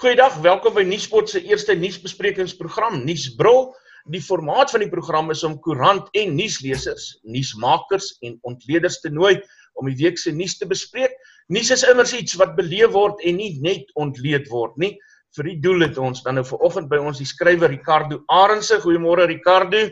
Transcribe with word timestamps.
Goeiedag, 0.00 0.38
welkom 0.40 0.72
by 0.72 0.80
Nuuspot 0.88 1.28
se 1.28 1.42
eerste 1.44 1.74
nuusbesprekingsprogram 1.76 3.02
Nuusbril. 3.04 3.66
Die 4.08 4.22
formaat 4.24 4.70
van 4.72 4.80
die 4.80 4.88
program 4.88 5.28
is 5.34 5.42
om 5.44 5.58
koerant 5.60 6.06
en 6.16 6.32
nuuslesers, 6.38 7.18
nuusmakers 7.28 8.06
en 8.24 8.38
ontleeders 8.48 8.96
te 9.02 9.10
nooi 9.12 9.34
om 9.76 9.90
die 9.90 9.98
week 9.98 10.16
se 10.16 10.32
nuus 10.32 10.54
te 10.56 10.64
bespreek. 10.70 11.12
Nuus 11.52 11.68
is 11.76 11.84
immers 11.84 12.14
iets 12.16 12.38
wat 12.40 12.56
beleef 12.56 12.94
word 12.96 13.20
en 13.28 13.36
nie 13.42 13.50
net 13.60 13.92
ontleed 14.00 14.48
word 14.48 14.80
nie. 14.80 14.94
Vir 15.36 15.50
die 15.50 15.58
doel 15.68 15.84
het 15.84 16.00
ons 16.00 16.24
dan 16.24 16.40
nou 16.40 16.46
vanoggend 16.48 16.88
by 16.88 17.02
ons 17.04 17.20
die 17.20 17.28
skrywer 17.28 17.68
Ricardo 17.68 18.22
Arendse. 18.32 18.80
Goeiemôre 18.80 19.28
Ricardo. 19.28 19.84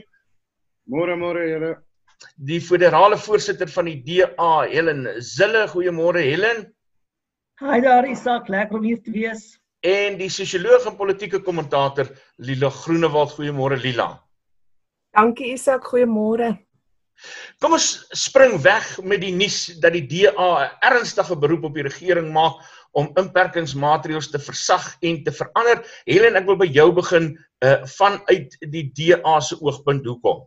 Môre 0.88 1.20
môre 1.20 1.44
julle. 1.52 1.72
Die 2.48 2.64
federale 2.64 3.20
voorsitter 3.28 3.68
van 3.76 3.92
die 3.92 4.00
DA, 4.08 4.50
Helen 4.72 5.04
Zille. 5.20 5.68
Goeiemôre 5.68 6.24
Helen. 6.32 6.64
Hi 7.60 7.82
daar, 7.84 8.08
Isak, 8.08 8.48
lekker 8.48 8.80
om 8.80 8.88
hier 8.88 9.04
te 9.04 9.12
wees 9.12 9.58
en 9.80 10.16
die 10.18 10.30
sosioloog 10.30 10.86
en 10.88 10.96
politieke 10.98 11.40
kommentator 11.44 12.08
Lila 12.36 12.70
Groenewald. 12.70 13.36
Goeiemôre 13.36 13.78
Lila. 13.78 14.16
Dankie 15.14 15.52
Isak, 15.54 15.86
goeiemôre. 15.90 16.56
Kom 17.58 17.74
ons 17.74 18.06
spring 18.14 18.60
weg 18.62 18.86
met 19.02 19.22
die 19.24 19.32
nuus 19.34 19.78
dat 19.82 19.92
die 19.96 20.06
DA 20.06 20.50
'n 20.66 20.70
ernstige 20.86 21.36
beroep 21.36 21.64
op 21.64 21.74
die 21.74 21.82
regering 21.82 22.32
maak 22.32 22.62
om 22.92 23.10
inperkingsmaatreëls 23.18 24.30
te 24.30 24.38
versag 24.38 24.96
en 25.02 25.22
te 25.24 25.32
verander. 25.32 25.82
Helen, 26.06 26.36
ek 26.36 26.46
wil 26.46 26.56
by 26.56 26.66
jou 26.66 26.92
begin 26.92 27.38
uh 27.64 27.84
vanuit 27.98 28.54
die 28.60 28.90
DA 28.94 29.40
se 29.40 29.58
oogpunt 29.60 30.06
hoekom? 30.06 30.46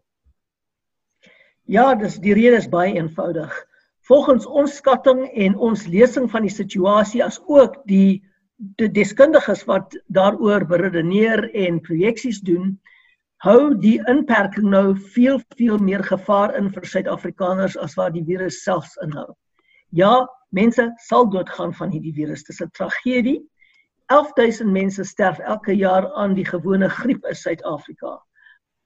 Ja, 1.68 1.96
dis 1.96 2.16
die 2.16 2.34
rede 2.34 2.58
is 2.58 2.70
baie 2.70 2.96
eenvoudig. 2.96 3.68
Volgens 4.08 4.46
ons 4.46 4.76
skatting 4.76 5.28
en 5.36 5.56
ons 5.56 5.86
lesing 5.88 6.32
van 6.32 6.42
die 6.42 6.56
situasie 6.56 7.24
as 7.24 7.40
ook 7.48 7.84
die 7.86 8.22
die 8.22 8.31
deskundiges 8.94 9.64
wat 9.66 9.96
daaroor 10.14 10.66
beredeneer 10.66 11.48
en 11.54 11.80
projeksies 11.82 12.42
doen, 12.46 12.80
hou 13.42 13.74
die 13.82 13.98
inperking 14.10 14.70
nou 14.70 14.96
veel 15.16 15.40
veel 15.58 15.80
meer 15.82 16.04
gevaar 16.06 16.54
in 16.58 16.70
vir 16.74 16.86
Suid-Afrikaners 16.86 17.78
as 17.82 17.96
wat 17.98 18.14
die 18.14 18.26
virus 18.26 18.62
selfs 18.64 18.94
inhou. 19.02 19.32
Ja, 19.90 20.28
mense 20.54 20.92
sal 21.08 21.30
doodgaan 21.30 21.74
van 21.74 21.90
hierdie 21.90 22.14
virus. 22.14 22.44
Dit 22.44 22.56
is 22.56 22.62
'n 22.62 22.70
tragedie. 22.78 23.42
11000 24.12 24.72
mense 24.72 25.04
sterf 25.04 25.40
elke 25.40 25.74
jaar 25.74 26.12
aan 26.14 26.34
die 26.34 26.46
gewone 26.46 26.90
griep 26.90 27.26
in 27.26 27.36
Suid-Afrika. 27.36 28.20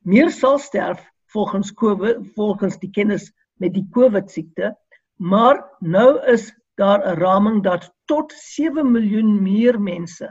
Meer 0.05 0.30
sal 0.30 0.59
sterf 0.59 1.02
volgens 1.33 1.73
COVID, 1.73 2.31
volgens 2.36 2.80
die 2.80 2.92
kennis 2.92 3.31
met 3.59 3.73
die 3.73 3.88
COVID 3.92 4.31
siekte, 4.31 4.75
maar 5.16 5.66
nou 5.80 6.19
is 6.31 6.53
daar 6.75 7.02
'n 7.03 7.19
raming 7.19 7.64
dat 7.64 7.94
tot 8.06 8.31
7 8.31 8.92
miljoen 8.92 9.42
meer 9.44 9.80
mense 9.81 10.28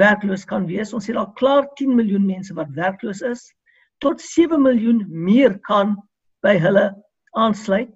werkloos 0.00 0.44
kan 0.44 0.66
wees. 0.66 0.92
Ons 0.96 1.08
het 1.10 1.16
al 1.16 1.32
klaar 1.38 1.68
10 1.80 1.94
miljoen 1.94 2.26
mense 2.26 2.54
wat 2.54 2.72
werkloos 2.76 3.22
is. 3.26 3.46
Tot 3.98 4.20
7 4.20 4.60
miljoen 4.62 5.04
meer 5.08 5.58
kan 5.68 5.96
by 6.44 6.56
hulle 6.60 6.86
aansluit 7.38 7.92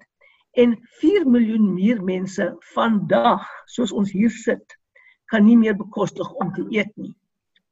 en 0.60 0.76
4 1.00 1.26
miljoen 1.26 1.72
meer 1.74 2.02
mense 2.04 2.46
vandag 2.74 3.46
soos 3.72 3.92
ons 3.92 4.12
hier 4.14 4.30
sit 4.30 4.76
kan 5.32 5.44
nie 5.46 5.56
meer 5.58 5.74
bekostig 5.74 6.28
om 6.42 6.52
te 6.54 6.62
eet 6.70 6.92
nie. 7.00 7.14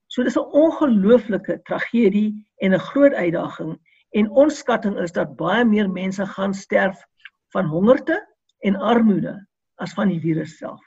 So 0.09 0.25
dis 0.25 0.37
'n 0.37 0.51
ongelooflike 0.65 1.61
tragedie 1.69 2.33
en 2.65 2.75
'n 2.75 2.87
groot 2.89 3.15
uitdaging 3.15 3.79
en 4.11 4.31
ons 4.31 4.59
skatting 4.59 4.99
is 4.99 5.13
dat 5.13 5.37
baie 5.37 5.65
meer 5.65 5.91
mense 5.91 6.27
gaan 6.27 6.55
sterf 6.55 7.05
van 7.53 7.67
hongerte 7.67 8.19
en 8.61 8.77
armoede 8.77 9.47
as 9.83 9.95
van 9.99 10.11
die 10.13 10.21
virus 10.23 10.57
self. 10.59 10.81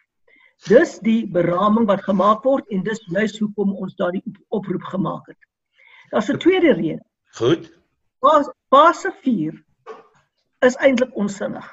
Dis 0.70 0.98
die 1.04 1.26
beraming 1.28 1.88
wat 1.90 2.06
gemaak 2.08 2.46
word 2.48 2.70
en 2.72 2.84
dis 2.88 3.02
juist 3.12 3.40
hoekom 3.44 3.76
ons 3.76 3.96
daardie 4.00 4.24
oproep 4.56 4.84
gemaak 4.94 5.28
het. 5.28 5.40
Daar's 6.12 6.30
'n 6.32 6.40
tweede 6.40 6.74
rede. 6.74 7.04
Goed. 7.38 7.72
Fase 8.70 9.12
4 9.22 9.64
is 10.66 10.76
eintlik 10.76 11.16
onsinnig. 11.16 11.68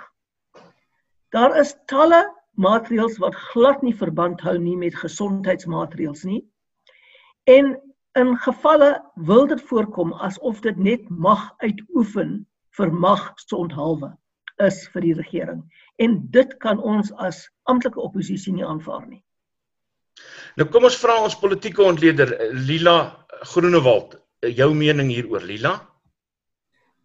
Daar 1.31 1.57
is 1.61 1.77
talle 1.87 2.23
maatreëls 2.55 3.19
wat 3.19 3.35
glad 3.35 3.83
nie 3.83 3.95
verband 3.97 4.41
hou 4.41 4.59
nie 4.59 4.77
met 4.77 4.95
gesondheidsmaatreëls 4.95 6.25
nie. 6.25 6.43
En 7.45 7.79
in 8.19 8.37
gevalle 8.37 9.03
wil 9.15 9.47
dit 9.47 9.63
voorkom 9.63 10.13
asof 10.13 10.61
dit 10.61 10.77
net 10.77 11.09
mag 11.09 11.55
uitoefen 11.57 12.47
vir 12.77 12.93
mag 12.93 13.33
sondhalwe 13.37 14.13
is 14.67 14.89
vir 14.95 15.07
die 15.07 15.15
regering 15.15 15.63
en 16.03 16.19
dit 16.31 16.57
kan 16.59 16.81
ons 16.81 17.13
as 17.19 17.45
amptelike 17.71 18.01
oppositie 18.01 18.53
nie 18.53 18.67
aanvaar 18.67 19.07
nie. 19.07 19.23
Nou 20.57 20.69
kom 20.69 20.85
ons 20.85 20.99
vra 21.01 21.21
ons 21.23 21.39
politieke 21.39 21.83
ontleder 21.85 22.35
Lila 22.53 22.97
Groenewald, 23.53 24.19
jou 24.43 24.75
mening 24.75 25.09
hieroor 25.13 25.45
Lila? 25.47 25.79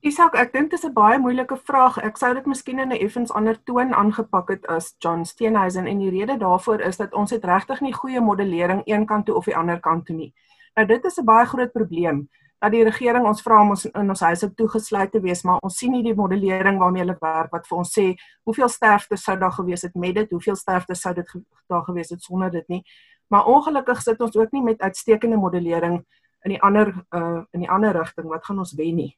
Isak, 0.05 0.35
ek 0.37 0.51
dink 0.53 0.69
dit 0.71 0.79
is 0.79 0.85
'n 0.85 0.93
baie 0.93 1.17
moeilike 1.19 1.57
vraag. 1.57 1.97
Ek 1.97 2.17
sou 2.17 2.33
dit 2.33 2.45
miskien 2.45 2.79
in 2.79 2.89
'n 2.89 3.01
effens 3.01 3.31
ander 3.31 3.57
toon 3.65 3.93
aangepak 3.93 4.49
het 4.49 4.65
as 4.67 4.95
John 4.99 5.25
Steenhuisen 5.25 5.87
en 5.87 5.99
die 5.99 6.09
rede 6.09 6.37
daarvoor 6.37 6.81
is 6.81 6.97
dat 6.97 7.13
ons 7.13 7.31
het 7.31 7.45
regtig 7.45 7.81
nie 7.81 7.93
goeie 7.93 8.21
modellering 8.21 8.81
een 8.85 9.05
kant 9.05 9.25
toe 9.25 9.35
of 9.35 9.45
die 9.45 9.55
ander 9.55 9.79
kant 9.79 10.05
toe 10.05 10.15
nie. 10.15 10.33
Nou 10.75 10.87
dit 10.87 11.05
is 11.05 11.17
'n 11.17 11.25
baie 11.25 11.45
groot 11.45 11.71
probleem 11.71 12.29
dat 12.59 12.73
die 12.73 12.83
regering 12.83 13.25
ons 13.29 13.41
vra 13.45 13.59
om 13.61 13.75
ons 13.75 13.85
in 13.85 14.09
ons 14.09 14.23
huise 14.25 14.49
toegesluit 14.57 15.11
te 15.13 15.21
wees, 15.21 15.43
maar 15.45 15.61
ons 15.65 15.77
sien 15.77 15.91
nie 15.93 16.03
die 16.05 16.15
modellering 16.17 16.79
waarmee 16.81 17.03
hulle 17.03 17.17
werk 17.21 17.51
wat 17.53 17.67
vir 17.69 17.77
ons 17.77 17.91
sê 17.93 18.07
hoeveel 18.49 18.69
sterftes 18.73 19.25
sou 19.27 19.37
daar 19.37 19.53
gewees 19.53 19.85
het 19.85 19.95
met 19.95 20.15
dit, 20.17 20.31
hoeveel 20.33 20.57
sterftes 20.57 21.03
sou 21.05 21.13
dit 21.13 21.35
daar 21.69 21.85
gewees 21.85 22.09
het 22.09 22.23
sonder 22.23 22.51
dit 22.51 22.65
nie. 22.67 22.81
Maar 23.29 23.45
ongelukkig 23.45 24.01
sit 24.01 24.21
ons 24.21 24.37
ook 24.37 24.51
nie 24.55 24.63
met 24.63 24.81
uitstekende 24.81 25.37
modellering 25.37 26.01
in 26.45 26.55
die 26.55 26.61
ander 26.61 26.93
uh 27.13 27.43
in 27.53 27.65
die 27.65 27.69
ander 27.69 27.93
rigting 27.93 28.29
wat 28.31 28.45
gaan 28.45 28.63
ons 28.63 28.73
wen 28.77 28.95
nie. 28.95 29.11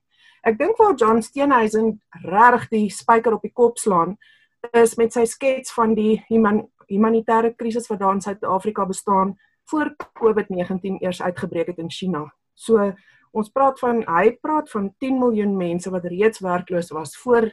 Ek 0.43 0.57
dink 0.59 0.77
waar 0.79 0.95
John 0.95 1.21
Steenhuisen 1.21 1.99
reg 2.23 2.67
die 2.71 2.89
spyker 2.89 3.35
op 3.35 3.43
die 3.43 3.53
kop 3.53 3.77
slaan 3.77 4.17
is 4.75 4.97
met 4.99 5.13
sy 5.13 5.25
skets 5.25 5.71
van 5.71 5.93
die 5.95 6.19
human, 6.27 6.65
humanitêre 6.91 7.53
krisis 7.55 7.87
wat 7.87 7.99
daar 7.99 8.15
in 8.17 8.21
Suid-Afrika 8.21 8.85
bestaan 8.85 9.37
voor 9.69 9.95
COVID-19 10.19 10.99
eers 10.99 11.21
uitgebreek 11.21 11.67
het 11.67 11.77
in 11.77 11.91
China. 11.91 12.25
So 12.53 12.91
Ons 13.31 13.51
praat 13.53 13.79
van 13.79 14.03
hy 14.07 14.31
praat 14.41 14.69
van 14.71 14.89
10 14.97 15.19
miljoen 15.19 15.57
mense 15.57 15.89
wat 15.93 16.07
reeds 16.09 16.39
werkloos 16.39 16.93
was 16.95 17.17
voor 17.17 17.51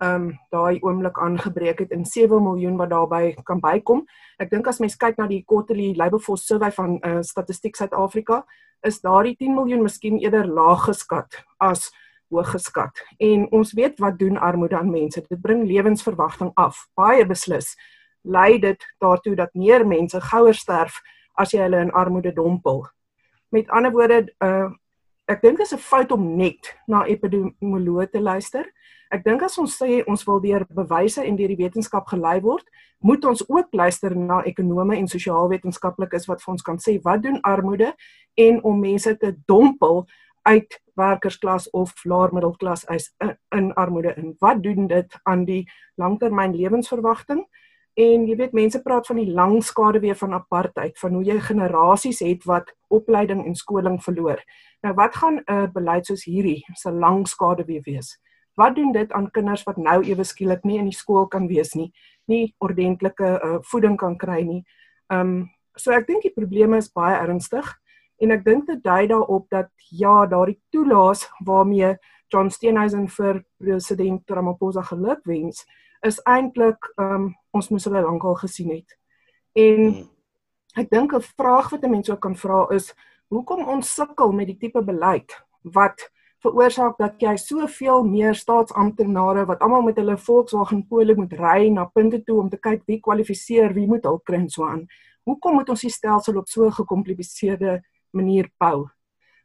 ehm 0.00 0.14
um, 0.14 0.28
daai 0.48 0.80
oomblik 0.80 1.18
aangebreek 1.20 1.78
het 1.78 1.90
en 1.92 2.04
7 2.08 2.42
miljoen 2.42 2.76
wat 2.76 2.88
daarbey 2.88 3.34
kan 3.44 3.60
bykom. 3.60 4.06
Ek 4.40 4.48
dink 4.50 4.66
as 4.66 4.78
mens 4.80 4.96
kyk 4.96 5.18
na 5.20 5.26
die 5.28 5.42
quarterly 5.44 5.92
labour 5.96 6.22
force 6.24 6.46
survey 6.48 6.70
van 6.72 6.96
uh, 7.04 7.18
Statistiek 7.20 7.76
Suid-Afrika, 7.76 8.46
is 8.80 9.00
daardie 9.04 9.36
10 9.36 9.54
miljoen 9.54 9.82
miskien 9.82 10.16
eerder 10.18 10.48
laag 10.48 10.86
geskat 10.88 11.42
as 11.58 11.90
hoog 12.30 12.48
geskat. 12.54 13.04
En 13.18 13.44
ons 13.52 13.72
weet 13.76 13.98
wat 14.00 14.18
doen 14.18 14.38
armoede 14.38 14.78
aan 14.78 14.90
mense. 14.90 15.20
Dit 15.28 15.40
bring 15.40 15.66
lewensverwagting 15.68 16.52
af. 16.54 16.86
Baie 16.96 17.26
beslis 17.26 17.74
lei 18.22 18.58
dit 18.58 18.84
daartoe 19.00 19.34
dat 19.36 19.54
meer 19.54 19.86
mense 19.86 20.20
gouer 20.20 20.54
sterf 20.54 21.00
as 21.40 21.52
jy 21.52 21.60
hulle 21.64 21.80
in 21.80 21.92
armoede 21.92 22.32
dompel. 22.32 22.86
Met 23.50 23.68
ander 23.68 23.92
woorde, 23.92 24.24
uh 24.44 24.70
ek 25.30 25.42
dink 25.44 25.58
dit 25.58 25.66
is 25.66 25.74
'n 25.74 25.78
fout 25.78 26.12
om 26.12 26.36
net 26.36 26.74
na 26.86 27.04
epidemioloë 27.06 28.10
te 28.10 28.20
luister. 28.20 28.66
Ek 29.10 29.24
dink 29.24 29.42
as 29.42 29.58
ons 29.58 29.76
sê 29.82 30.04
ons 30.06 30.24
wil 30.26 30.40
deur 30.40 30.66
bewyse 30.70 31.22
en 31.22 31.36
deur 31.36 31.48
die 31.48 31.58
wetenskap 31.58 32.06
gelei 32.06 32.40
word, 32.40 32.66
moet 33.02 33.24
ons 33.24 33.42
ook 33.48 33.72
luister 33.72 34.16
na 34.16 34.42
ekonome 34.42 34.96
en 34.96 35.08
sosiaalwetenskaplikes 35.08 36.26
wat 36.26 36.42
vir 36.42 36.52
ons 36.52 36.62
kan 36.62 36.78
sê 36.78 37.00
wat 37.02 37.22
doen 37.22 37.40
armoede 37.42 37.94
en 38.36 38.62
om 38.62 38.80
mense 38.80 39.16
te 39.18 39.34
dompel 39.46 40.06
uit 40.42 40.80
werkersklas 40.96 41.70
of 41.70 41.94
laer 42.04 42.32
middelklas 42.32 42.84
is 42.94 43.10
in 43.50 43.72
armoede 43.74 44.14
en 44.14 44.36
wat 44.40 44.62
doen 44.62 44.86
dit 44.86 45.18
aan 45.24 45.44
die 45.44 45.64
langtermyn 45.96 46.54
lewensverwagting? 46.54 47.44
En 48.00 48.24
jy 48.24 48.36
weet 48.38 48.54
mense 48.56 48.80
praat 48.80 49.08
van 49.10 49.18
die 49.20 49.32
lang 49.34 49.58
skaduwee 49.64 50.14
van 50.16 50.36
apartheid, 50.38 50.96
van 50.98 51.16
hoe 51.18 51.24
jy 51.26 51.36
generasies 51.44 52.22
het 52.24 52.46
wat 52.48 52.70
opleiding 52.88 53.42
en 53.44 53.56
skoling 53.58 53.98
verloor. 54.02 54.40
Nou 54.86 54.94
wat 54.96 55.16
gaan 55.16 55.40
'n 55.40 55.44
uh, 55.52 55.66
beleid 55.74 56.06
soos 56.06 56.24
hierdie 56.24 56.64
se 56.74 56.90
lang 56.90 57.26
skaduwee 57.28 57.82
wees? 57.84 58.16
Wat 58.54 58.74
doen 58.74 58.92
dit 58.92 59.12
aan 59.12 59.30
kinders 59.30 59.64
wat 59.64 59.76
nou 59.76 60.02
ewe 60.04 60.24
skielik 60.24 60.64
nie 60.64 60.78
in 60.78 60.88
die 60.88 60.96
skool 60.96 61.26
kan 61.26 61.46
wees 61.48 61.74
nie, 61.74 61.92
nie 62.26 62.54
ordentlike 62.58 63.40
uh, 63.44 63.58
voeding 63.60 63.96
kan 63.96 64.16
kry 64.16 64.42
nie? 64.42 64.64
Ehm 65.12 65.20
um, 65.20 65.50
so 65.76 65.92
ek 65.92 66.06
dink 66.06 66.22
die 66.22 66.34
probleme 66.34 66.76
is 66.76 66.92
baie 66.92 67.16
ernstig 67.16 67.66
en 68.20 68.30
ek 68.30 68.44
dink 68.44 68.66
dit 68.66 68.82
dui 68.84 69.06
daarop 69.06 69.46
dat 69.50 69.68
ja, 69.90 70.26
daardie 70.26 70.60
toelaas 70.70 71.28
waarmee 71.46 71.96
John 72.28 72.50
Steenhuisen 72.50 73.08
vir 73.08 73.44
president 73.58 74.30
Ramaphosa 74.30 74.82
geluk 74.82 75.24
wens, 75.24 75.64
is 76.06 76.20
eintlik 76.24 76.92
ehm 76.96 77.14
um, 77.14 77.34
ons 77.50 77.68
moes 77.68 77.84
hulle 77.84 78.02
lankal 78.02 78.34
gesien 78.34 78.70
het. 78.70 78.96
En 79.52 79.80
hmm. 79.80 80.08
ek 80.78 80.90
dink 80.90 81.12
'n 81.14 81.20
vraag 81.20 81.70
wat 81.70 81.84
'n 81.84 81.90
mens 81.90 82.10
ook 82.10 82.20
kan 82.20 82.36
vra 82.36 82.66
is 82.70 82.94
hoekom 83.28 83.68
ons 83.68 83.94
sukkel 83.94 84.32
met 84.32 84.46
die 84.46 84.56
tipe 84.56 84.82
beleid 84.82 85.30
wat 85.62 86.10
veroorsaak 86.40 86.96
dat 86.98 87.20
jy 87.20 87.36
soveel 87.36 88.04
meer 88.04 88.34
staatsamptenare 88.34 89.44
wat 89.46 89.60
almal 89.60 89.82
met 89.82 89.96
hulle 90.00 90.16
Volkswagen 90.16 90.86
pole 90.88 91.14
moet 91.14 91.32
ry 91.32 91.68
na 91.68 91.84
punte 91.84 92.22
toe 92.24 92.40
om 92.40 92.48
te 92.48 92.56
kyk 92.56 92.82
wie 92.86 93.00
kwalifiseer, 93.00 93.74
wie 93.74 93.86
moet 93.86 94.04
hulp 94.08 94.24
kry 94.24 94.36
en 94.36 94.48
so 94.48 94.64
aan. 94.64 94.86
hoekom 95.28 95.54
moet 95.54 95.68
ons 95.68 95.84
die 95.84 95.92
stelsel 95.92 96.38
op 96.38 96.48
so 96.48 96.64
'n 96.66 96.72
gekompliseerde 96.72 97.82
manier 98.10 98.50
bou? 98.58 98.88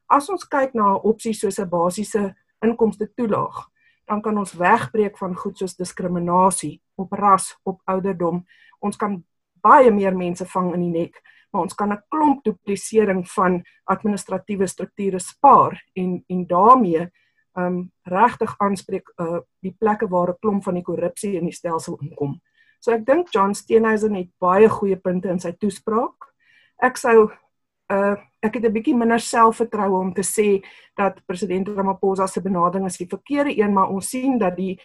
As 0.07 0.29
ons 0.29 0.47
kyk 0.47 0.73
na 0.73 0.95
'n 0.95 1.01
opsie 1.03 1.33
soos 1.33 1.59
'n 1.59 1.69
basiese 1.69 2.35
inkomste 2.61 3.11
toelaag, 3.15 3.69
dan 4.05 4.21
kan 4.21 4.37
ons 4.37 4.53
wegbreek 4.53 5.17
van 5.17 5.35
goed 5.35 5.57
soos 5.57 5.75
diskriminasie 5.75 6.81
op 6.95 7.11
ras, 7.11 7.55
op 7.63 7.81
ouderdom. 7.85 8.45
Ons 8.79 8.97
kan 8.97 9.23
baie 9.61 9.91
meer 9.91 10.15
mense 10.15 10.45
vang 10.45 10.73
in 10.73 10.81
die 10.81 11.01
nek 11.01 11.21
maar 11.55 11.63
ons 11.63 11.75
kan 11.75 11.91
'n 11.93 12.03
klomp 12.09 12.43
duplisering 12.43 13.23
van 13.31 13.63
administratiewe 13.83 14.67
strukture 14.67 15.19
spaar 15.19 15.83
en 15.93 16.23
en 16.27 16.47
daarmee 16.47 17.11
um 17.53 17.91
regtig 18.03 18.55
aanspreek 18.57 19.13
uh 19.17 19.39
die 19.59 19.75
plekke 19.79 20.07
waar 20.07 20.29
'n 20.29 20.39
klomp 20.39 20.63
van 20.63 20.73
die 20.73 20.83
korrupsie 20.83 21.35
in 21.35 21.45
die 21.45 21.53
stelsel 21.53 21.97
inkom. 22.01 22.41
So 22.79 22.91
ek 22.91 23.05
dink 23.05 23.29
John 23.29 23.53
Steenhuisen 23.53 24.15
het 24.15 24.29
baie 24.39 24.69
goeie 24.69 24.95
punte 24.95 25.29
in 25.29 25.39
sy 25.39 25.51
toespraak. 25.51 26.33
Ek 26.77 26.97
sou 26.97 27.31
uh 27.93 28.15
ek 28.45 28.53
het 28.53 28.65
'n 28.65 28.73
bietjie 28.73 28.95
minder 28.95 29.19
selfvertroue 29.19 29.99
om 29.99 30.13
te 30.13 30.21
sê 30.21 30.65
dat 30.95 31.25
president 31.25 31.67
Ramaphosa 31.67 32.27
se 32.27 32.41
benadering 32.41 32.85
is 32.85 32.97
die 32.97 33.07
verkeerde 33.07 33.57
een, 33.57 33.73
maar 33.73 33.89
ons 33.89 34.09
sien 34.09 34.37
dat 34.37 34.55
die 34.55 34.79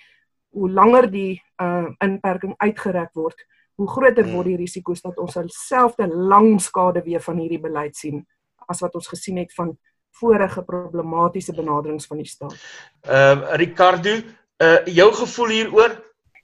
hoe 0.50 0.70
langer 0.70 1.10
die 1.10 1.42
uh 1.62 1.88
inperking 1.98 2.54
uitgereik 2.56 3.12
word, 3.12 3.46
hoe 3.74 3.88
groter 3.88 4.26
word 4.32 4.46
die 4.46 4.56
risiko's 4.56 5.02
dat 5.02 5.18
ons 5.18 5.36
selfde 5.46 6.06
lang 6.06 6.60
skade 6.60 7.02
weer 7.02 7.20
van 7.20 7.38
hierdie 7.38 7.60
beleid 7.60 7.96
sien 7.96 8.26
as 8.66 8.80
wat 8.80 8.94
ons 8.94 9.08
gesien 9.08 9.36
het 9.36 9.54
van 9.54 9.78
vorige 10.10 10.62
problematiese 10.62 11.54
benaderings 11.54 12.06
van 12.06 12.16
die 12.16 12.26
staat. 12.26 12.56
Ehm 13.02 13.38
uh, 13.38 13.54
Ricardo, 13.56 14.16
uh 14.62 14.84
jou 14.86 15.12
gevoel 15.12 15.48
hieroor? 15.48 15.96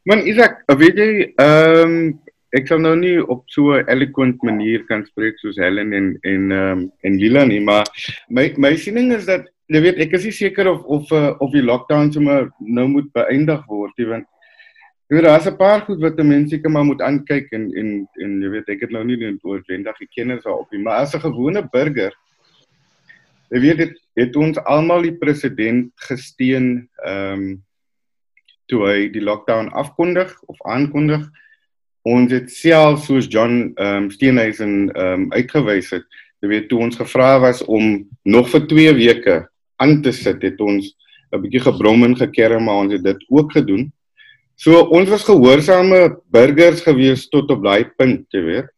Man 0.07 0.23
Isak, 0.27 0.63
weet 0.67 0.97
jy, 0.97 1.33
ehm 1.37 1.83
um, 1.83 2.23
ek 2.53 2.69
sal 2.69 2.79
nou 2.79 2.95
nie 2.97 3.19
op 3.19 3.43
so 3.51 3.75
'n 3.75 3.89
eloquent 3.89 4.43
manier 4.43 4.85
kan 4.87 5.05
spreek 5.07 5.39
soos 5.39 5.57
Helen 5.57 5.93
en 5.93 6.19
en 6.23 6.53
ehm 6.53 6.79
um, 6.79 6.93
en 7.03 7.19
Lila 7.19 7.45
nie, 7.45 7.61
maar 7.61 7.85
my 8.29 8.55
my 8.57 8.77
siening 8.77 9.13
is 9.13 9.27
dat 9.27 9.47
jy 9.69 9.81
weet 9.81 9.99
ek 9.99 10.13
is 10.13 10.25
nie 10.25 10.33
seker 10.33 10.69
of 10.69 10.85
of 10.85 11.13
uh, 11.13 11.35
of 11.41 11.53
die 11.53 11.63
lockdown 11.63 12.13
sommer 12.13 12.51
nou 12.61 12.89
moet 12.89 13.13
beëindig 13.13 13.67
word, 13.67 14.09
want 14.09 14.27
Jy 15.07 15.21
weet 15.21 15.25
daar's 15.25 15.47
'n 15.47 15.57
paar 15.57 15.81
goed 15.87 16.01
wat 16.03 16.19
'n 16.19 16.27
mens 16.27 16.51
seker 16.51 16.71
maar 16.71 16.85
moet 16.85 17.01
aankyk 17.01 17.53
en 17.53 17.71
en 17.75 18.09
en 18.23 18.43
jy 18.43 18.49
weet 18.51 18.69
ek 18.69 18.81
het 18.81 18.91
nou 18.91 19.05
nie 19.05 19.17
die 19.17 19.39
oorwendige 19.43 20.07
kennis 20.15 20.43
daarop 20.43 20.71
nie, 20.73 20.83
maar 20.83 21.03
as 21.03 21.15
'n 21.15 21.21
gewone 21.21 21.63
burger 21.73 22.13
jy 23.51 23.61
weet 23.61 23.79
dit 23.79 23.95
het 24.17 24.37
ons 24.37 24.59
almal 24.65 25.03
die 25.03 25.15
president 25.15 25.93
gesteun 26.09 26.89
ehm 27.05 27.33
um, 27.33 27.65
toe 28.67 28.83
hy 28.83 29.09
die 29.15 29.23
lockdown 29.23 29.69
afkondig 29.79 30.33
of 30.51 30.57
aankondig. 30.67 31.23
Ons 32.07 32.31
het 32.31 32.53
self 32.55 33.03
soos 33.09 33.27
John 33.27 33.73
ehm 33.75 34.05
um, 34.05 34.11
Steenhuisen 34.15 34.93
ehm 34.93 35.27
um, 35.27 35.27
uitgewys 35.35 35.91
het, 35.91 36.07
jy 36.43 36.53
weet 36.53 36.69
toe 36.71 36.79
ons 36.85 36.99
gevra 36.99 37.37
was 37.43 37.65
om 37.65 38.05
nog 38.23 38.51
vir 38.53 38.67
2 38.71 38.95
weke 39.01 39.41
aan 39.83 39.99
te 40.03 40.13
sit, 40.13 40.43
het 40.43 40.61
ons 40.61 40.95
'n 41.35 41.43
bietjie 41.43 41.65
gebrom 41.65 42.05
en 42.05 42.17
gekerm, 42.17 42.65
maar 42.65 42.85
ons 42.85 42.93
het 42.93 43.03
dit 43.03 43.25
ook 43.29 43.53
gedoen. 43.53 43.91
So 44.57 44.87
ons 44.89 45.11
was 45.11 45.27
gehoorsame 45.27 46.17
burgers 46.33 46.81
gewees 46.81 47.29
tot 47.29 47.51
op 47.51 47.65
daai 47.65 47.91
punt, 47.99 48.25
jy 48.33 48.43
weet. 48.43 48.71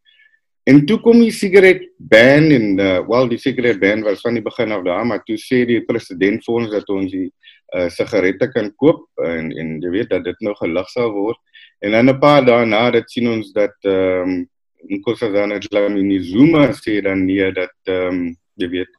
En 0.69 0.83
toe 0.87 0.99
kom 1.01 1.21
die 1.21 1.33
sigaret 1.33 1.85
ban 1.97 2.51
en 2.53 2.81
uh, 2.81 2.99
wel 3.09 3.29
die 3.29 3.39
sigaret 3.41 3.79
ban 3.81 4.03
was 4.05 4.21
van 4.21 4.35
die 4.37 4.43
begin 4.45 4.73
af 4.73 4.83
daar, 4.85 5.05
maar 5.07 5.23
toe 5.25 5.37
sê 5.41 5.63
die 5.69 5.81
president 5.87 6.45
vir 6.45 6.55
ons 6.55 6.73
dat 6.73 6.91
ons 6.93 7.13
die 7.13 7.29
uh, 7.77 7.89
sigarette 7.89 8.51
kan 8.53 8.73
koop 8.77 9.07
en 9.25 9.53
en 9.53 9.79
jy 9.81 9.93
weet 9.95 10.11
dat 10.11 10.25
dit 10.25 10.45
nou 10.45 10.55
gelig 10.59 10.91
sal 10.93 11.13
word. 11.15 11.39
En 11.79 11.91
dan 11.91 12.09
'n 12.11 12.19
paar 12.19 12.45
dae 12.45 12.67
na 12.67 12.91
dit 12.91 13.11
sien 13.11 13.29
ons 13.29 13.53
dat 13.53 13.77
ehm 13.83 14.31
um, 14.31 14.49
Nkosazana 14.89 15.59
Dlamini 15.59 16.23
Zuma 16.23 16.73
sê 16.73 17.03
dan 17.03 17.25
nee 17.27 17.53
dat 17.53 17.75
ehm 17.85 18.09
um, 18.09 18.37
jy 18.55 18.69
weet 18.69 18.93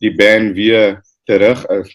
die 0.00 0.14
ban 0.14 0.52
weer 0.52 1.00
terug 1.24 1.66
is. 1.66 1.90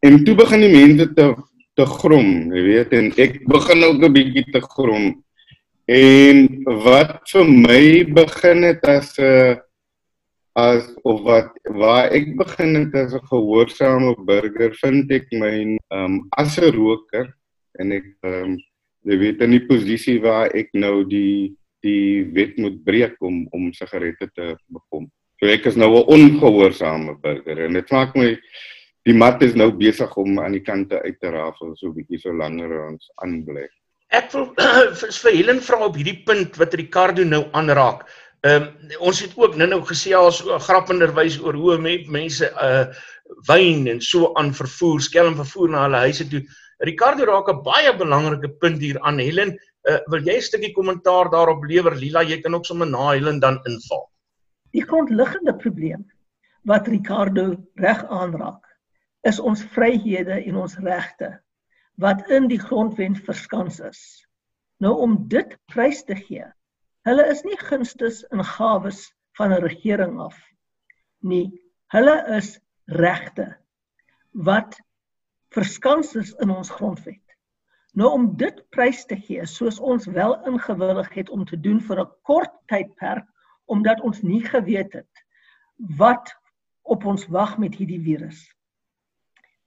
En 0.00 0.24
toe 0.24 0.34
begin 0.34 0.60
die 0.60 0.74
mense 0.74 1.12
te 1.14 1.34
te 1.78 1.86
grom, 1.86 2.50
jy 2.50 2.62
weet, 2.62 2.92
en 2.92 3.12
ek 3.14 3.46
begin 3.46 3.84
ook 3.84 4.02
'n 4.02 4.12
bietjie 4.12 4.46
te 4.50 4.60
grom. 4.60 5.24
En 5.86 6.36
wat 6.84 7.22
vir 7.30 7.46
my 7.46 8.04
begin 8.04 8.62
het 8.62 8.82
as 8.84 9.18
'n 9.18 9.22
uh, 9.22 9.56
as 10.58 10.90
of 11.06 11.22
wat 11.22 11.54
waar 11.78 12.10
ek 12.10 12.34
begin 12.36 12.74
het 12.74 12.94
as 12.94 13.14
'n 13.14 13.28
gehoorsame 13.30 14.14
burger, 14.26 14.74
vind 14.82 15.10
ek 15.10 15.26
my 15.32 15.78
um 15.94 16.26
as 16.36 16.58
'n 16.58 16.74
roker 16.74 17.26
en 17.78 17.92
ek 17.92 18.06
um 18.22 18.58
jy 19.04 19.18
weet 19.18 19.42
in 19.44 19.54
die 19.56 19.66
posisie 19.66 20.18
waar 20.22 20.50
ek 20.56 20.70
nou 20.74 21.04
die 21.04 21.54
die 21.86 22.26
wet 22.34 22.56
moet 22.58 22.80
breek 22.84 23.14
om 23.22 23.46
om 23.54 23.70
sigarette 23.72 24.26
te 24.34 24.56
bekom. 24.66 25.06
So 25.38 25.46
ek 25.46 25.66
is 25.70 25.76
nou 25.76 25.94
'n 25.94 26.10
ongehoorsame 26.10 27.18
burger 27.22 27.58
en 27.66 27.72
dit 27.74 27.90
maak 27.92 28.16
my 28.16 28.36
die 29.06 29.14
mat 29.14 29.42
is 29.42 29.54
nou 29.54 29.70
besig 29.70 30.16
om 30.16 30.38
aan 30.38 30.52
die 30.52 30.64
kante 30.64 31.00
uit 31.02 31.20
te 31.20 31.30
rafel 31.30 31.76
so 31.76 31.88
'n 31.88 31.94
bietjie 31.94 32.20
so 32.20 32.32
langer 32.32 32.88
ons 32.88 33.10
aanbly. 33.22 33.68
Ek 34.10 34.32
wil 34.32 34.52
vir 35.22 35.32
Helen 35.32 35.60
vra 35.60 35.84
op 35.86 35.96
hierdie 35.96 36.24
punt 36.24 36.56
wat 36.56 36.74
Ricardo 36.74 37.24
nou 37.24 37.46
aanraak. 37.52 38.08
Ehm 38.46 38.62
um, 38.62 38.96
ons 39.00 39.20
het 39.20 39.32
ook 39.36 39.56
nou-nou 39.56 39.82
gesê 39.82 40.14
as 40.14 40.38
so 40.38 40.58
grappenderwys 40.58 41.38
oor 41.42 41.54
hoe 41.54 41.78
mense 42.08 42.46
uh 42.62 42.86
wyn 43.46 43.86
en 43.88 44.00
so 44.00 44.32
aan 44.34 44.54
vervoer, 44.54 45.00
skelm 45.00 45.34
vervoer 45.36 45.70
na 45.70 45.82
hulle 45.84 46.04
huise 46.08 46.28
toe. 46.28 46.42
Ricardo 46.80 47.24
raak 47.26 47.48
'n 47.50 47.62
baie 47.62 47.92
belangrike 47.96 48.48
punt 48.60 48.78
hier 48.80 49.00
aan 49.00 49.18
Helen. 49.18 49.58
Uh 49.88 49.98
wil 50.06 50.22
jy 50.22 50.36
'n 50.36 50.42
stukkie 50.42 50.72
kommentaar 50.72 51.30
daarop 51.30 51.64
lewer 51.64 51.94
Lila? 51.94 52.22
Jy 52.22 52.40
kan 52.40 52.54
ook 52.54 52.66
sommer 52.66 52.86
na 52.86 53.10
Helen 53.10 53.40
dan 53.40 53.60
inval. 53.66 54.10
Die 54.72 54.82
grondliggende 54.82 55.56
probleem 55.56 56.06
wat 56.62 56.88
Ricardo 56.88 57.56
reg 57.74 58.04
aanraak 58.06 58.64
is 59.26 59.40
ons 59.40 59.62
vryhede 59.74 60.44
en 60.44 60.56
ons 60.56 60.76
regte 60.76 61.40
wat 61.98 62.30
in 62.30 62.46
die 62.48 62.60
grondwet 62.60 63.18
verskans 63.26 63.80
is. 63.80 64.02
Nou 64.78 64.94
om 65.02 65.28
dit 65.28 65.56
prys 65.66 66.04
te 66.04 66.14
gee. 66.14 66.44
Hulle 67.02 67.24
is 67.26 67.42
nie 67.42 67.58
gunstes 67.58 68.22
en 68.30 68.44
gawes 68.44 69.08
van 69.38 69.52
'n 69.52 69.62
regering 69.66 70.20
af 70.20 70.38
nie. 71.22 71.60
Hulle 71.90 72.16
is 72.36 72.58
regte 72.86 73.56
wat 74.32 74.78
verskans 75.54 76.14
is 76.14 76.34
in 76.42 76.50
ons 76.50 76.70
grondwet. 76.70 77.22
Nou 77.96 78.10
om 78.12 78.28
dit 78.36 78.60
prys 78.70 79.04
te 79.08 79.16
gee 79.16 79.46
soos 79.46 79.80
ons 79.80 80.06
wel 80.06 80.36
ingewillig 80.46 81.08
het 81.14 81.30
om 81.30 81.44
te 81.44 81.56
doen 81.60 81.80
vir 81.80 82.00
'n 82.00 82.12
kort 82.22 82.52
tydperk 82.66 83.26
omdat 83.66 84.00
ons 84.00 84.22
nie 84.22 84.44
geweet 84.44 84.92
het 84.92 85.24
wat 85.98 86.34
op 86.82 87.04
ons 87.04 87.26
wag 87.26 87.58
met 87.58 87.74
hierdie 87.74 88.00
virus. 88.00 88.54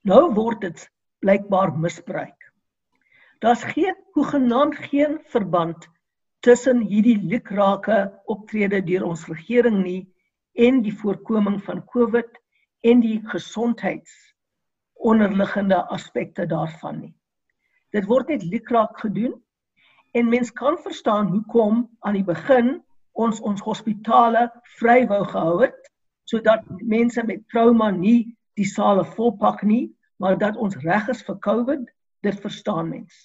Nou 0.02 0.34
word 0.34 0.62
dit 0.62 0.90
blykbaar 1.20 1.78
misbruik. 1.78 2.52
Daar's 3.40 3.64
geen 3.64 3.96
hoegenaamd 4.14 4.76
geen 4.76 5.20
verband 5.26 5.88
tussen 6.40 6.82
hierdie 6.82 7.18
lukrake 7.18 8.22
optrede 8.26 8.82
deur 8.82 9.04
ons 9.04 9.28
regering 9.28 9.84
nie 9.84 10.14
en 10.54 10.82
die 10.82 10.94
voorkoming 10.94 11.62
van 11.64 11.86
COVID 11.86 12.40
en 12.82 13.00
die 13.00 13.22
gesondheids 13.26 14.31
onderliggende 15.02 15.80
aspekte 15.90 16.46
daarvan 16.46 17.00
nie. 17.00 17.14
Dit 17.92 18.06
word 18.08 18.30
net 18.32 18.44
lukraak 18.44 19.00
gedoen 19.00 19.34
en 20.12 20.30
mens 20.30 20.52
kan 20.52 20.78
verstaan 20.84 21.32
hoekom 21.34 21.88
aan 22.00 22.20
die 22.20 22.28
begin 22.28 22.78
ons 23.12 23.42
ons 23.42 23.64
hospitale 23.66 24.48
vry 24.78 25.04
wou 25.10 25.24
gehou 25.26 25.62
het 25.64 25.92
sodat 26.30 26.64
mense 26.88 27.24
met 27.28 27.44
trauma 27.52 27.90
nie 27.92 28.32
die 28.60 28.68
sale 28.68 29.04
volpak 29.16 29.64
nie, 29.68 29.90
maar 30.22 30.38
dat 30.38 30.56
ons 30.56 30.78
reg 30.84 31.08
is 31.12 31.24
vir 31.28 31.38
COVID, 31.44 31.84
dit 32.24 32.40
verstaan 32.44 32.92
mens. 32.92 33.16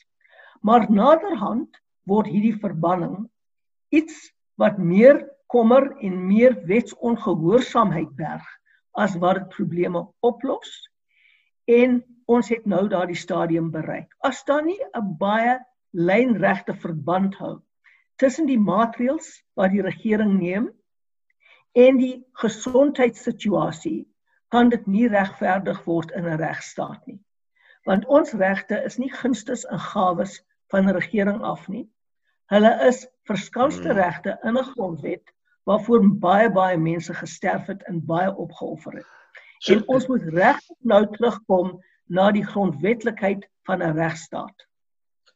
Maar 0.65 0.87
naderhand 0.91 1.77
word 2.09 2.31
hierdie 2.31 2.57
verbanning 2.59 3.27
iets 3.95 4.31
wat 4.59 4.79
meer 4.79 5.21
kommer 5.53 5.93
en 6.03 6.19
meer 6.27 6.57
wetsongehoorsaamheid 6.67 8.11
berg 8.19 8.47
as 8.99 9.15
wat 9.23 9.43
dit 9.43 9.49
probleme 9.55 10.03
oplos. 10.27 10.73
En 11.67 12.05
ons 12.27 12.49
het 12.49 12.67
nou 12.67 12.89
daardie 12.89 13.19
stadium 13.19 13.71
bereik. 13.71 14.15
As 14.19 14.45
daar 14.45 14.65
nie 14.65 14.79
'n 14.95 15.17
baie 15.19 15.59
lynregte 15.91 16.75
verband 16.75 17.35
hou 17.35 17.61
tussen 18.17 18.47
die 18.47 18.59
maatreëls 18.59 19.43
wat 19.55 19.71
die 19.71 19.83
regering 19.83 20.39
neem 20.41 20.71
en 21.73 21.97
die 21.97 22.25
gesondheidssituasie 22.33 24.07
kan 24.49 24.69
dit 24.69 24.87
nie 24.87 25.09
regverdig 25.09 25.85
word 25.85 26.11
in 26.11 26.25
'n 26.25 26.41
regstaat 26.41 27.07
nie. 27.07 27.21
Want 27.85 28.07
ons 28.07 28.33
regte 28.33 28.83
is 28.85 28.99
nie 28.99 29.13
gunstes 29.13 29.65
en 29.65 29.79
gawes 29.79 30.41
van 30.73 30.89
'n 30.89 30.95
regering 30.95 31.43
af 31.43 31.69
nie. 31.69 31.89
Hulle 32.47 32.73
is 32.87 33.07
verskanste 33.25 33.91
hmm. 33.91 33.99
regte 33.99 34.39
in 34.43 34.59
'n 34.59 34.71
grondwet 34.73 35.35
waarvoor 35.65 36.09
baie 36.19 36.51
baie 36.51 36.79
mense 36.79 37.15
gesterf 37.15 37.67
het 37.67 37.83
en 37.83 38.05
baie 38.07 38.35
opgeoffer 38.35 38.93
het. 38.93 39.07
En 39.65 39.83
ons 39.87 40.07
moet 40.07 40.23
reg 40.23 40.61
nou 40.81 41.07
terugkom 41.17 41.77
na 42.07 42.31
die 42.31 42.45
grondwetlikheid 42.47 43.49
van 43.65 43.83
'n 43.83 43.97
regstaat. 43.97 44.67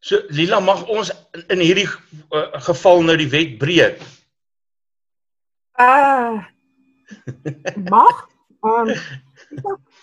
So 0.00 0.20
Lila 0.28 0.60
mag 0.60 0.86
ons 0.86 1.12
in 1.48 1.58
hierdie 1.58 1.88
uh, 2.30 2.46
geval 2.52 3.02
nou 3.02 3.16
die 3.16 3.28
wet 3.28 3.58
breek 3.58 4.00
Uh 5.80 6.44
mag. 7.90 8.28
Um 8.60 8.92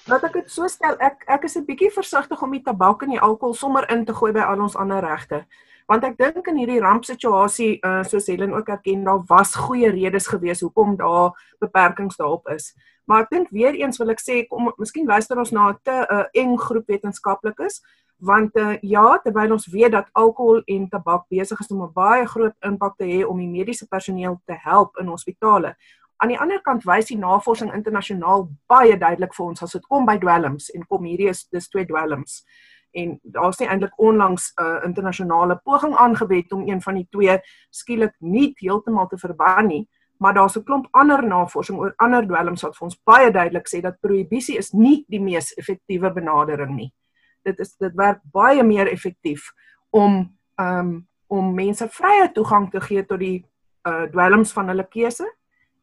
Laat 0.08 0.24
ek 0.28 0.34
dit 0.40 0.50
so 0.52 0.68
stel, 0.72 0.96
ek 1.04 1.24
ek 1.30 1.46
is 1.46 1.58
'n 1.60 1.66
bietjie 1.68 1.92
versigtig 1.94 2.42
om 2.42 2.52
die 2.52 2.64
tabak 2.64 3.04
en 3.04 3.14
die 3.14 3.22
alkohol 3.22 3.54
sommer 3.54 3.86
in 3.92 4.06
te 4.06 4.14
gooi 4.14 4.32
by 4.34 4.44
al 4.44 4.62
ons 4.62 4.76
ander 4.76 5.04
regte. 5.04 5.46
Want 5.88 6.04
ek 6.04 6.18
dink 6.18 6.48
in 6.48 6.58
hierdie 6.58 6.82
rampsituasie, 6.82 7.80
uh 7.86 8.04
soos 8.04 8.28
Helen 8.28 8.54
ook 8.54 8.70
erken, 8.70 9.04
daar 9.04 9.24
was 9.28 9.56
goeie 9.56 9.92
redes 9.92 10.28
gewees 10.28 10.62
hoekom 10.62 10.98
daar 10.98 11.32
beperkings 11.60 12.18
daarop 12.18 12.48
is. 12.50 12.74
Maar 13.08 13.24
ek 13.24 13.30
dink 13.32 13.50
weer 13.56 13.76
eens 13.80 13.98
wil 14.02 14.12
ek 14.12 14.20
sê 14.20 14.42
kom 14.52 14.68
miskien 14.76 15.08
luister 15.08 15.40
ons 15.40 15.54
na 15.56 15.70
'n 15.72 15.78
te 15.84 15.96
uh, 16.12 16.26
eng 16.36 16.58
groep 16.60 16.88
wetenskaplikes 16.92 17.80
want 18.20 18.58
uh, 18.58 18.76
ja 18.82 19.20
terwyl 19.24 19.52
ons 19.56 19.68
weet 19.72 19.92
dat 19.92 20.10
alkohol 20.12 20.60
en 20.66 20.90
tabak 20.90 21.24
besig 21.30 21.60
is 21.60 21.72
om 21.72 21.84
'n 21.84 21.94
baie 21.94 22.26
groot 22.28 22.56
impak 22.60 22.98
te 22.98 23.06
hê 23.06 23.24
om 23.24 23.38
die 23.40 23.48
mediese 23.48 23.88
personeel 23.88 24.42
te 24.46 24.56
help 24.60 24.98
in 25.00 25.08
hospitale. 25.08 25.76
Aan 26.18 26.30
die 26.30 26.40
ander 26.40 26.62
kant 26.62 26.84
wys 26.84 27.08
die 27.08 27.18
navorsing 27.18 27.74
internasionaal 27.74 28.50
baie 28.68 28.98
duidelik 28.98 29.34
vir 29.34 29.46
ons 29.46 29.64
as 29.64 29.72
dit 29.72 29.88
kom 29.88 30.06
by 30.06 30.18
dwelms 30.18 30.70
en 30.70 30.88
kom 30.88 31.04
hierdie 31.04 31.30
is 31.30 31.48
dis 31.48 31.70
twee 31.70 31.86
dwelms. 31.86 32.44
En 32.92 33.20
daar's 33.24 33.60
nie 33.60 33.68
eintlik 33.68 34.00
onlangs 34.00 34.52
'n 34.58 34.64
uh, 34.64 34.84
internasionale 34.84 35.62
poging 35.64 35.96
aangewend 35.96 36.52
om 36.52 36.68
een 36.68 36.82
van 36.82 36.96
die 36.96 37.08
twee 37.10 37.40
skielik 37.70 38.16
nie 38.20 38.54
heeltemal 38.58 39.08
te 39.08 39.18
verban 39.18 39.68
nie 39.68 39.88
maar 40.20 40.34
daar's 40.34 40.58
'n 40.58 40.64
klomp 40.64 40.88
ander 40.92 41.24
navorsing 41.24 41.80
oor 41.80 41.94
ander 41.98 42.28
dwelms 42.28 42.62
wat 42.62 42.78
vir 42.78 42.86
ons 42.86 43.02
baie 43.04 43.32
duidelik 43.32 43.68
sê 43.68 43.82
dat 43.82 44.00
prohibisie 44.02 44.58
is 44.58 44.72
nie 44.74 45.06
die 45.08 45.22
mees 45.22 45.54
effektiewe 45.58 46.14
benadering 46.14 46.76
nie. 46.76 46.94
Dit 47.44 47.60
is 47.60 47.76
dit 47.78 47.96
werk 47.96 48.20
baie 48.32 48.64
meer 48.64 48.88
effektief 48.88 49.52
om 49.90 50.38
um 50.56 51.08
om 51.28 51.54
mense 51.54 51.88
vrye 51.90 52.32
toegang 52.32 52.72
te 52.72 52.82
gee 52.82 53.06
tot 53.06 53.20
die 53.20 53.46
uh 53.88 54.04
dwelms 54.12 54.52
van 54.54 54.68
hulle 54.68 54.88
keuse 54.88 55.28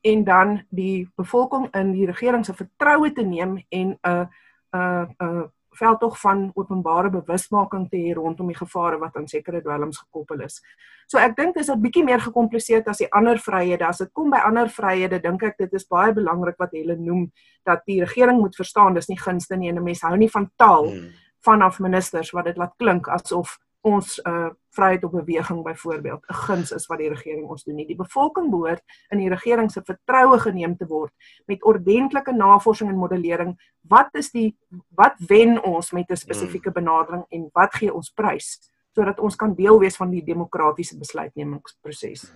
en 0.02 0.24
dan 0.24 0.62
die 0.68 1.08
bevolking 1.16 1.74
in 1.74 1.92
die 1.92 2.06
regering 2.06 2.44
se 2.44 2.54
vertroue 2.54 3.12
te 3.12 3.22
neem 3.22 3.62
en 3.68 3.88
'n 3.88 3.98
uh, 4.08 4.26
'n 4.72 4.78
uh, 4.78 5.06
'n 5.20 5.24
uh, 5.24 5.44
veldtog 5.78 6.18
van 6.20 6.50
openbare 6.54 7.10
bewusmaking 7.10 7.88
te 7.90 7.96
hê 7.96 8.14
rondom 8.14 8.48
die 8.48 8.58
gevare 8.58 8.98
wat 8.98 9.16
aan 9.16 9.28
sekere 9.28 9.62
dwelms 9.62 9.98
gekoppel 9.98 10.44
is. 10.46 10.60
So 11.06 11.18
ek 11.18 11.36
dink 11.36 11.54
dis 11.54 11.68
'n 11.68 11.80
bietjie 11.80 12.04
meer 12.04 12.20
gekompliseer 12.20 12.82
as 12.86 12.98
die 12.98 13.12
ander 13.12 13.38
vryhede. 13.38 13.86
As 13.86 13.98
dit 13.98 14.12
kom 14.12 14.30
by 14.30 14.38
ander 14.44 14.68
vryhede, 14.68 15.20
dink 15.22 15.42
ek 15.42 15.58
dit 15.58 15.72
is 15.74 15.86
baie 15.86 16.12
belangrik 16.12 16.58
wat 16.58 16.72
hulle 16.72 16.96
noem 16.96 17.30
dat 17.64 17.82
die 17.86 18.00
regering 18.00 18.40
moet 18.40 18.56
verstaan 18.56 18.94
dis 18.94 19.08
nie 19.08 19.18
gunste 19.18 19.56
nie 19.56 19.68
en 19.68 19.78
'n 19.78 19.84
mens 19.84 20.02
hou 20.02 20.16
nie 20.16 20.30
van 20.30 20.50
taal 20.56 20.88
hmm 20.88 21.12
vanaf 21.44 21.78
ministers 21.78 22.30
wat 22.30 22.48
dit 22.48 22.56
laat 22.56 22.74
klink 22.80 23.08
asof 23.08 23.58
ons 23.84 24.18
uh 24.24 24.50
vryheid 24.74 25.04
op 25.06 25.12
beweging 25.14 25.62
byvoorbeeld 25.62 26.24
'n 26.26 26.34
guns 26.34 26.72
is 26.72 26.86
wat 26.86 26.98
die 26.98 27.08
regering 27.08 27.46
ons 27.48 27.64
doen 27.64 27.74
nie. 27.74 27.86
Die 27.86 27.96
bevolking 27.96 28.50
behoort 28.50 28.82
in 29.08 29.18
die 29.18 29.28
regering 29.28 29.70
se 29.70 29.82
vertroue 29.84 30.38
geneem 30.38 30.76
te 30.76 30.86
word 30.86 31.12
met 31.46 31.62
ordentlike 31.62 32.32
navorsing 32.32 32.90
en 32.90 32.96
modellering. 32.96 33.54
Wat 33.80 34.08
is 34.12 34.30
die 34.30 34.56
wat 34.94 35.14
wen 35.18 35.62
ons 35.62 35.92
met 35.92 36.10
'n 36.10 36.16
spesifieke 36.16 36.70
hmm. 36.72 36.84
benadering 36.84 37.24
en 37.28 37.48
wat 37.52 37.74
gee 37.74 37.94
ons 37.94 38.10
prys 38.10 38.58
sodat 38.94 39.20
ons 39.20 39.36
kan 39.36 39.54
deel 39.54 39.78
wees 39.78 39.96
van 39.96 40.10
die 40.10 40.24
demokratiese 40.24 40.98
besluitnemingsproses? 40.98 42.32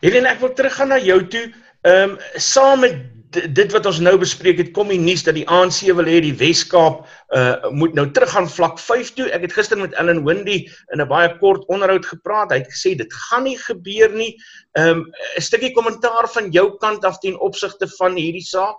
Helene, 0.00 0.28
ek 0.28 0.40
wil 0.40 0.52
teruggaan 0.52 0.88
na 0.88 0.98
jou 0.98 1.26
toe. 1.26 1.52
Ehm 1.82 2.10
um, 2.10 2.18
saam 2.34 2.80
met 2.80 3.15
dit 3.30 3.72
wat 3.72 3.86
ons 3.88 3.98
nou 4.00 4.14
bespreek 4.20 4.58
het, 4.60 4.72
kom 4.76 4.90
die 4.92 5.00
nuus 5.00 5.24
dat 5.26 5.36
die 5.36 5.46
ANC 5.50 5.82
wil 5.96 6.08
hê 6.08 6.20
die 6.24 6.34
Wes-Kaap 6.36 7.04
uh 7.36 7.70
moet 7.74 7.94
nou 7.98 8.06
teruggaan 8.14 8.48
vlak 8.48 8.78
5 8.78 9.12
toe. 9.16 9.26
Ek 9.34 9.46
het 9.46 9.56
gister 9.56 9.78
met 9.80 9.94
Ellen 10.00 10.24
Windy 10.24 10.66
in 10.94 11.00
'n 11.00 11.08
baie 11.08 11.30
kort 11.38 11.66
onderhoud 11.66 12.06
gepraat. 12.06 12.52
Hy 12.52 12.58
het 12.62 12.72
gesê 12.72 12.96
dit 12.96 13.12
gaan 13.12 13.44
nie 13.44 13.56
gebeur 13.58 14.12
nie. 14.14 14.36
Um 14.78 15.06
'n 15.36 15.42
stukkie 15.42 15.72
kommentaar 15.74 16.28
van 16.28 16.50
jou 16.50 16.76
kant 16.78 17.04
af 17.04 17.18
ten 17.18 17.38
opsigte 17.40 17.88
van 17.98 18.16
hierdie 18.16 18.46
saak. 18.46 18.76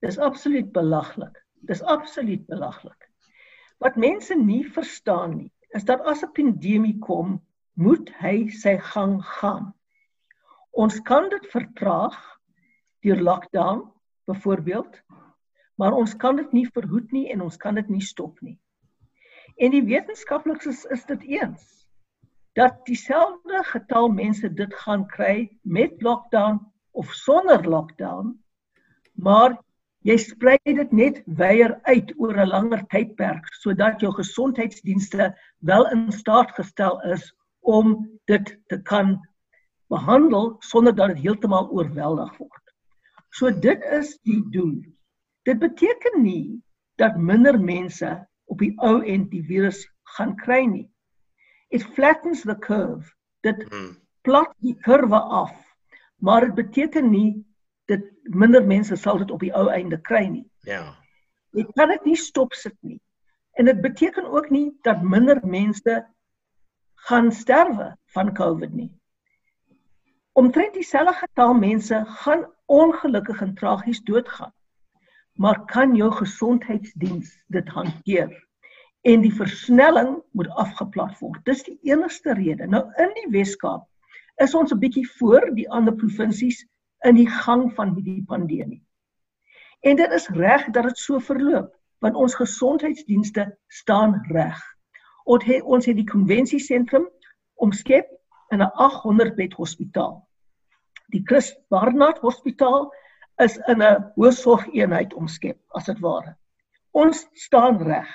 Dis 0.00 0.18
absoluut 0.18 0.72
belaglik. 0.72 1.44
Dis 1.68 1.82
absoluut 1.82 2.46
belaglik. 2.46 3.08
Wat 3.78 3.96
mense 3.96 4.34
nie 4.34 4.64
verstaan 4.64 5.36
nie, 5.36 5.52
is 5.76 5.84
dat 5.84 6.00
as 6.00 6.22
'n 6.22 6.32
pandemie 6.32 6.98
kom, 6.98 7.40
moet 7.74 8.10
hy 8.20 8.48
sy 8.48 8.78
gang 8.78 9.22
gaan. 9.24 9.74
Ons 10.70 11.00
kan 11.00 11.28
dit 11.28 11.46
vertraag 11.46 12.39
deur 13.00 13.20
lockdown 13.20 13.84
byvoorbeeld. 14.24 15.00
Maar 15.74 15.92
ons 15.92 16.16
kan 16.16 16.36
dit 16.36 16.52
nie 16.52 16.66
verhoed 16.72 17.12
nie 17.12 17.30
en 17.32 17.40
ons 17.40 17.56
kan 17.56 17.74
dit 17.74 17.88
nie 17.88 18.04
stop 18.04 18.40
nie. 18.40 18.58
En 19.56 19.72
die 19.72 19.84
wetenskaplikes 19.84 20.66
is, 20.66 20.84
is 20.84 21.04
dit 21.08 21.22
eens 21.36 21.80
dat 22.58 22.80
dieselfde 22.84 23.62
getal 23.64 24.08
mense 24.08 24.48
dit 24.54 24.74
gaan 24.82 25.06
kry 25.06 25.48
met 25.62 26.02
lockdown 26.02 26.58
of 26.90 27.12
sonder 27.14 27.68
lockdown. 27.68 28.34
Maar 29.14 29.54
jy 30.08 30.16
sprei 30.18 30.56
dit 30.64 30.92
net 30.92 31.20
weier 31.40 31.76
uit 31.88 32.12
oor 32.18 32.36
'n 32.36 32.48
langer 32.48 32.82
tydperk 32.88 33.46
sodat 33.62 34.00
jou 34.00 34.12
gesondheidsdienste 34.16 35.34
wel 35.58 35.88
in 35.90 36.12
staat 36.12 36.50
gestel 36.56 37.00
is 37.12 37.34
om 37.60 38.08
dit 38.24 38.56
te 38.66 38.82
kan 38.82 39.18
behandel 39.88 40.56
sonder 40.58 40.94
dat 40.94 41.14
dit 41.14 41.22
heeltemal 41.24 41.68
oorweldig 41.68 42.36
word. 42.38 42.59
So 43.30 43.50
dit 43.50 43.84
is 43.98 44.16
die 44.26 44.42
doel. 44.50 44.80
Dit 45.46 45.58
beteken 45.58 46.22
nie 46.22 46.60
dat 47.00 47.16
minder 47.16 47.58
mense 47.60 48.10
op 48.50 48.58
die 48.58 48.72
ou 48.82 49.00
end 49.06 49.30
die 49.30 49.42
virus 49.46 49.84
gaan 50.16 50.34
kry 50.36 50.64
nie. 50.66 50.88
It 51.70 51.86
flattens 51.94 52.42
the 52.42 52.56
curve. 52.58 53.06
Dit 53.46 53.62
hmm. 53.68 53.94
plat 54.26 54.50
die 54.64 54.74
kurwe 54.84 55.20
af. 55.20 55.54
Maar 56.18 56.50
dit 56.50 56.54
beteken 56.54 57.10
nie 57.10 57.44
dat 57.90 58.02
minder 58.22 58.66
mense 58.66 58.96
sal 58.96 59.22
dit 59.22 59.30
op 59.30 59.40
die 59.40 59.54
ou 59.56 59.68
einde 59.72 60.00
kry 60.00 60.26
nie. 60.28 60.46
Ja. 60.66 60.96
Jy 61.56 61.66
kan 61.74 61.90
dit 61.94 62.04
nie 62.10 62.18
stop 62.18 62.54
sit 62.54 62.76
nie. 62.86 63.00
En 63.58 63.66
dit 63.66 63.80
beteken 63.82 64.26
ook 64.30 64.50
nie 64.50 64.70
dat 64.86 65.02
minder 65.02 65.40
mense 65.46 66.02
gaan 67.08 67.32
sterwe 67.32 67.94
van 68.14 68.34
COVID 68.34 68.74
nie. 68.74 68.90
Omtrent 70.40 70.74
dieselfde 70.74 71.12
getal 71.12 71.54
mense 71.54 72.04
gaan 72.06 72.46
ongelukkig 72.66 73.40
en 73.40 73.54
tragies 73.54 74.00
doodgaan. 74.02 74.52
Maar 75.32 75.64
kan 75.64 75.94
jou 75.94 76.12
gesondheidsdiens 76.12 77.44
dit 77.46 77.68
hanteer? 77.68 78.46
En 79.00 79.20
die 79.20 79.34
versnelling 79.34 80.22
moet 80.32 80.48
afgeplat 80.48 81.18
word. 81.18 81.44
Dis 81.44 81.60
die 81.66 81.76
enigste 81.82 82.32
rede. 82.32 82.66
Nou 82.66 82.80
in 82.96 83.12
die 83.18 83.26
Wes-Kaap 83.34 83.84
is 84.36 84.54
ons 84.54 84.72
'n 84.72 84.78
bietjie 84.78 85.04
voor 85.18 85.50
die 85.58 85.68
ander 85.70 85.94
provinsies 85.94 86.64
in 87.04 87.20
die 87.20 87.28
gang 87.28 87.68
van 87.74 87.92
hierdie 87.94 88.24
pandemie. 88.24 88.80
En 89.80 89.96
dit 89.96 90.12
is 90.12 90.28
reg 90.28 90.70
dat 90.70 90.88
dit 90.88 90.98
so 90.98 91.18
verloop, 91.18 91.76
want 91.98 92.14
ons 92.14 92.34
gesondheidsdienste 92.34 93.58
staan 93.68 94.24
reg. 94.32 94.64
Ons 95.24 95.44
het 95.44 95.62
ons 95.62 95.86
het 95.86 95.96
die 95.96 96.08
konvensiesentrum 96.08 97.08
omskep 97.54 98.08
in 98.48 98.62
'n 98.62 98.72
800 98.72 99.34
bed 99.34 99.52
hospitaal. 99.52 100.29
Die 101.10 101.22
Chris 101.26 101.56
Barnard 101.68 102.18
Hospitaal 102.22 102.92
is 103.42 103.56
in 103.72 103.82
'n 103.82 104.02
hoësorgeenheid 104.14 105.14
omskep 105.18 105.58
as 105.74 105.88
dit 105.90 105.98
ware. 106.04 106.36
Ons 106.92 107.26
staan 107.32 107.82
reg. 107.82 108.10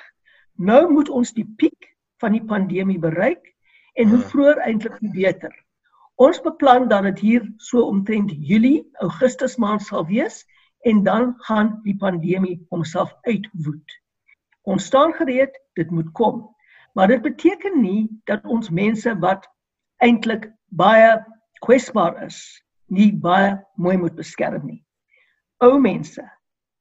Nou 0.56 0.92
moet 0.92 1.10
ons 1.10 1.34
die 1.34 1.48
piek 1.58 1.90
van 2.24 2.32
die 2.32 2.44
pandemie 2.44 3.00
bereik 3.00 3.52
en 4.00 4.08
hoe 4.14 4.22
hmm. 4.22 4.30
vroeër 4.32 4.64
eintlik 4.68 4.98
hoe 5.00 5.12
beter. 5.12 5.52
Ons 6.16 6.40
beplan 6.42 6.88
dat 6.88 7.04
dit 7.04 7.20
hier 7.20 7.54
so 7.58 7.84
omtrent 7.84 8.32
Julie, 8.32 8.88
Augustus 9.04 9.58
maand 9.58 9.84
sal 9.84 10.08
wees 10.08 10.46
en 10.88 11.04
dan 11.04 11.34
gaan 11.50 11.80
die 11.84 11.98
pandemie 12.00 12.62
homself 12.70 13.12
uitwoed. 13.28 14.00
Ons 14.64 14.86
staan 14.86 15.14
gereed, 15.14 15.52
dit 15.74 15.92
moet 15.92 16.12
kom. 16.12 16.46
Maar 16.94 17.08
dit 17.08 17.22
beteken 17.22 17.82
nie 17.82 18.08
dat 18.24 18.46
ons 18.46 18.70
mense 18.70 19.20
wat 19.20 19.50
eintlik 20.00 20.48
baie 20.72 21.18
kwesbaar 21.60 22.24
is 22.24 22.65
nie 22.88 23.12
baie 23.12 23.56
mooi 23.76 23.98
moet 23.98 24.16
beskerm 24.16 24.66
nie. 24.66 24.82
Ou 25.64 25.80
mense, 25.80 26.24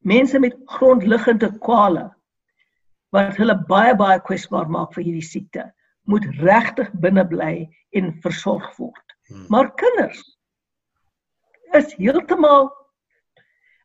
mense 0.05 0.39
met 0.39 0.57
grondliggende 0.67 1.51
kwale 1.59 2.11
wat 3.15 3.37
hulle 3.39 3.55
baie 3.69 3.95
baie 3.95 4.19
kwesbaar 4.21 4.69
maak 4.69 4.95
vir 4.95 5.05
hierdie 5.07 5.27
siekte, 5.27 5.69
moet 6.11 6.25
regtig 6.43 6.91
binne 7.01 7.25
bly 7.29 7.69
en 7.95 8.11
versorg 8.25 8.67
word. 8.79 9.15
Hmm. 9.29 9.47
Maar 9.49 9.71
kinders 9.79 10.23
is 11.79 11.95
heeltemal 11.99 12.69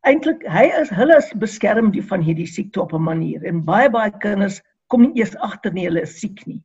eintlik 0.07 0.43
hy 0.47 0.65
is 0.79 0.91
hulle 0.95 1.17
is 1.19 1.29
beskerm 1.41 1.91
die 1.93 2.03
van 2.11 2.23
hierdie 2.25 2.47
siekte 2.47 2.81
op 2.81 2.93
'n 2.93 3.03
manier 3.03 3.45
en 3.45 3.63
baie 3.65 3.89
baie 3.89 4.11
kinders 4.25 4.61
kom 4.87 5.01
nie 5.01 5.21
eers 5.21 5.35
agter 5.45 5.73
nie 5.73 5.85
hulle 5.87 6.01
is 6.01 6.19
siek 6.19 6.45
nie. 6.47 6.63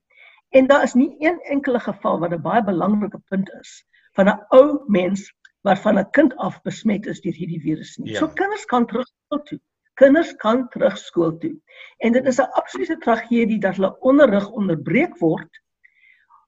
En 0.55 0.67
daar 0.67 0.83
is 0.83 0.95
nie 0.95 1.17
een 1.21 1.41
enkele 1.51 1.81
geval 1.81 2.21
wat 2.21 2.33
'n 2.33 2.43
baie 2.43 2.63
belangrike 2.63 3.21
punt 3.31 3.51
is 3.61 3.85
van 4.17 4.29
'n 4.29 4.41
ou 4.51 4.85
mens 4.89 5.31
waarvan 5.65 5.99
'n 5.99 6.11
kind 6.11 6.37
af 6.37 6.63
besmet 6.63 7.07
is 7.07 7.21
deur 7.21 7.33
hierdie 7.33 7.61
virus 7.61 7.97
nie. 7.99 8.13
Ja. 8.13 8.19
So 8.19 8.29
kinders 8.29 8.65
kan 8.65 8.87
terug 8.87 9.09
skool 9.09 9.43
toe. 9.49 9.61
Kinders 9.95 10.33
kan 10.37 10.69
terug 10.69 10.99
skool 10.99 11.39
toe. 11.39 11.55
En 11.99 12.13
dit 12.13 12.27
is 12.27 12.41
'n 12.41 12.53
absolute 12.61 12.99
tragedie 12.99 13.61
dat 13.61 13.77
hulle 13.77 13.97
onderrig 14.01 14.51
onderbreek 14.51 15.19
word 15.19 15.51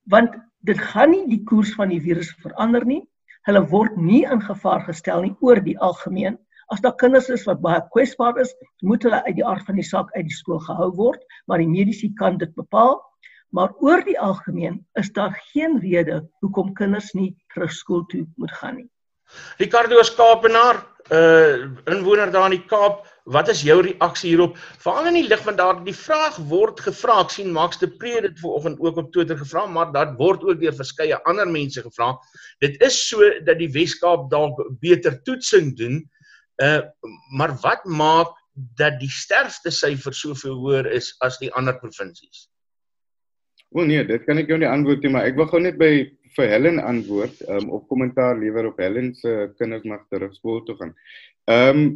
want 0.06 0.36
dit 0.66 0.78
gaan 0.78 1.10
nie 1.10 1.26
die 1.28 1.42
koers 1.44 1.74
van 1.74 1.88
die 1.88 2.00
virus 2.00 2.30
verander 2.42 2.84
nie. 2.86 3.02
Hulle 3.46 3.62
word 3.70 3.96
nie 3.96 4.24
in 4.24 4.40
gevaar 4.42 4.84
gestel 4.86 5.22
nie 5.22 5.36
oor 5.40 5.60
die 5.60 5.78
algemeen. 5.78 6.38
As 6.70 6.80
daar 6.80 6.96
kinders 6.98 7.28
is 7.28 7.44
wat 7.46 7.60
baie 7.62 7.80
kwesbaar 7.90 8.38
is, 8.42 8.54
moet 8.82 9.02
hulle 9.02 9.22
uit 9.26 9.36
die 9.36 9.46
aard 9.46 9.66
van 9.66 9.74
die 9.74 9.86
saak 9.86 10.10
uit 10.16 10.26
die 10.26 10.34
skool 10.34 10.58
gehou 10.58 10.90
word, 10.94 11.22
maar 11.46 11.58
die 11.58 11.70
mediese 11.70 12.10
kan 12.18 12.38
dit 12.38 12.54
bepaal. 12.54 12.98
Maar 13.54 13.72
oor 13.78 14.02
die 14.04 14.18
algemeen 14.20 14.80
is 14.98 15.12
daar 15.12 15.34
geen 15.52 15.78
rede 15.80 16.28
hoekom 16.42 16.74
kinders 16.74 17.12
nie 17.14 17.36
terug 17.54 17.72
skool 17.72 18.04
toe 18.10 18.26
moet 18.36 18.52
gaan 18.52 18.76
nie. 18.76 18.90
Ricardo 19.58 19.98
is 20.00 20.14
Kaapenaar, 20.14 20.84
'n 21.10 21.14
uh, 21.14 21.94
inwoner 21.94 22.30
daar 22.30 22.50
in 22.50 22.58
die 22.58 22.66
Kaap. 22.66 23.04
Wat 23.26 23.48
is 23.48 23.62
jou 23.62 23.80
reaksie 23.82 24.30
hierop? 24.30 24.56
Veral 24.82 25.06
in 25.10 25.18
die 25.18 25.28
lig 25.28 25.42
van 25.42 25.56
daar 25.58 25.78
die 25.84 25.94
vraag 25.94 26.36
word 26.50 26.80
gevra. 26.80 27.20
Ek 27.24 27.30
sien 27.34 27.52
Max 27.52 27.78
de 27.78 27.88
Pre 27.90 28.20
dit 28.22 28.38
vanoggend 28.38 28.80
ook 28.80 28.96
op 29.02 29.12
Twitter 29.12 29.38
gevra, 29.38 29.66
maar 29.66 29.92
dit 29.92 30.14
word 30.18 30.42
ook 30.46 30.60
deur 30.60 30.74
verskeie 30.74 31.18
ander 31.26 31.46
mense 31.46 31.82
gevra. 31.82 32.12
Dit 32.62 32.78
is 32.82 32.98
so 33.08 33.22
dat 33.46 33.58
die 33.58 33.70
Weskaap 33.70 34.30
dalk 34.30 34.62
beter 34.80 35.22
toetsing 35.22 35.76
doen. 35.76 36.02
Uh 36.62 36.82
maar 37.38 37.54
wat 37.62 37.84
maak 37.84 38.34
dat 38.78 39.00
die 39.00 39.10
sterfte 39.10 39.70
syfer 39.70 40.14
soveel 40.14 40.54
hoër 40.62 40.86
is 40.96 41.14
as 41.20 41.38
die 41.38 41.52
ander 41.52 41.76
provinsies? 41.78 42.46
O 43.74 43.84
nee, 43.84 44.04
dit 44.06 44.22
kan 44.24 44.38
ek 44.38 44.48
jou 44.48 44.58
nie 44.58 44.70
antwoord 44.70 45.02
nie, 45.02 45.12
maar 45.12 45.26
ek 45.28 45.36
wil 45.36 45.50
gou 45.50 45.60
net 45.60 45.76
by 45.78 46.06
vir 46.36 46.50
Helen 46.52 46.78
antwoord, 46.82 47.40
um, 47.48 47.70
op 47.78 47.88
kommentaar 47.88 48.38
lewer 48.38 48.70
op 48.70 48.78
Helen 48.78 49.14
se 49.14 49.52
kinders 49.58 49.84
mag 49.88 50.04
terug 50.10 50.34
skool 50.34 50.62
toe 50.66 50.76
gaan. 50.76 50.94
Ehm 51.44 51.80
um, 51.80 51.88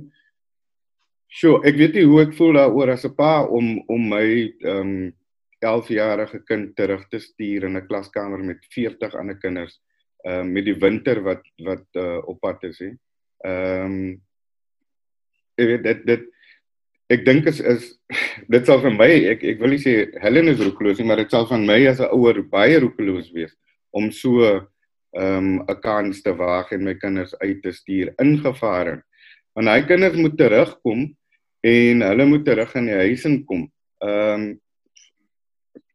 Sjoe, 1.30 1.61
ek 1.62 1.76
weet 1.78 1.94
nie 1.94 2.09
hoe 2.11 2.25
ek 2.25 2.32
voel 2.35 2.56
daaroor 2.59 2.90
as 2.90 3.04
'n 3.06 3.14
pa 3.14 3.44
om 3.47 3.78
om 3.87 4.09
my 4.09 4.26
ehm 4.64 4.80
um, 4.80 5.12
11-jarige 5.61 6.40
kind 6.49 6.73
terug 6.76 7.04
te 7.09 7.20
stuur 7.20 7.64
in 7.68 7.76
'n 7.76 7.87
klaskamer 7.87 8.42
met 8.44 8.66
40 8.75 9.14
ander 9.14 9.38
kinders 9.38 9.78
ehm 10.25 10.40
um, 10.40 10.52
met 10.52 10.64
die 10.64 10.75
winter 10.75 11.23
wat 11.23 11.42
wat 11.62 11.87
uh, 11.94 12.18
op 12.26 12.40
pad 12.40 12.64
is 12.64 12.78
hè. 12.78 12.90
Ehm 13.44 13.87
um, 13.87 14.20
weet 15.54 15.82
dit 15.85 16.06
dit 16.06 16.26
ek 17.11 17.25
dink 17.25 17.47
is 17.47 17.61
is 17.61 18.00
dit 18.54 18.66
sal 18.66 18.80
vir 18.80 18.94
my 18.99 19.11
ek 19.35 19.44
ek 19.54 19.61
wil 19.61 19.70
nie 19.70 19.82
sê 19.82 20.11
Helen 20.20 20.49
is 20.49 20.61
roekeloos 20.61 20.99
nie, 20.99 21.06
maar 21.06 21.23
dit 21.23 21.30
sal 21.30 21.47
van 21.47 21.66
my 21.66 21.87
as 21.87 22.00
'n 22.00 22.11
ouer 22.11 22.42
baie 22.42 22.78
roekeloos 22.80 23.30
wees 23.32 23.54
om 23.90 24.11
so 24.11 24.47
ehm 25.11 25.61
um, 25.61 25.64
'n 25.66 25.80
kans 25.82 26.23
te 26.23 26.35
waag 26.35 26.70
en 26.73 26.85
my 26.85 26.94
kinders 26.94 27.35
uit 27.38 27.62
te 27.62 27.73
stuur 27.73 28.12
ingevare. 28.23 29.02
Want 29.54 29.68
hy 29.68 29.82
kinders 29.82 30.16
moet 30.16 30.37
terugkom 30.38 31.16
en 31.61 32.00
hulle 32.00 32.26
moet 32.26 32.44
terug 32.44 32.75
in 32.75 32.87
die 32.87 33.00
huis 33.04 33.25
inkom. 33.25 33.70
Ehm 33.99 34.42
um, 34.42 34.61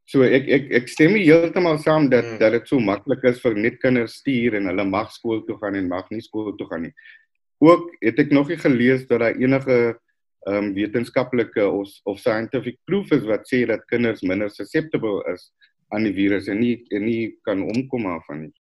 so 0.05 0.21
ek 0.21 0.49
ek 0.49 0.71
ek 0.81 0.89
stem 0.91 1.15
nie 1.15 1.25
heeltemal 1.25 1.79
saam 1.81 2.09
dat 2.09 2.25
hmm. 2.25 2.39
dat 2.39 2.51
dit 2.51 2.67
so 2.67 2.79
maklik 2.79 3.23
is 3.23 3.39
vir 3.41 3.55
net 3.55 3.79
kinders 3.81 4.19
stuur 4.21 4.59
en 4.59 4.67
hulle 4.69 4.85
mag 4.85 5.11
skool 5.11 5.41
toe 5.47 5.57
gaan 5.61 5.75
en 5.79 5.87
mag 5.89 6.09
nie 6.11 6.21
skool 6.21 6.51
toe 6.57 6.67
gaan 6.69 6.85
nie. 6.89 6.93
Ook 7.63 7.95
het 8.03 8.19
ek 8.19 8.35
nog 8.35 8.51
nie 8.51 8.59
gelees 8.59 9.07
dat 9.07 9.23
daar 9.23 9.39
enige 9.39 9.77
ehm 10.45 10.57
um, 10.57 10.73
wetenskaplike 10.75 11.63
of 11.65 11.89
of 12.03 12.19
scientific 12.19 12.77
proof 12.85 13.11
is 13.15 13.23
wat 13.25 13.47
sê 13.49 13.63
dat 13.65 13.87
kinders 13.89 14.21
minder 14.21 14.51
susceptible 14.51 15.23
is 15.31 15.49
aan 15.93 16.03
die 16.03 16.13
virus 16.13 16.47
en 16.47 16.59
nie 16.59 16.77
en 16.89 17.05
nie 17.05 17.35
kan 17.45 17.61
omkom 17.63 18.03
daarvan 18.03 18.45
nie. 18.45 18.53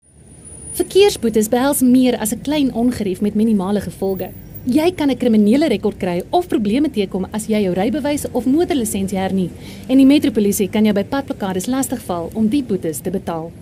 Verkeersboetes 0.75 1.49
behels 1.49 1.83
meer 1.83 2.17
as 2.19 2.33
'n 2.33 2.43
klein 2.43 2.73
ongerief 2.75 3.21
met 3.21 3.35
minimale 3.35 3.81
gevolge. 3.81 4.31
Jy 4.67 4.93
kan 4.97 5.11
'n 5.11 5.17
kriminele 5.17 5.69
rekord 5.69 5.99
kry 5.99 6.23
of 6.31 6.49
probleme 6.49 6.91
teekom 6.91 7.27
as 7.33 7.47
jy 7.47 7.63
jou 7.63 7.75
rybewys 7.75 8.27
of 8.33 8.47
motorlisensie 8.47 9.19
hernie 9.19 9.51
en 9.89 9.97
die 9.99 10.07
metropolisie 10.07 10.69
kan 10.69 10.85
jou 10.85 10.95
by 10.95 11.05
padplakkades 11.05 11.67
lastigval 11.67 12.31
om 12.35 12.49
die 12.49 12.63
boetes 12.63 13.01
te 13.01 13.11
betaal. 13.11 13.53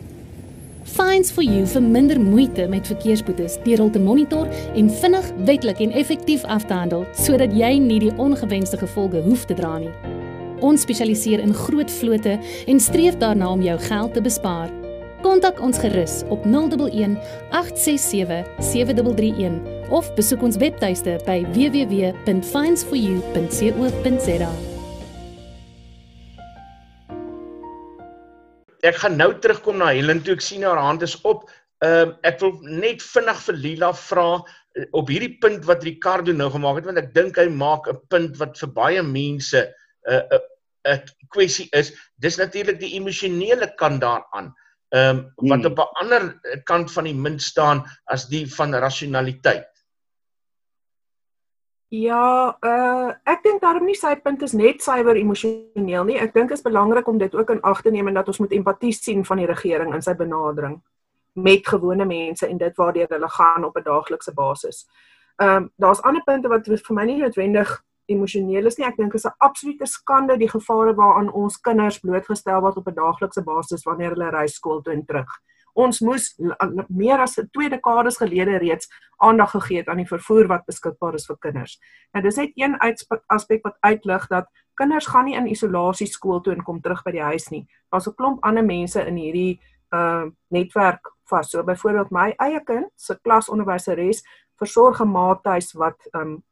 Fines 0.84 1.30
for 1.30 1.42
you 1.42 1.66
vir 1.66 1.82
minder 1.82 2.20
moeite 2.20 2.68
met 2.68 2.86
verkeersboetes 2.86 3.58
deur 3.64 3.78
hul 3.78 3.90
te 3.90 3.98
monitor 3.98 4.48
en 4.74 4.90
vinnig, 4.90 5.32
wettelik 5.44 5.80
en 5.80 5.92
effektief 5.92 6.44
af 6.44 6.66
te 6.66 6.74
handel 6.74 7.06
sodat 7.14 7.52
jy 7.52 7.78
nie 7.78 7.98
die 7.98 8.16
ongewenste 8.16 8.76
gevolge 8.76 9.22
hoef 9.22 9.44
te 9.44 9.54
dra 9.54 9.78
nie. 9.78 10.21
Ons 10.62 10.84
spesialiseer 10.86 11.42
in 11.42 11.54
groot 11.54 11.90
vlote 11.90 12.38
en 12.70 12.80
streef 12.80 13.16
daarna 13.18 13.50
om 13.50 13.62
jou 13.62 13.78
geld 13.88 14.14
te 14.14 14.22
bespaar. 14.22 14.70
Kontak 15.22 15.60
ons 15.62 15.78
gerus 15.78 16.22
op 16.34 16.42
011 16.46 17.18
867 17.50 18.46
7331 18.58 19.90
of 19.94 20.14
besoek 20.14 20.42
ons 20.42 20.56
webtuiste 20.62 21.18
by 21.26 21.46
www.finds4u.co.za. 21.54 24.52
Ek 28.82 28.98
gaan 28.98 29.14
nou 29.14 29.30
terugkom 29.38 29.78
na 29.78 29.94
Helen 29.94 30.18
toe 30.26 30.34
ek 30.34 30.42
sien 30.42 30.66
haar 30.66 30.82
hand 30.82 31.06
is 31.06 31.14
op. 31.22 31.46
Ehm 31.82 32.08
um, 32.08 32.10
ek 32.26 32.40
wil 32.42 32.58
net 32.62 33.02
vinnig 33.02 33.38
vir 33.46 33.56
Lila 33.58 33.92
vra 33.98 34.26
uh, 34.38 34.42
op 34.98 35.08
hierdie 35.10 35.38
punt 35.42 35.64
wat 35.66 35.82
Ricardo 35.86 36.34
nou 36.34 36.50
gemaak 36.50 36.76
het 36.78 36.86
want 36.90 37.02
ek 37.02 37.14
dink 37.14 37.38
hy 37.38 37.48
maak 37.50 37.86
'n 37.90 37.98
punt 38.10 38.38
wat 38.42 38.58
vir 38.58 38.70
baie 38.74 39.02
mense 39.02 39.58
'n 39.58 39.66
uh, 40.10 40.18
'n 40.18 40.38
uh, 40.38 40.42
'n 40.88 41.02
kwessie 41.28 41.68
is. 41.70 41.92
Dis 42.16 42.36
natuurlik 42.36 42.80
die 42.80 42.94
emosionele 42.94 43.74
kant 43.74 44.00
daaraan. 44.00 44.54
Ehm 44.92 45.18
um, 45.18 45.48
wat 45.48 45.64
hmm. 45.64 45.70
op 45.72 45.78
'n 45.78 46.04
ander 46.04 46.40
kant 46.64 46.92
van 46.92 47.04
die 47.04 47.14
munt 47.14 47.42
staan 47.42 47.84
as 48.04 48.28
die 48.28 48.54
van 48.54 48.74
rasionaliteit. 48.74 49.72
Ja, 51.92 52.56
uh 52.64 53.12
ek 53.28 53.42
dink 53.42 53.60
daarom 53.60 53.84
nie 53.84 53.94
sy 53.94 54.14
punt 54.16 54.42
is 54.42 54.52
net 54.52 54.82
suiwer 54.82 55.16
emosioneel 55.16 56.04
nie. 56.04 56.16
Ek 56.16 56.32
dink 56.32 56.48
dit 56.48 56.56
is 56.56 56.64
belangrik 56.64 57.08
om 57.08 57.18
dit 57.18 57.34
ook 57.34 57.50
in 57.50 57.60
ag 57.62 57.82
te 57.82 57.90
neem 57.90 58.08
en 58.08 58.14
dat 58.14 58.28
ons 58.28 58.38
moet 58.38 58.52
empatie 58.52 58.92
sien 58.92 59.24
van 59.24 59.36
die 59.36 59.46
regering 59.46 59.94
in 59.94 60.02
sy 60.02 60.14
benadering 60.14 60.80
met 61.32 61.68
gewone 61.68 62.04
mense 62.04 62.46
en 62.46 62.58
dit 62.58 62.76
waardeur 62.76 63.08
hulle 63.08 63.28
gaan 63.28 63.64
op 63.64 63.76
'n 63.76 63.84
daaglikse 63.84 64.32
basis. 64.34 64.88
Ehm 65.36 65.56
um, 65.56 65.70
daar's 65.76 66.00
ander 66.00 66.22
punte 66.22 66.48
wat 66.48 66.66
vir 66.66 66.94
my 66.94 67.04
nie 67.04 67.18
noodwendig 67.20 67.84
emosioneel 68.06 68.66
is 68.66 68.78
nie. 68.78 68.86
Ek 68.86 68.96
dink 68.96 69.14
is 69.14 69.26
'n 69.26 69.34
absolute 69.38 69.86
skande 69.86 70.38
die 70.38 70.48
gevare 70.48 70.94
waaraan 70.94 71.32
ons 71.32 71.56
kinders 71.56 72.00
blootgestel 72.00 72.60
word 72.60 72.76
op 72.76 72.88
'n 72.88 72.94
daaglikse 72.94 73.42
basis 73.42 73.84
wanneer 73.84 74.10
hulle 74.10 74.30
ry 74.30 74.46
skool 74.46 74.82
toe 74.82 74.92
en 74.92 75.04
terug 75.06 75.30
ons 75.74 76.00
moes 76.04 76.32
meer 76.92 77.20
as 77.22 77.38
2 77.38 77.70
dekades 77.72 78.18
gelede 78.20 78.58
reeds 78.60 78.90
aandag 79.22 79.54
gegee 79.56 79.80
het 79.80 79.88
aan 79.88 80.02
die 80.02 80.08
vervoer 80.08 80.48
wat 80.50 80.66
beskikbaar 80.68 81.16
is 81.16 81.26
vir 81.28 81.38
kinders. 81.40 81.78
Nou 82.12 82.22
dis 82.24 82.36
net 82.40 82.52
een 82.58 82.76
aspek 83.32 83.64
wat 83.64 83.78
uitlig 83.80 84.26
dat 84.28 84.50
kinders 84.80 85.06
gaan 85.06 85.28
nie 85.28 85.36
in 85.38 85.48
isolasie 85.48 86.08
skool 86.10 86.42
toe 86.42 86.54
en 86.56 86.64
kom 86.64 86.80
terug 86.80 87.02
by 87.04 87.14
die 87.16 87.24
huis 87.24 87.48
nie. 87.50 87.66
Daar's 87.92 88.08
'n 88.08 88.16
klomp 88.16 88.44
ander 88.44 88.64
mense 88.64 89.00
in 89.06 89.16
hierdie 89.16 89.60
uh 89.92 90.26
netwerk 90.50 91.00
vas. 91.30 91.50
So 91.50 91.62
byvoorbeeld 91.62 92.10
my 92.10 92.34
eie 92.38 92.60
kind 92.64 92.90
se 92.96 93.18
klasonderwyseres 93.22 94.22
versorg 94.58 95.00
'n 95.00 95.08
maathuis 95.08 95.72
wat 95.72 95.98
um 96.14 96.42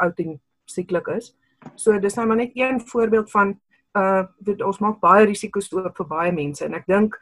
oud 0.00 0.18
en 0.18 0.40
sieklik 0.70 1.08
is. 1.08 1.34
So 1.74 1.98
dis 1.98 2.14
nou 2.14 2.26
maar 2.26 2.36
net 2.36 2.52
een 2.54 2.80
voorbeeld 2.80 3.30
van 3.30 3.56
uh 3.96 4.24
dit 4.38 4.62
ons 4.62 4.78
maak 4.78 5.00
baie 5.00 5.26
risiko's 5.26 5.72
oop 5.72 5.96
vir 5.96 6.06
baie 6.06 6.32
mense 6.32 6.64
en 6.64 6.74
ek 6.74 6.86
dink 6.86 7.16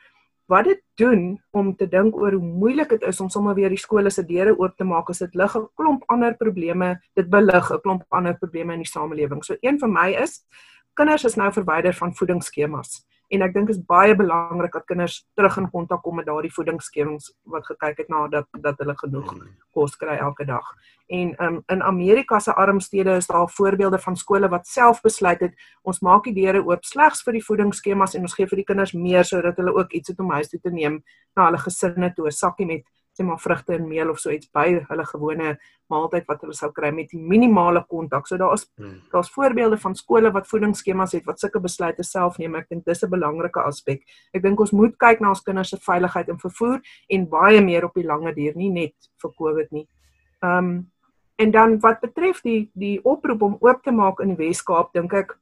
wat 0.50 0.66
dit 0.68 0.80
doen 1.00 1.38
om 1.57 1.70
te 1.76 1.87
dink 1.88 2.16
oor 2.16 2.35
hoe 2.37 2.42
moeilik 2.42 2.90
dit 2.96 3.02
is 3.09 3.20
om 3.20 3.30
sommer 3.30 3.54
weer 3.54 3.72
die 3.72 3.80
skole 3.80 4.11
se 4.11 4.24
deure 4.26 4.57
oop 4.59 4.76
te 4.76 4.85
maak 4.85 5.09
as 5.11 5.22
dit 5.24 5.35
lig 5.35 5.57
'n 5.57 5.68
klomp 5.76 6.04
ander 6.09 6.35
probleme 6.35 7.00
dit 7.14 7.30
belig 7.30 7.70
'n 7.70 7.80
klomp 7.80 8.04
ander 8.11 8.35
probleme 8.35 8.72
in 8.72 8.83
die 8.83 8.92
samelewing. 8.92 9.44
So 9.44 9.57
een 9.61 9.78
van 9.78 9.92
my 9.92 10.11
is 10.22 10.44
kinders 10.94 11.24
is 11.24 11.37
nou 11.37 11.52
verwyder 11.52 11.94
van 11.94 12.14
voedingsskemas 12.14 13.04
en 13.35 13.44
ek 13.47 13.55
dink 13.55 13.70
is 13.73 13.81
baie 13.90 14.14
belangrik 14.16 14.73
dat 14.77 14.87
kinders 14.88 15.20
terug 15.38 15.57
in 15.61 15.68
kontak 15.70 16.03
kom 16.05 16.18
met 16.20 16.27
daardie 16.29 16.53
voedingsskemas 16.55 17.33
wat 17.51 17.66
gekyk 17.66 18.05
het 18.05 18.12
na 18.12 18.27
dat 18.33 18.49
dat 18.62 18.79
hulle 18.83 18.94
genoeg 19.01 19.31
hmm. 19.33 19.53
kos 19.75 19.97
kry 20.01 20.16
elke 20.16 20.47
dag. 20.49 20.66
En 21.12 21.35
um, 21.44 21.61
in 21.68 21.83
Amerika 21.83 22.38
se 22.40 22.55
arm 22.55 22.81
stede 22.81 23.16
is 23.16 23.27
daar 23.27 23.49
voorbeelde 23.49 23.99
van 23.99 24.16
skole 24.16 24.49
wat 24.49 24.66
self 24.66 25.03
besluit 25.05 25.40
het 25.40 25.55
ons 25.83 26.01
maak 26.01 26.25
die 26.25 26.35
deure 26.35 26.64
oop 26.64 26.85
slegs 26.85 27.23
vir 27.27 27.38
die 27.38 27.44
voedingsskemas 27.44 28.14
en 28.14 28.25
ons 28.29 28.37
gee 28.38 28.49
vir 28.49 28.62
die 28.62 28.68
kinders 28.73 28.94
meer 28.97 29.25
sodat 29.25 29.61
hulle 29.61 29.75
ook 29.75 29.92
iets 29.92 30.14
het 30.14 30.20
om 30.20 30.33
huis 30.33 30.49
toe 30.49 30.61
te 30.61 30.73
neem 30.73 31.03
na 31.37 31.51
hulle 31.51 31.61
gesinne 31.66 32.12
toe 32.14 32.27
'n 32.27 32.38
sakkie 32.42 32.66
met 32.66 32.85
sê 33.14 33.24
maar 33.24 33.38
vrugte 33.38 33.74
en 33.74 33.88
meel 33.88 34.11
of 34.11 34.18
so 34.18 34.31
iets 34.31 34.50
by 34.53 34.66
hulle 34.88 35.05
gewone 35.07 35.55
maaltyd 35.92 36.27
wat 36.27 36.40
hulle 36.42 36.55
sou 36.57 36.70
kry 36.74 36.90
met 36.94 37.11
die 37.12 37.20
minimale 37.20 37.85
kontak. 37.88 38.27
So 38.27 38.38
daar 38.40 38.55
is 38.55 38.66
hmm. 38.77 39.00
daar's 39.12 39.31
voorbeelde 39.31 39.79
van 39.79 39.94
skole 39.94 40.33
wat 40.35 40.48
voedingsskemas 40.50 41.12
het 41.12 41.27
wat 41.29 41.40
sulke 41.40 41.61
besluite 41.61 42.03
self 42.03 42.38
neem. 42.38 42.57
Ek 42.59 42.68
dink 42.68 42.85
dis 42.85 43.05
'n 43.05 43.11
belangrike 43.11 43.61
aspek. 43.61 44.03
Ek 44.35 44.42
dink 44.42 44.61
ons 44.61 44.72
moet 44.72 44.96
kyk 44.98 45.20
na 45.20 45.29
ons 45.29 45.42
kinders 45.42 45.70
se 45.70 45.79
veiligheid 45.79 46.29
in 46.29 46.38
vervoer 46.38 46.81
en 47.09 47.29
baie 47.29 47.61
meer 47.61 47.85
op 47.85 47.94
die 47.94 48.07
lange 48.07 48.35
duur, 48.35 48.57
nie 48.57 48.70
net 48.70 48.94
vir 49.22 49.31
COVID 49.38 49.72
nie. 49.72 49.87
Um 50.42 50.90
en 51.37 51.50
dan 51.50 51.81
wat 51.81 52.00
betref 52.00 52.42
die 52.42 52.70
die 52.74 53.00
oproep 53.03 53.42
om 53.42 53.57
oop 53.61 53.83
te 53.83 53.90
maak 53.90 54.20
in 54.20 54.37
die 54.37 54.46
Wes-Kaap, 54.46 54.92
dink 54.94 55.12
ek 55.12 55.35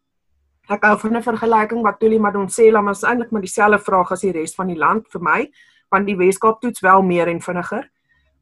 ek 0.71 0.85
hou 0.85 0.97
van 0.99 1.17
'n 1.17 1.23
vergelyking 1.23 1.83
wat 1.83 1.99
Tuli 2.01 2.19
Madonsela 2.19 2.81
maar 2.81 2.95
is 2.95 3.03
eintlik 3.03 3.31
maar 3.31 3.41
dieselfde 3.41 3.79
vraag 3.79 4.13
as 4.13 4.21
die 4.21 4.33
res 4.33 4.55
van 4.55 4.69
die 4.69 4.79
land 4.79 5.09
vir 5.13 5.21
my 5.21 5.51
van 5.93 6.07
die 6.09 6.17
Weskaap 6.17 6.61
toets 6.61 6.81
wel 6.81 7.03
meer 7.03 7.29
en 7.29 7.41
vinniger. 7.41 7.91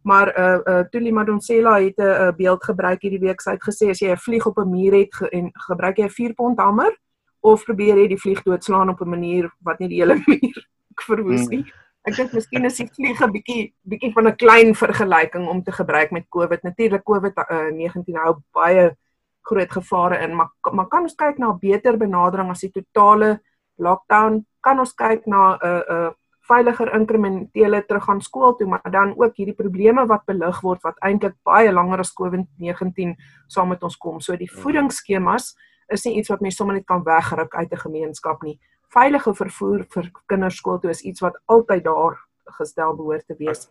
Maar 0.03 0.31
uh 0.39 0.61
uh 0.65 0.85
Tuli 0.91 1.13
Madonsela 1.13 1.75
het 1.81 1.99
'n 1.99 2.03
uh, 2.03 2.33
beeld 2.37 2.65
gebruik 2.65 3.03
hierdie 3.03 3.21
week. 3.27 3.41
Sy 3.41 3.51
het 3.51 3.67
gesê 3.69 3.91
as 3.91 4.01
jy 4.01 4.11
'n 4.13 4.17
vlieg 4.17 4.47
op 4.47 4.59
'n 4.59 4.71
muur 4.71 4.95
het 4.95 5.15
ge 5.15 5.29
en 5.29 5.51
gebruik 5.53 5.97
jy 5.99 6.05
'n 6.05 6.17
4 6.19 6.35
pond 6.35 6.59
hamer 6.59 6.99
of 7.41 7.65
probeer 7.65 7.97
jy 7.99 8.09
die 8.09 8.21
vlieg 8.21 8.43
doodslaan 8.43 8.89
op 8.89 9.01
'n 9.01 9.09
manier 9.09 9.51
wat 9.61 9.79
nie 9.79 9.89
die 9.89 10.01
hele 10.01 10.17
muur 10.27 10.67
verwoes 10.95 11.49
nie. 11.49 11.65
Ek 12.09 12.17
dink 12.17 12.33
miskien 12.33 12.65
is 12.65 12.77
die 12.77 12.89
vlieg 12.89 13.21
'n 13.21 13.33
bietjie 13.33 13.75
bietjie 13.83 14.13
van 14.13 14.29
'n 14.29 14.37
klein 14.37 14.75
vergelyking 14.75 15.49
om 15.49 15.63
te 15.63 15.73
gebruik 15.73 16.11
met 16.11 16.29
COVID. 16.29 16.63
Natuurlik 16.63 17.03
COVID-19 17.05 18.15
uh, 18.15 18.23
hou 18.25 18.37
baie 18.53 18.97
groot 19.43 19.73
gevare 19.73 20.23
in, 20.25 20.35
maar 20.37 20.51
maar 20.73 20.89
kan 20.89 21.03
ons 21.03 21.15
kyk 21.15 21.39
na 21.39 21.53
'n 21.53 21.59
beter 21.59 21.97
benadering 21.97 22.51
as 22.51 22.61
die 22.61 22.73
totale 22.73 23.41
lockdown? 23.77 24.47
Kan 24.61 24.79
ons 24.79 24.95
kyk 24.95 25.27
na 25.27 25.57
'n 25.57 25.67
uh, 25.67 25.83
'n 25.89 25.93
uh, 25.93 26.11
veiliger 26.51 26.91
inkrementele 26.97 27.83
teruggaan 27.87 28.21
skool 28.25 28.57
toe, 28.59 28.67
maar 28.69 28.91
dan 28.91 29.15
ook 29.19 29.37
hierdie 29.39 29.57
probleme 29.57 30.07
wat 30.11 30.27
belig 30.29 30.61
word 30.67 30.83
wat 30.87 30.99
eintlik 31.07 31.37
baie 31.47 31.73
langer 31.73 32.03
as 32.03 32.13
COVID-19 32.19 33.15
saam 33.47 33.71
met 33.75 33.83
ons 33.87 33.97
kom. 33.97 34.21
So 34.21 34.37
die 34.37 34.51
voedingsskemas 34.51 35.55
is 35.95 36.07
nie 36.07 36.17
iets 36.21 36.31
wat 36.33 36.43
mens 36.45 36.59
sommer 36.59 36.79
net 36.79 36.87
kan 36.87 37.05
wegruk 37.07 37.55
uit 37.55 37.73
'n 37.73 37.85
gemeenskap 37.87 38.43
nie. 38.43 38.59
Veilige 38.91 39.35
vervoer 39.35 39.87
vir 39.91 40.11
kinders 40.27 40.57
skool 40.57 40.79
toe 40.79 40.91
is 40.91 41.03
iets 41.03 41.21
wat 41.21 41.39
altyd 41.47 41.85
daar 41.85 42.19
gestel 42.59 42.97
behoort 42.97 43.27
te 43.27 43.35
wees. 43.39 43.69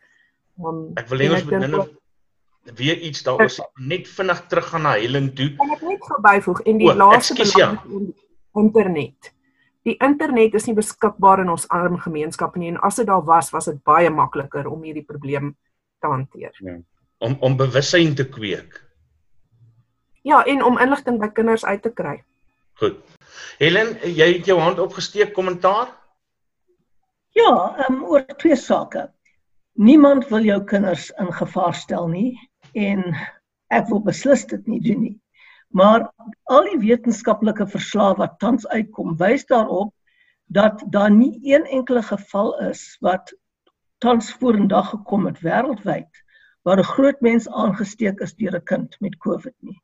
Um, 0.60 0.92
ek 0.96 1.10
wil 1.10 1.20
hê 1.20 1.32
ons 1.32 1.44
moet 1.44 1.68
nou 1.68 1.88
weer 2.76 2.98
iets 2.98 3.24
daaroor 3.24 3.50
sê 3.50 3.64
net 3.76 4.08
vinnig 4.08 4.40
teruggaan 4.48 4.82
na 4.82 4.94
Helen 5.00 5.34
toe. 5.36 5.50
Kan 5.58 5.72
ek 5.76 5.82
net 5.82 6.08
verbyvoeg 6.12 6.62
en 6.62 6.78
die 6.78 6.90
oh, 6.92 6.96
laaste 6.96 7.36
belang 7.40 7.80
ja. 7.80 8.00
internet. 8.62 9.34
Die 9.88 9.96
internet 10.04 10.54
is 10.60 10.68
nie 10.68 10.76
beskikbaar 10.76 11.40
in 11.44 11.52
ons 11.54 11.68
arm 11.72 11.98
gemeenskappe 12.04 12.60
nie 12.60 12.74
en 12.74 12.80
as 12.84 13.00
dit 13.00 13.08
daar 13.08 13.24
was, 13.26 13.52
was 13.56 13.70
dit 13.72 13.80
baie 13.88 14.10
makliker 14.12 14.68
om 14.68 14.84
hierdie 14.84 15.06
probleem 15.08 15.54
te 16.04 16.12
hanteer. 16.12 16.52
Ja. 16.60 16.78
Om 17.20 17.38
om 17.44 17.58
bewussyn 17.60 18.16
te 18.16 18.28
kweek. 18.28 18.82
Ja, 20.28 20.44
en 20.46 20.64
om 20.64 20.80
inligting 20.80 21.20
by 21.20 21.30
kinders 21.32 21.66
uit 21.66 21.82
te 21.82 21.92
kry. 21.96 22.20
Goed. 22.80 23.00
Helen, 23.60 23.96
jy 24.04 24.28
het 24.38 24.48
jou 24.48 24.60
hand 24.60 24.80
opgesteek 24.80 25.34
kommentaar? 25.36 25.92
Ja, 27.36 27.52
um, 27.88 28.04
oor 28.08 28.26
twee 28.40 28.56
sake. 28.56 29.10
Niemand 29.80 30.28
wil 30.32 30.44
jou 30.44 30.60
kinders 30.68 31.10
in 31.20 31.32
gevaar 31.34 31.76
stel 31.76 32.08
nie 32.12 32.36
en 32.76 33.04
ek 33.72 33.88
wil 33.92 34.02
beslis 34.04 34.46
dit 34.50 34.68
nie 34.68 34.82
doen 34.84 35.04
nie. 35.08 35.16
Maar 35.70 36.12
al 36.44 36.64
die 36.72 36.80
wetenskaplike 36.82 37.68
verslae 37.68 38.16
wat 38.18 38.40
tans 38.40 38.68
uitkom, 38.68 39.18
wys 39.18 39.46
daarop 39.46 39.94
dat 40.46 40.84
daar 40.90 41.12
nie 41.12 41.40
een 41.54 41.66
enkele 41.66 42.02
geval 42.02 42.56
is 42.70 42.98
wat 43.06 43.34
tans 43.98 44.34
vorendag 44.34 44.90
gekom 44.90 45.26
het 45.26 45.40
wêreldwyd 45.46 46.24
waar 46.64 46.80
'n 46.80 46.92
groot 46.94 47.22
mens 47.22 47.50
aangesteek 47.50 48.20
is 48.20 48.34
deur 48.36 48.56
'n 48.56 48.64
kind 48.64 48.96
met 49.00 49.18
COVID 49.18 49.56
nie 49.60 49.78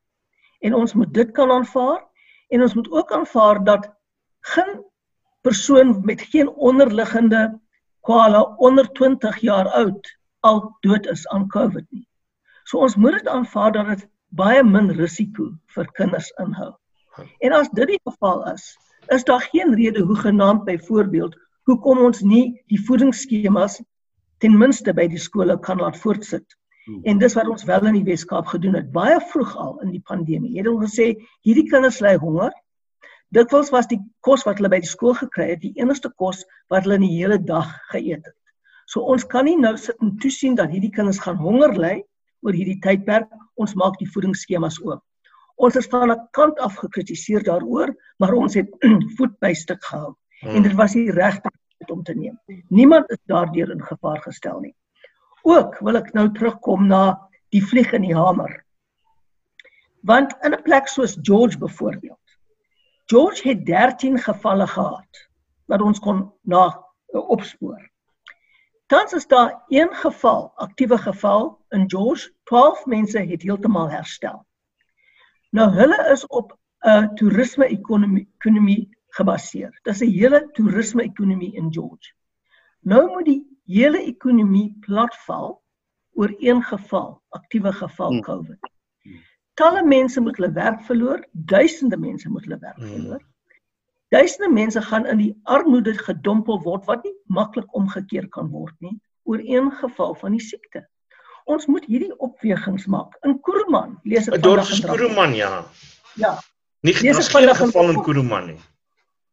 en 0.66 0.74
ons 0.74 0.94
moet 0.94 1.14
dit 1.14 1.32
kan 1.32 1.52
aanvaar 1.52 2.02
en 2.48 2.62
ons 2.62 2.74
moet 2.74 2.92
ook 2.92 3.12
aanvaar 3.12 3.64
dat 3.64 3.90
geen 4.54 4.84
persoon 5.42 6.00
met 6.06 6.22
geen 6.22 6.50
onderliggende 6.50 7.60
kwale 8.02 8.58
onder 8.58 8.92
20 8.94 9.38
jaar 9.38 9.68
oud 9.68 10.18
al 10.40 10.78
dood 10.80 11.06
is 11.06 11.28
aan 11.28 11.48
COVID 11.48 11.86
nie. 11.90 12.08
So 12.64 12.78
ons 12.78 12.96
moet 12.96 13.18
dit 13.18 13.28
aanvaar 13.28 13.72
dat 13.72 13.88
dit 13.88 14.08
baie 14.30 14.64
min 14.64 14.92
risiko 14.98 15.52
vir 15.76 15.88
kinders 15.98 16.32
inhou. 16.42 16.74
En 17.42 17.54
as 17.54 17.70
dit 17.70 17.88
die 17.88 18.02
geval 18.04 18.44
is, 18.54 18.76
is 19.14 19.24
daar 19.24 19.42
geen 19.52 19.74
rede 19.76 20.04
hoe 20.04 20.16
genaamd 20.16 20.66
byvoorbeeld 20.66 21.36
hoekom 21.66 22.04
ons 22.06 22.22
nie 22.22 22.62
die 22.68 22.82
voedingsskemas 22.88 23.82
ten 24.38 24.58
minste 24.58 24.94
by 24.94 25.08
die 25.08 25.22
skole 25.22 25.60
kan 25.60 25.80
laat 25.82 25.98
voortsit 25.98 26.46
Hmm. 26.86 27.00
En 27.04 27.18
dis 27.18 27.34
wat 27.34 27.48
ons 27.50 27.64
wel 27.66 27.88
in 27.90 27.98
die 27.98 28.06
Weskaap 28.06 28.46
gedoen 28.46 28.78
het 28.78 28.92
baie 28.94 29.18
vroeg 29.32 29.56
al 29.58 29.80
in 29.82 29.90
die 29.96 30.04
pandemie. 30.06 30.54
Het 30.58 30.68
ons 30.70 30.84
gesê 30.86 31.08
hierdie 31.48 31.66
kinders 31.70 31.98
ly 32.06 32.14
honger. 32.22 32.54
Dikwels 33.34 33.72
was 33.74 33.90
die 33.90 33.98
kos 34.26 34.46
wat 34.46 34.62
hulle 34.62 34.70
by 34.70 34.84
die 34.84 34.90
skool 34.90 35.16
gekry 35.18 35.48
het, 35.56 35.64
die 35.64 35.74
enigste 35.82 36.12
kos 36.14 36.44
wat 36.70 36.86
hulle 36.86 37.00
in 37.00 37.08
die 37.08 37.16
hele 37.16 37.40
dag 37.42 37.72
geëet 37.90 38.22
het. 38.22 38.36
So 38.86 39.02
ons 39.02 39.26
kan 39.26 39.50
nie 39.50 39.58
nou 39.58 39.74
sit 39.82 39.98
en 39.98 40.14
toesien 40.22 40.60
dat 40.60 40.70
hierdie 40.70 40.94
kinders 40.94 41.24
gaan 41.24 41.42
honger 41.42 41.74
ly 41.74 41.96
oor 42.46 42.54
hierdie 42.54 42.80
tydperk. 42.80 43.28
Ons 43.58 43.76
maak 43.76 43.98
die 44.00 44.10
voedingsskemas 44.14 44.80
oop. 44.86 45.02
Ons 45.56 45.76
is 45.80 45.88
van 45.92 46.12
'n 46.12 46.28
kant 46.32 46.60
af 46.60 46.76
gekritiseer 46.78 47.44
daaroor, 47.44 47.96
maar 48.20 48.34
ons 48.34 48.54
het 48.54 48.70
voet 49.18 49.40
by 49.40 49.54
stuk 49.54 49.84
gehou. 49.84 50.16
En 50.42 50.64
dit 50.64 50.74
was 50.74 50.94
die 50.94 51.12
regte 51.12 51.50
om 51.88 52.04
te 52.04 52.14
neem. 52.14 52.40
Niemand 52.70 53.10
is 53.10 53.22
daardeur 53.26 53.72
in 53.72 53.82
gevaar 53.82 54.22
gestel 54.22 54.60
nie. 54.60 54.76
Ook 55.44 55.80
wil 55.80 55.96
ek 55.96 56.14
nou 56.14 56.32
terugkom 56.34 56.88
na 56.88 57.30
die 57.54 57.62
vlieg 57.64 57.94
in 57.94 58.02
die 58.02 58.16
hamer. 58.16 58.66
Want 60.02 60.34
in 60.44 60.54
'n 60.54 60.64
plek 60.64 60.88
soos 60.88 61.18
George 61.22 61.58
byvoorbeeld. 61.58 62.26
George 63.06 63.48
het 63.48 63.66
13 63.66 64.18
gevalle 64.20 64.68
gehad 64.68 65.30
wat 65.66 65.82
ons 65.82 66.00
kon 66.00 66.32
na 66.42 66.86
opspoor. 67.12 67.82
Tans 68.86 69.14
is 69.14 69.28
daar 69.28 69.64
een 69.68 69.94
geval, 69.94 70.52
aktiewe 70.56 70.98
geval 70.98 71.66
in 71.70 71.90
George, 71.90 72.32
12 72.44 72.86
mense 72.86 73.20
het 73.20 73.42
heeltemal 73.42 73.90
herstel. 73.90 74.46
Nou 75.50 75.70
hulle 75.74 76.10
is 76.12 76.28
op 76.28 76.58
'n 76.86 77.16
toerisme-ekonomie 77.16 78.28
ekonomie 78.38 78.98
gebaseer. 79.08 79.80
Dis 79.84 80.02
'n 80.02 80.12
hele 80.12 80.50
toerisme-ekonomie 80.52 81.54
in 81.54 81.74
George. 81.74 82.14
Nou 82.80 83.10
moet 83.12 83.26
die 83.26 83.60
hele 83.66 84.04
ekonomie 84.04 84.78
platval 84.80 85.64
oor 86.12 86.34
een 86.38 86.62
geval, 86.64 87.22
aktiewe 87.30 87.74
geval 87.74 88.10
hmm. 88.10 88.22
COVID. 88.22 88.72
Talle 89.54 89.84
mense 89.84 90.22
moet 90.22 90.38
hulle 90.38 90.52
werk 90.52 90.82
verloor, 90.82 91.26
duisende 91.32 91.98
mense 91.98 92.30
moet 92.30 92.44
hulle 92.44 92.60
werk 92.60 92.78
hmm. 92.78 92.88
verloor. 92.88 93.24
Duisende 94.16 94.48
mense 94.54 94.82
gaan 94.82 95.06
in 95.12 95.18
die 95.20 95.34
armoede 95.44 95.94
gedompel 96.00 96.62
word 96.64 96.86
wat 96.88 97.04
nie 97.04 97.16
maklik 97.28 97.68
omgekeer 97.76 98.28
kan 98.32 98.48
word 98.54 98.76
nie 98.80 98.96
oor 99.28 99.42
een 99.44 99.72
geval 99.82 100.14
van 100.22 100.38
die 100.38 100.44
siekte. 100.44 100.86
Ons 101.52 101.66
moet 101.68 101.84
hierdie 101.90 102.14
opwegings 102.24 102.86
maak. 102.90 103.18
In 103.28 103.36
Kuruman 103.44 103.98
lees 104.08 104.30
ek 104.30 104.40
van 104.46 104.86
Kuruman 104.88 105.36
ja. 105.36 105.66
Ja. 106.22 106.38
Nie 106.86 106.94
geen 106.96 107.18
geval 107.18 107.92
in 107.92 108.02
Kuruman 108.06 108.48
nie. 108.54 108.60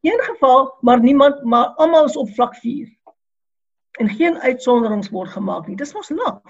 Een 0.02 0.24
geval, 0.32 0.74
maar 0.80 1.00
niemand 1.00 1.44
maar 1.44 1.76
almal 1.78 2.10
is 2.10 2.16
op 2.16 2.34
vlak 2.34 2.56
4 2.56 2.90
en 4.00 4.08
geen 4.08 4.38
uitsonderings 4.40 5.12
word 5.14 5.30
gemaak 5.30 5.66
nie. 5.66 5.76
Dis 5.76 5.94
mos 5.94 6.10
laf. 6.10 6.42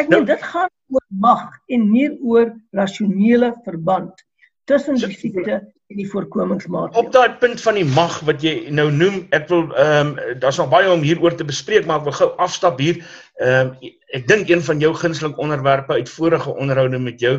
Ek 0.00 0.08
meen 0.08 0.22
nou, 0.22 0.24
dit 0.24 0.42
gaan 0.42 0.70
oor 0.94 1.06
mag 1.20 1.50
en 1.66 1.90
nie 1.90 2.08
oor 2.22 2.54
rasionele 2.70 3.52
verband 3.66 4.25
tussen 4.66 4.98
die 4.98 5.14
siekte 5.14 5.58
en 5.86 5.98
die 6.00 6.06
voorkomingsmaatreëls. 6.10 6.98
Op 6.98 7.12
daai 7.14 7.36
punt 7.40 7.62
van 7.62 7.78
die 7.78 7.86
mag 7.86 8.18
wat 8.26 8.42
jy 8.42 8.54
nou 8.74 8.88
noem, 8.94 9.20
ek 9.36 9.46
wil 9.52 9.68
ehm 9.78 10.14
um, 10.14 10.40
daar's 10.42 10.58
nog 10.58 10.72
baie 10.72 10.90
om 10.90 11.04
hieroor 11.06 11.36
te 11.38 11.46
bespreek, 11.46 11.86
maar 11.86 12.02
ek 12.02 12.08
wil 12.08 12.16
gou 12.18 12.30
afstap 12.42 12.82
hier. 12.82 12.98
Ehm 13.38 13.74
um, 13.76 13.92
ek 14.16 14.26
dink 14.30 14.50
een 14.50 14.62
van 14.62 14.82
jou 14.82 14.92
gunsteling 14.94 15.36
onderwerpe 15.42 15.98
uit 15.98 16.10
vorige 16.10 16.54
onderhoude 16.54 16.98
met 17.02 17.22
jou 17.22 17.36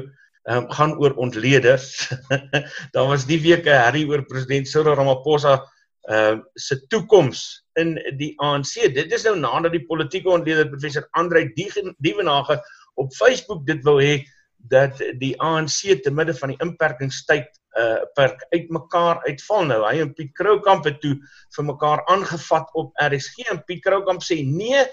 ehm 0.48 0.64
um, 0.64 0.70
gaan 0.80 0.96
oor 1.02 1.18
ontleders. 1.20 2.08
Daar 2.96 3.10
was 3.12 3.28
die 3.28 3.42
week 3.44 3.68
'n 3.68 3.82
herrie 3.84 4.08
oor 4.08 4.24
president 4.26 4.68
Cyril 4.68 4.96
Ramaphosa 4.96 5.60
ehm 6.08 6.40
uh, 6.40 6.44
se 6.56 6.88
toekoms 6.88 7.68
in 7.76 7.98
die 8.18 8.34
ANC. 8.40 8.88
Dit 8.96 9.12
is 9.12 9.24
nou 9.28 9.36
nadat 9.40 9.76
die 9.76 9.86
politieke 9.86 10.30
ontleder 10.30 10.70
professor 10.70 11.08
Andrei 11.12 11.52
Dievenage 12.00 12.62
op 12.96 13.14
Facebook 13.14 13.66
dit 13.68 13.84
wou 13.84 14.00
hê 14.02 14.24
dat 14.70 15.00
die 15.22 15.34
ANC 15.42 16.02
te 16.04 16.12
midde 16.12 16.36
van 16.38 16.54
die 16.54 16.62
inperkingstyd 16.64 17.50
uh 17.78 18.06
perk 18.18 18.46
uitmekaar 18.50 19.22
uitval 19.28 19.68
nou. 19.70 19.82
Hy 19.86 20.00
en 20.02 20.14
Piet 20.18 20.32
Kroukamp 20.38 20.88
het 20.90 20.98
toe 21.02 21.14
vir 21.56 21.68
mekaar 21.68 22.02
aangevat 22.10 22.72
op 22.80 22.96
RSG 23.04 23.52
en 23.52 23.62
Piet 23.68 23.84
Kroukamp 23.86 24.24
sê 24.26 24.40
nee, 24.46 24.86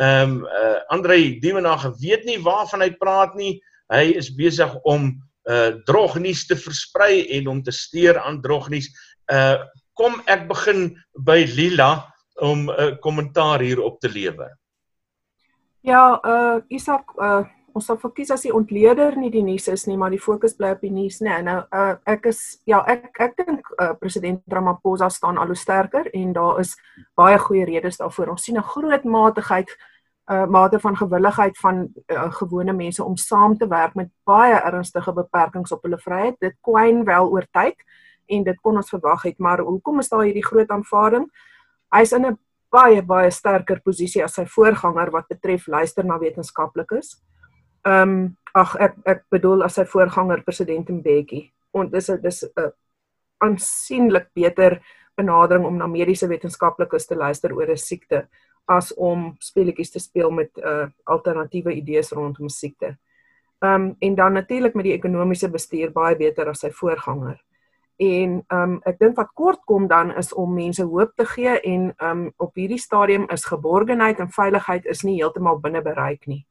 ehm 0.00 0.40
um, 0.40 0.40
uh 0.48 0.80
Andrei 0.94 1.38
Dievenage 1.40 1.92
weet 2.00 2.26
nie 2.26 2.40
waarvan 2.42 2.82
hy 2.82 2.90
praat 2.98 3.36
nie. 3.38 3.60
Hy 3.92 4.16
is 4.18 4.32
besig 4.34 4.74
om 4.82 5.12
uh 5.50 5.70
drognuus 5.86 6.46
te 6.48 6.56
versprei 6.58 7.22
en 7.38 7.48
om 7.52 7.62
te 7.62 7.72
steur 7.72 8.18
aan 8.18 8.42
drognuus. 8.42 8.90
Uh 9.30 9.62
kom 9.94 10.18
ek 10.26 10.48
begin 10.50 10.88
by 11.14 11.44
Lila 11.54 12.10
om 12.42 12.66
'n 12.66 12.74
uh, 12.74 12.94
kommentaar 12.98 13.60
hierop 13.62 14.00
te 14.00 14.08
lewer. 14.08 14.58
Ja, 15.80 16.18
uh 16.24 16.58
Isak, 16.68 17.14
uh 17.20 17.44
ons 17.74 17.86
sal 17.86 17.98
fokus 17.98 18.30
as 18.30 18.44
die 18.46 18.52
ontleder 18.54 19.16
nie 19.18 19.30
die 19.30 19.42
nuus 19.42 19.68
is 19.68 19.86
nie, 19.86 19.96
maar 19.98 20.10
die 20.14 20.22
fokus 20.22 20.54
bly 20.58 20.70
op 20.76 20.82
die 20.84 20.92
nuus, 20.94 21.20
nee. 21.20 21.40
Nou 21.42 21.58
uh 21.74 21.96
ek 22.06 22.28
is 22.30 22.40
ja, 22.66 22.82
ek 22.86 23.20
ek 23.20 23.36
dink 23.40 23.70
uh, 23.78 23.92
president 24.00 24.42
Ramaphosa 24.50 25.08
staan 25.10 25.38
al 25.38 25.52
hoe 25.52 25.58
sterker 25.58 26.10
en 26.14 26.32
daar 26.32 26.60
is 26.60 26.76
baie 27.16 27.38
goeie 27.38 27.64
redes 27.64 27.98
daarvoor. 28.02 28.34
Ons 28.36 28.44
sien 28.44 28.58
'n 28.58 28.62
groot 28.62 29.04
matigheid 29.04 29.70
uh 30.30 30.46
mate 30.46 30.78
van 30.80 30.96
gewilligheid 30.96 31.58
van 31.58 31.88
uh, 32.08 32.30
gewone 32.32 32.72
mense 32.72 33.04
om 33.04 33.16
saam 33.16 33.58
te 33.58 33.66
werk 33.68 33.94
met 33.94 34.08
baie 34.24 34.54
ernstige 34.54 35.12
beperkings 35.12 35.72
op 35.72 35.82
hulle 35.82 35.98
vryheid. 35.98 36.36
Dit 36.40 36.54
kwyn 36.62 37.04
wel 37.04 37.30
oor 37.30 37.46
tyd 37.52 37.76
en 38.28 38.44
dit 38.44 38.60
kon 38.62 38.76
ons 38.76 38.88
verwag 38.90 39.22
het, 39.22 39.38
maar 39.38 39.60
hoekom 39.60 39.98
is 39.98 40.08
daar 40.08 40.24
hierdie 40.24 40.46
groot 40.46 40.70
aanvaarding? 40.70 41.28
hy's 41.94 42.12
in 42.12 42.26
'n 42.26 42.38
baie 42.70 43.02
baie 43.02 43.30
sterker 43.30 43.80
posisie 43.80 44.24
as 44.24 44.34
sy 44.34 44.44
voorganger 44.46 45.10
wat 45.10 45.28
betref 45.28 45.66
luister 45.66 46.04
na 46.04 46.18
wetenskaplikes. 46.18 47.20
Ehm 47.84 48.10
um, 48.10 48.36
ag 48.54 48.76
ek 48.80 48.94
ek 49.04 49.22
bedoel 49.34 49.64
as 49.66 49.74
sy 49.74 49.84
voorganger 49.84 50.42
president 50.46 50.88
Mbeki. 50.88 51.40
En 51.74 51.90
dis 51.90 52.10
'n 52.10 52.20
dis 52.22 52.44
'n 52.44 52.72
aansienlik 53.38 54.28
beter 54.34 54.80
benadering 55.16 55.64
om 55.66 55.76
na 55.76 55.86
mediese 55.86 56.28
wetenskaplikes 56.28 57.06
te 57.06 57.16
luister 57.16 57.52
oor 57.52 57.70
'n 57.70 57.76
siekte 57.76 58.28
as 58.66 58.94
om 58.94 59.34
speletjies 59.38 59.90
te 59.90 59.98
speel 59.98 60.30
met 60.30 60.50
uh 60.56 60.86
alternatiewe 61.04 61.72
idees 61.72 62.12
rondom 62.12 62.48
siekte. 62.48 62.96
Um 63.60 63.96
en 63.98 64.14
dan 64.14 64.32
natuurlik 64.32 64.74
met 64.74 64.84
die 64.84 64.96
ekonomiese 64.96 65.50
bestuur 65.50 65.92
baie 65.92 66.16
beter 66.16 66.48
as 66.48 66.60
sy 66.60 66.70
voorganger. 66.70 67.44
En 67.96 68.44
um 68.48 68.80
ek 68.84 68.98
dink 68.98 69.16
wat 69.16 69.34
kort 69.34 69.60
kom 69.64 69.86
dan 69.86 70.16
is 70.16 70.32
om 70.32 70.54
mense 70.54 70.82
hoop 70.82 71.12
te 71.16 71.26
gee 71.26 71.60
en 71.60 71.94
um 72.00 72.32
op 72.36 72.54
hierdie 72.54 72.80
stadium 72.80 73.28
is 73.30 73.44
geborgenheid 73.44 74.18
en 74.18 74.28
veiligheid 74.28 74.86
is 74.86 75.02
nie 75.02 75.16
heeltemal 75.20 75.60
binne 75.60 75.82
bereik 75.82 76.26
nie. 76.26 76.46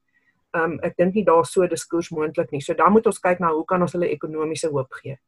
Um 0.54 0.78
ek 0.82 0.96
dink 0.96 1.14
nie 1.14 1.24
daar 1.24 1.46
so 1.46 1.66
diskurs 1.66 2.10
moontlik 2.10 2.50
nie. 2.52 2.60
So 2.60 2.74
dan 2.74 2.92
moet 2.92 3.06
ons 3.06 3.18
kyk 3.18 3.40
na 3.40 3.52
hoe 3.52 3.64
kan 3.64 3.82
ons 3.82 3.92
hulle 3.92 4.08
ekonomiese 4.08 4.70
hoop 4.70 4.92
gee. 5.02 5.18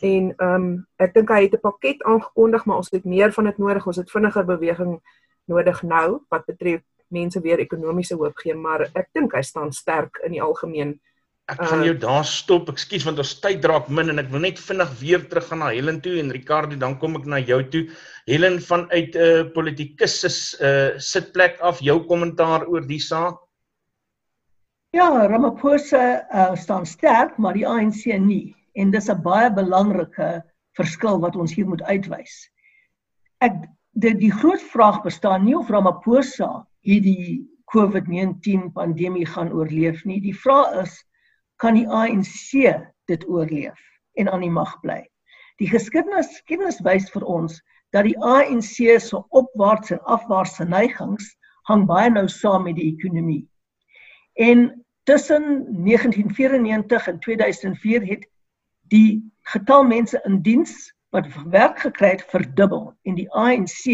En 0.00 0.32
ehm 0.36 0.54
um, 0.54 0.86
ek 0.96 1.14
dink 1.14 1.30
hy 1.30 1.42
het 1.44 1.54
'n 1.54 1.60
pakket 1.60 2.02
aangekondig, 2.02 2.64
maar 2.64 2.76
ons 2.76 2.90
het 2.90 3.04
meer 3.04 3.32
van 3.32 3.44
dit 3.44 3.58
nodig. 3.58 3.86
Ons 3.86 3.96
het 3.96 4.10
vinniger 4.10 4.44
beweging 4.44 5.00
nodig 5.44 5.82
nou 5.82 6.24
wat 6.28 6.46
betref 6.46 6.82
mense 7.08 7.40
weer 7.40 7.58
ekonomiese 7.58 8.16
hoop 8.16 8.36
gee, 8.36 8.54
maar 8.54 8.88
ek 8.94 9.10
dink 9.12 9.34
hy 9.36 9.42
staan 9.42 9.72
sterk 9.72 10.18
in 10.24 10.32
die 10.32 10.42
algemeen. 10.42 10.96
Ek 11.44 11.60
gaan 11.60 11.82
uh, 11.84 11.86
jou 11.90 11.96
daar 12.00 12.24
stop. 12.24 12.70
Ekskuus 12.72 13.04
want 13.04 13.20
ons 13.20 13.34
tyd 13.44 13.60
draak 13.60 13.90
min 13.92 14.08
en 14.08 14.22
ek 14.22 14.30
wil 14.32 14.40
net 14.46 14.58
vinnig 14.58 14.92
weer 15.00 15.26
terug 15.28 15.50
gaan 15.50 15.60
na 15.60 15.68
Helen 15.74 16.00
toe 16.00 16.16
en 16.22 16.32
Ricardo, 16.32 16.76
dan 16.80 16.96
kom 16.98 17.18
ek 17.20 17.28
na 17.28 17.38
jou 17.44 17.60
toe. 17.68 17.84
Helen 18.24 18.60
vanuit 18.64 19.12
'n 19.12 19.20
uh, 19.20 19.44
politikus 19.52 20.20
se 20.24 20.32
uh, 20.64 20.98
sitplek 20.98 21.60
af, 21.60 21.84
jou 21.84 22.00
kommentaar 22.08 22.64
oor 22.66 22.86
die 22.88 23.00
saak. 23.00 23.43
Ja, 24.94 25.26
Ramaphosa 25.26 26.26
uh, 26.30 26.54
staan 26.54 26.86
sterk, 26.86 27.36
maar 27.36 27.56
die 27.58 27.66
ANC 27.66 28.04
nie 28.22 28.54
en 28.78 28.92
dis 28.94 29.08
'n 29.10 29.22
baie 29.22 29.48
belangrike 29.50 30.44
verskil 30.78 31.18
wat 31.18 31.34
ons 31.36 31.54
hier 31.54 31.66
moet 31.66 31.82
uitwys. 31.82 32.34
Ek 33.42 33.56
die, 33.98 34.12
die 34.14 34.30
groot 34.30 34.62
vraag 34.62 35.00
bestaan 35.02 35.42
nie 35.48 35.56
of 35.58 35.70
Ramaphosa 35.70 36.62
hierdie 36.86 37.42
COVID-19 37.74 38.70
pandemie 38.76 39.26
gaan 39.26 39.50
oorleef 39.50 40.04
nie. 40.04 40.20
Die 40.20 40.36
vraag 40.44 40.78
is 40.84 40.94
kan 41.58 41.74
die 41.74 41.88
ANC 41.90 42.54
dit 43.10 43.26
oorleef 43.26 43.82
en 44.14 44.30
aan 44.30 44.46
die 44.46 44.54
mag 44.60 44.78
bly? 44.86 45.00
Die 45.58 45.70
geskiedenis 45.74 46.38
kennis 46.46 46.78
wys 46.86 47.10
vir 47.10 47.26
ons 47.26 47.58
dat 47.90 48.06
die 48.06 48.18
ANC 48.22 48.78
se 49.02 49.24
opwaartse 49.34 49.98
en 49.98 50.06
afwaartse 50.06 50.70
neigings 50.70 51.34
hang 51.66 51.82
baie 51.90 52.14
nou 52.14 52.28
saam 52.30 52.70
met 52.70 52.78
die 52.78 52.92
ekonomie. 52.94 53.42
En 54.38 54.83
tussen 55.04 55.66
1994 55.84 57.06
en 57.08 57.18
2004 57.20 58.06
het 58.06 58.28
die 58.92 59.32
getal 59.52 59.84
mense 59.84 60.20
in 60.24 60.42
diens 60.42 60.92
wat 61.14 61.28
werk 61.52 61.78
gekry 61.78 62.14
het 62.16 62.24
verdubbel 62.32 62.92
en 63.02 63.14
die 63.18 63.28
ANC 63.32 63.84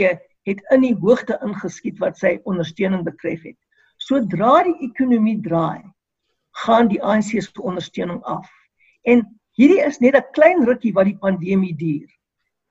het 0.49 0.63
in 0.75 0.85
die 0.87 0.95
hoogte 1.03 1.37
ingeskiet 1.45 1.99
wat 2.01 2.19
sy 2.19 2.39
ondersteuning 2.49 3.03
betref 3.05 3.43
het. 3.45 3.59
Sodra 4.01 4.63
die 4.65 4.77
ekonomie 4.87 5.37
draai, 5.45 5.83
gaan 6.65 6.89
die 6.89 7.03
ANC 7.03 7.37
se 7.37 7.63
ondersteuning 7.63 8.23
af. 8.25 8.49
En 9.05 9.27
hierdie 9.59 9.83
is 9.85 10.01
net 10.01 10.17
'n 10.17 10.33
klein 10.33 10.65
rukkie 10.65 10.95
wat 10.97 11.11
die 11.11 11.19
pandemie 11.19 11.77
duur. 11.77 12.09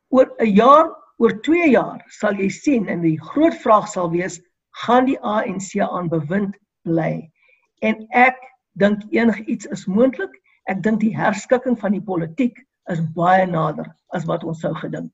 Oor 0.09 0.33
'n 0.39 0.53
jaar, 0.55 0.89
oor 1.17 1.41
2 1.41 1.69
jaar 1.69 2.03
sal 2.07 2.33
jy 2.33 2.49
sien 2.49 2.87
en 2.87 3.01
die 3.01 3.19
groot 3.21 3.53
vraag 3.53 3.87
sal 3.87 4.09
wees, 4.11 4.41
gaan 4.85 5.05
die 5.05 5.19
ANC 5.19 5.79
aan 5.79 6.09
bewind 6.09 6.57
bly? 6.83 7.29
En 7.85 8.07
ek 8.11 8.39
dink 8.79 9.03
enigiets 9.15 9.69
is 9.73 9.85
moontlik 9.87 10.33
ek 10.69 10.83
dink 10.85 11.01
die 11.01 11.15
herskikking 11.15 11.77
van 11.79 11.95
die 11.95 12.03
politiek 12.03 12.59
is 12.93 13.01
baie 13.15 13.45
nader 13.49 13.87
as 14.15 14.25
wat 14.29 14.43
ons 14.43 14.61
sou 14.61 14.73
gedink. 14.77 15.09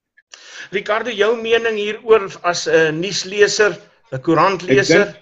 Ricardo, 0.73 1.12
jou 1.12 1.36
mening 1.39 1.78
hieroor 1.80 2.28
as 2.43 2.67
'n 2.67 2.73
uh, 2.75 2.91
nuusleser, 2.91 3.78
'n 4.12 4.19
koerantleser? 4.19 5.15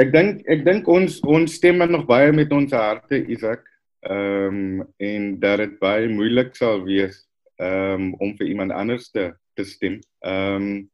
Ek 0.00 0.10
dink 0.12 0.42
ek 0.50 0.64
dink 0.64 0.88
ons 0.88 1.20
ons 1.22 1.54
stem 1.54 1.78
nog 1.78 2.06
baie 2.06 2.32
met 2.32 2.52
ons 2.52 2.72
harte, 2.72 3.22
Isak. 3.30 3.62
Ehm 4.04 4.80
um, 4.80 4.88
en 4.98 5.38
dat 5.40 5.58
dit 5.58 5.78
baie 5.80 6.08
moeilik 6.08 6.56
sal 6.56 6.82
wees 6.84 7.24
ehm 7.56 8.10
um, 8.10 8.14
om 8.20 8.36
vir 8.36 8.46
iemand 8.46 8.72
anders 8.72 9.10
te 9.10 9.32
te 9.54 9.64
stem. 9.64 10.00
Ehm 10.20 10.56
um, 10.56 10.90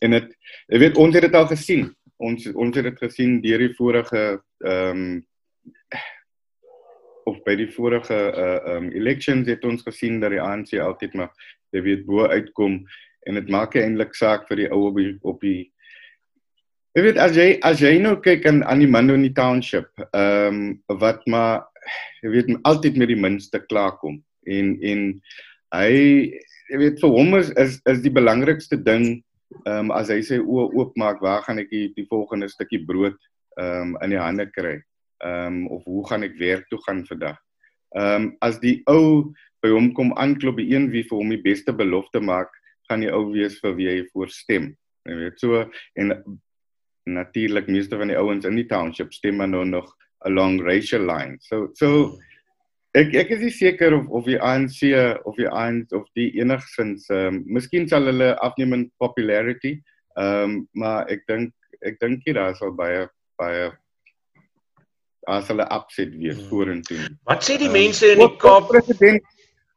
en 0.00 0.10
dit 0.10 0.28
ek 0.72 0.80
weet 0.80 0.96
ons 0.96 1.14
het 1.14 1.22
dit 1.22 1.34
al 1.34 1.46
gesien. 1.46 1.90
Ons 2.16 2.46
ons 2.54 2.76
het 2.76 2.84
dit 2.84 2.98
gesien 2.98 3.40
deur 3.40 3.58
die 3.58 3.74
vorige 3.76 4.40
ehm 4.64 5.04
um, 5.04 5.22
of 7.28 7.36
by 7.44 7.54
die 7.54 7.68
vorige 7.70 8.16
uh 8.16 8.76
um 8.76 8.90
elections 8.96 9.48
het 9.48 9.64
ons 9.64 9.84
gesien 9.86 10.20
dat 10.20 10.32
die 10.34 10.42
ANC 10.42 10.74
altyd 10.80 11.14
maar 11.14 11.30
jy 11.74 11.82
weet 11.84 12.06
bo 12.06 12.26
uitkom 12.26 12.80
en 13.28 13.38
dit 13.38 13.52
maak 13.52 13.76
eintlik 13.76 14.16
saak 14.16 14.48
vir 14.48 14.64
die 14.64 14.70
ou 14.72 14.86
op 14.88 14.96
die 14.98 15.12
op 15.22 15.44
die 15.44 15.70
Jy 16.98 17.02
weet 17.04 17.18
as 17.22 17.36
jy 17.38 17.50
as 17.62 17.78
jy 17.78 17.92
nou 18.02 18.16
kyk 18.18 18.48
aan 18.50 18.64
aan 18.66 18.80
die 18.82 18.90
Mandoni 18.90 19.28
Township, 19.30 19.92
ehm 20.10 20.56
um, 20.90 20.96
wat 20.98 21.22
maar 21.30 21.62
jy 22.24 22.32
weet 22.32 22.50
altyd 22.66 22.98
met 22.98 23.12
die 23.12 23.20
minste 23.20 23.60
klaarkom 23.62 24.16
en 24.50 24.72
en 24.82 25.04
hy 25.76 25.92
jy 26.72 26.80
weet 26.82 26.98
vir 26.98 27.14
hom 27.14 27.38
is 27.38 27.52
is, 27.62 27.78
is 27.86 28.02
die 28.02 28.10
belangrikste 28.10 28.74
ding 28.74 29.06
ehm 29.62 29.86
um, 29.86 29.92
as 29.94 30.10
hy 30.10 30.18
sy 30.26 30.40
oë 30.42 30.66
oopmaak, 30.80 31.22
waar 31.22 31.46
gaan 31.46 31.62
ek 31.62 31.70
die, 31.70 31.86
die 31.94 32.08
volgende 32.10 32.50
stukkie 32.50 32.82
brood 32.86 33.14
ehm 33.60 33.94
um, 33.94 33.98
in 34.04 34.16
die 34.16 34.22
hande 34.22 34.48
kry? 34.50 34.78
ehm 35.20 35.46
um, 35.46 35.66
of 35.66 35.84
hoe 35.84 36.06
gaan 36.08 36.24
ek 36.24 36.36
werk 36.40 36.68
toe 36.68 36.80
gaan 36.86 37.04
vandag. 37.08 37.38
Ehm 37.96 38.14
um, 38.14 38.28
as 38.40 38.60
die 38.62 38.80
ou 38.88 39.32
by 39.60 39.72
hom 39.74 39.90
kom 39.96 40.14
aanklop 40.16 40.56
by 40.56 40.64
een 40.70 40.88
wie 40.94 41.04
vir 41.04 41.18
hom 41.18 41.32
die 41.34 41.42
beste 41.44 41.74
belofte 41.76 42.22
maak, 42.24 42.52
gaan 42.88 43.04
die 43.04 43.12
ou 43.12 43.26
wees 43.34 43.58
vir 43.60 43.76
wie 43.76 43.90
hy 43.90 43.98
voorstem. 44.14 44.72
Jy 45.08 45.18
weet 45.18 45.42
so 45.42 45.64
en 46.00 46.16
natuurlik 47.10 47.68
meeste 47.68 47.98
van 48.00 48.12
die 48.12 48.18
ouens 48.20 48.48
in 48.48 48.56
die 48.56 48.68
township 48.68 49.12
stem 49.12 49.40
maar 49.40 49.48
nou 49.48 49.64
nog 49.68 49.92
along 50.28 50.60
racial 50.64 51.04
lines. 51.04 51.48
So 51.48 51.68
so 51.76 52.16
ek 52.96 53.14
ek 53.14 53.36
is 53.36 53.44
nie 53.44 53.54
seker 53.54 53.98
of 54.00 54.08
of 54.08 54.24
die 54.24 54.40
ANC 54.40 54.82
of 55.28 55.36
die 55.36 55.48
ANC 55.48 55.92
of 55.92 56.08
die 56.16 56.30
enigsins 56.40 57.08
ehm 57.12 57.34
um, 57.36 57.44
miskien 57.60 57.88
sal 57.88 58.08
hulle 58.08 58.32
afneem 58.40 58.76
in 58.78 58.90
popularity. 58.96 59.76
Ehm 60.16 60.44
um, 60.48 60.60
maar 60.72 61.04
ek 61.12 61.28
dink 61.28 61.52
ek 61.84 62.00
dink 62.00 62.24
hier 62.24 62.40
daar 62.40 62.56
sal 62.56 62.72
baie 62.76 63.08
baie 63.40 63.70
as 65.30 65.48
hulle 65.52 65.66
opset 65.74 66.12
weer 66.16 66.36
hmm. 66.36 66.48
vorentoe. 66.50 66.98
Wat 67.28 67.44
sê 67.44 67.58
die 67.60 67.70
um, 67.70 67.76
mense 67.76 68.14
in 68.14 68.22
die 68.22 68.36
Kaap 68.40 68.68
president 68.72 69.24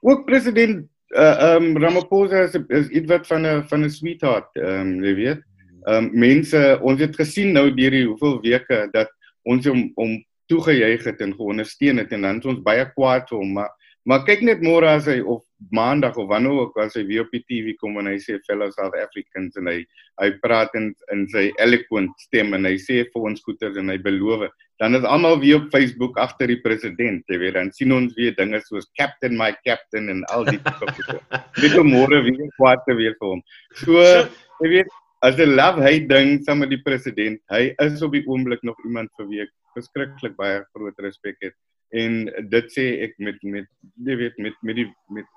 ook 0.04 0.26
president 0.28 0.84
uh, 1.16 1.56
um 1.56 1.78
Ramaphosa 1.80 2.44
is, 2.48 2.56
is 2.70 2.90
iets 2.90 3.28
van 3.28 3.46
'n 3.48 3.64
van 3.70 3.84
'n 3.86 3.90
sweetheart, 3.90 4.50
um 4.56 5.04
jy 5.04 5.16
weet. 5.16 5.42
Um 5.88 6.10
mense 6.14 6.80
ons 6.82 7.00
het 7.00 7.16
gesien 7.16 7.54
nou 7.54 7.70
deur 7.72 7.92
die 7.92 8.06
hoeveel 8.08 8.40
weke 8.42 8.88
dat 8.92 9.12
ons 9.44 9.66
hom 9.68 9.92
om 9.96 10.24
toegejuig 10.52 11.04
het 11.04 11.22
en 11.22 11.36
geondersteun 11.36 11.98
het 11.98 12.12
en 12.12 12.22
dan 12.22 12.40
is 12.40 12.46
ons 12.46 12.64
baie 12.64 12.86
kwaad 12.96 13.30
vir 13.30 13.38
hom, 13.38 13.54
maar 13.54 13.72
maar 14.04 14.26
kyk 14.28 14.42
net 14.42 14.60
môre 14.60 14.88
as 14.88 15.06
hy 15.08 15.22
of 15.22 15.44
maandag 15.72 16.18
of 16.18 16.28
wanneer 16.28 16.52
ook 16.52 16.78
as 16.82 16.98
hy 16.98 17.06
weer 17.08 17.24
op 17.26 17.32
die 17.32 17.44
TV 17.48 17.76
kom 17.80 17.98
en 18.02 18.10
hy 18.12 18.18
sê 18.22 18.40
fellow 18.48 18.72
South 18.74 18.96
Africans 19.00 19.56
en 19.60 19.70
hy 19.70 19.80
hy 20.22 20.30
praat 20.44 20.74
in 20.80 20.92
in 21.14 21.26
sy 21.32 21.50
eloquent 21.64 22.12
stem 22.22 22.54
en 22.58 22.66
hy 22.66 22.76
sê 22.82 23.04
vir 23.14 23.30
ons 23.30 23.44
goeters 23.46 23.78
en 23.80 23.90
hy 23.94 23.98
beloof 24.02 24.50
dan 24.82 24.98
is 24.98 25.06
almal 25.08 25.40
weer 25.40 25.62
op 25.62 25.70
Facebook 25.72 26.18
agter 26.22 26.52
die 26.52 26.62
president 26.66 27.24
jy 27.32 27.40
weet 27.46 27.58
dan 27.60 27.72
sien 27.78 27.94
ons 27.96 28.16
weer 28.18 28.36
dinge 28.38 28.60
soos 28.68 28.90
captain 29.00 29.38
my 29.38 29.52
captain 29.64 30.10
en 30.12 30.26
al 30.36 30.48
die 30.50 30.60
tipe 30.60 30.98
goeie 30.98 31.44
dit 31.64 31.80
môre 31.88 32.24
weer 32.26 32.50
kwaad 32.58 32.84
te 32.88 32.96
weer 32.98 33.16
vir 33.20 33.34
hom. 33.36 33.42
So 33.84 34.02
jy 34.64 34.72
weet 34.78 34.94
as 35.24 35.38
'n 35.40 35.56
love 35.56 35.82
hate 35.82 36.08
ding 36.08 36.40
saam 36.44 36.64
met 36.64 36.72
die 36.74 36.82
president 36.86 37.40
hy 37.54 37.74
is 37.86 38.02
op 38.02 38.16
die 38.18 38.26
oomblik 38.28 38.64
nog 38.64 38.80
iemand 38.86 39.12
vir 39.18 39.30
wie 39.30 39.44
ek 39.46 39.54
verskriklik 39.78 40.36
baie 40.38 40.64
groot 40.74 40.98
respek 41.06 41.38
het. 41.42 41.56
En 41.94 42.26
dit 42.50 42.68
sê 42.74 42.86
ek 43.06 43.16
met 43.20 43.38
met 43.44 43.70
jy 44.08 44.18
weet 44.18 44.38
met 44.38 44.58
met 44.62 44.82
die 44.82 44.90
met 45.10 45.30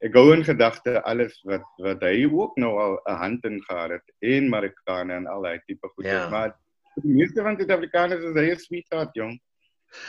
ek 0.00 0.14
gou 0.14 0.30
in 0.34 0.44
gedagte 0.44 0.98
alles 1.02 1.36
wat 1.48 1.66
wat 1.84 2.02
hy 2.06 2.24
ook 2.26 2.56
nou 2.56 2.72
al 2.80 2.98
'n 3.06 3.20
hand 3.22 3.44
in 3.44 3.60
gehad 3.68 3.90
het 3.98 4.06
en 4.20 4.48
Marokkaane 4.48 5.14
en 5.14 5.26
al 5.26 5.42
daai 5.42 5.60
tipe 5.66 5.88
goed 5.94 6.04
ja. 6.04 6.28
maar 6.28 6.56
die 7.02 7.14
meeste 7.14 7.42
van 7.42 7.56
die 7.56 7.64
Suid-Afrikaners 7.64 8.24
is 8.24 8.36
baie 8.36 8.56
sweetheart 8.58 9.14
jong. 9.18 9.38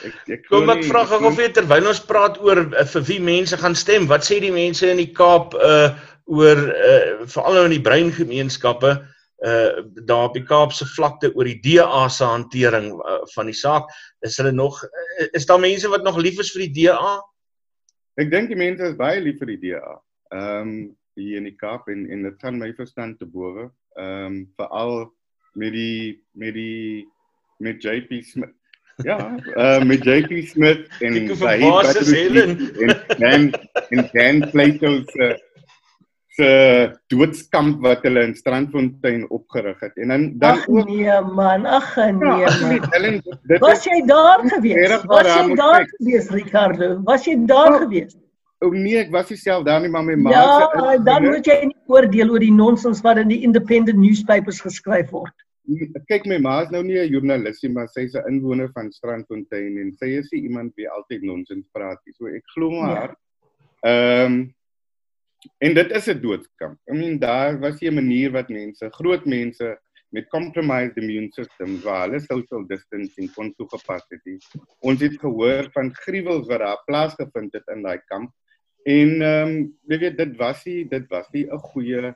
Ek 0.06 0.18
ek 0.38 0.44
kom 0.50 0.70
ek 0.70 0.84
vra 0.86 1.04
gou 1.10 1.24
of 1.30 1.40
jy 1.42 1.48
terwyl 1.54 1.90
ons 1.90 2.04
praat 2.06 2.38
oor 2.46 2.64
uh, 2.70 2.86
vir 2.94 3.06
wie 3.08 3.22
mense 3.32 3.58
gaan 3.58 3.78
stem 3.78 4.06
wat 4.12 4.26
sê 4.28 4.38
die 4.44 4.54
mense 4.54 4.86
in 4.90 5.02
die 5.02 5.14
Kaap 5.18 5.56
uh 5.58 5.90
oor 6.30 6.60
uh 6.70 7.26
veral 7.28 7.58
nou 7.58 7.66
in 7.70 7.76
die 7.76 7.86
brein 7.88 8.12
gemeenskappe 8.14 8.92
uh 9.42 9.72
daar 10.06 10.30
op 10.30 10.38
die 10.38 10.46
Kaapse 10.46 10.86
vlakte 10.86 11.32
oor 11.34 11.50
die 11.50 11.58
DA 11.66 12.06
se 12.10 12.28
hantering 12.30 12.92
uh, 12.94 13.24
van 13.34 13.50
die 13.50 13.58
saak? 13.58 13.90
Is 14.22 14.38
hulle 14.38 14.54
nog 14.54 14.84
uh, 14.86 15.28
is 15.34 15.50
daar 15.50 15.62
mense 15.62 15.90
wat 15.90 16.06
nog 16.06 16.22
lief 16.22 16.40
is 16.40 16.54
vir 16.54 16.68
die 16.68 16.86
DA 16.86 17.18
Ek 18.20 18.32
dink 18.32 18.50
die 18.52 18.60
mense 18.60 18.84
is 18.92 18.98
baie 19.00 19.22
lief 19.24 19.40
vir 19.40 19.54
die 19.54 19.62
DA. 19.70 20.00
Ehm 20.32 20.68
um, 20.68 20.74
hier 21.20 21.38
in 21.42 21.48
die 21.50 21.58
Kaap 21.60 21.90
en 21.92 22.06
en 22.10 22.24
dit 22.24 22.38
gaan 22.40 22.60
my 22.60 22.72
verstand 22.74 23.20
te 23.20 23.28
bowe. 23.28 23.70
Ehm 24.00 24.26
um, 24.26 24.40
veral 24.60 25.12
met 25.54 25.76
die 25.76 26.24
met 26.32 26.56
die 26.56 27.08
met 27.60 27.84
JP 27.84 28.24
Smith. 28.24 28.56
Ja, 29.04 29.18
uh, 29.56 29.84
met 29.84 30.04
JP 30.04 30.46
Smith 30.48 30.88
en 31.00 31.36
Said 31.36 32.06
Helen 32.06 32.58
en 32.76 32.92
dan 33.18 33.52
en 33.90 34.10
dan 34.12 34.50
Plato 34.52 35.02
se 35.06 35.51
se 36.32 36.48
doodskamp 37.12 37.82
wat 37.84 38.04
hulle 38.08 38.22
in 38.24 38.34
Strandfontein 38.36 39.26
opgerig 39.30 39.80
het. 39.84 39.98
En 39.98 40.08
dan 40.14 40.26
dan 40.40 40.58
ag 40.58 40.68
nee 40.68 41.22
man, 41.36 41.66
ag 41.66 41.96
nee 41.96 42.40
Ja, 42.40 42.50
man. 42.62 42.80
Helen, 42.94 43.22
dit 43.44 43.60
Was 43.60 43.84
jy 43.84 44.02
daar 44.08 44.40
gewees? 44.48 45.04
Was 45.06 45.28
jy 45.36 45.56
daar 45.56 45.86
gewees 45.98 46.30
Ricardo? 46.32 47.02
Was 47.04 47.26
jy 47.26 47.36
daar 47.46 47.72
Ja. 47.74 47.78
gewees? 47.86 48.16
oh 48.62 48.72
nee, 48.72 48.98
ek 49.02 49.12
was 49.12 49.30
nie 49.30 49.38
self 49.42 49.64
daar 49.66 49.82
nie, 49.82 49.90
maar 49.90 50.04
my 50.06 50.16
ma 50.16 50.30
Ja, 50.32 50.70
se 50.72 51.04
dan 51.04 51.24
moet 51.26 51.46
jy 51.46 51.66
nie 51.66 51.76
oordeel 51.88 52.30
oor 52.32 52.40
die 52.40 52.52
nonsens 52.54 53.02
wat 53.02 53.18
in 53.18 53.28
die 53.28 53.42
independent 53.42 53.98
newspapers 53.98 54.62
geskryf 54.62 55.10
word. 55.12 55.34
kyk 56.08 56.26
my 56.26 56.38
ma 56.38 56.62
is 56.62 56.70
nou 56.70 56.84
nie 56.84 56.98
'n 57.00 57.10
joernalis 57.12 57.62
nie, 57.64 57.72
maar 57.74 57.88
sy's 57.88 58.14
'n 58.16 58.24
inwoner 58.30 58.70
van 58.74 58.92
Strandfontein 58.92 59.78
en 59.78 59.92
sy 59.94 60.06
is 60.20 60.30
nie 60.32 60.44
iemand 60.44 60.74
wie 60.76 60.88
altyd 60.90 61.22
nonsens 61.24 61.66
praat 61.74 61.98
nie. 62.06 62.14
So 62.14 62.28
ek 62.28 62.44
glo 62.56 62.70
maar 62.70 62.90
Ja. 62.90 62.96
haar. 63.00 63.16
En 65.58 65.74
dit 65.74 65.92
is 65.92 66.08
'n 66.08 66.22
doodskamp. 66.22 66.78
I 66.92 66.94
mean 66.94 67.20
daar 67.20 67.60
was 67.60 67.82
'n 67.82 67.94
manier 67.94 68.32
wat 68.32 68.50
mense, 68.50 68.90
groot 68.90 69.26
mense 69.26 69.80
met 70.10 70.28
compromised 70.30 70.98
immune 70.98 71.32
systems 71.32 71.84
waar 71.84 72.04
hulle 72.06 72.20
social 72.20 72.66
distancing 72.68 73.32
kon 73.34 73.54
toegepas 73.56 74.04
het. 74.10 74.26
Ons 74.80 75.02
het 75.02 75.16
gehoor 75.20 75.70
van 75.72 75.94
gruwels 76.04 76.48
wat 76.48 76.60
daar 76.60 76.82
plaasgevind 76.86 77.54
het 77.54 77.68
in 77.76 77.86
daai 77.88 78.00
kamp. 78.12 78.34
En 78.84 79.22
ehm 79.22 79.48
um, 79.48 79.54
jy 79.88 79.98
weet 80.02 80.18
dit 80.18 80.36
was 80.38 80.66
nie 80.66 80.88
dit 80.90 81.08
was 81.10 81.30
nie 81.32 81.46
'n 81.46 81.64
goeie 81.72 82.14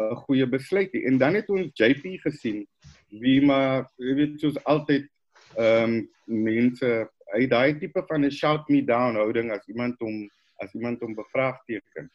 'n 0.00 0.16
goeie 0.26 0.46
besluit 0.46 0.92
nie. 0.92 1.04
En 1.06 1.18
dan 1.18 1.34
het 1.34 1.48
ons 1.48 1.70
JP 1.72 2.18
gesien 2.22 2.66
wie 3.08 3.40
maar 3.40 3.88
jy 3.96 4.14
weet 4.14 4.40
soos 4.40 4.64
altyd 4.64 5.08
ehm 5.56 5.84
um, 5.84 6.08
mense 6.24 7.08
hy 7.32 7.46
daai 7.46 7.78
tipe 7.78 8.02
van 8.08 8.24
'n 8.24 8.30
shout 8.30 8.68
me 8.68 8.82
down 8.84 9.16
houding 9.16 9.52
as 9.52 9.68
iemand 9.68 9.96
hom 10.00 10.28
as 10.58 10.74
iemand 10.74 11.00
hom 11.00 11.14
bevraagteken. 11.14 12.10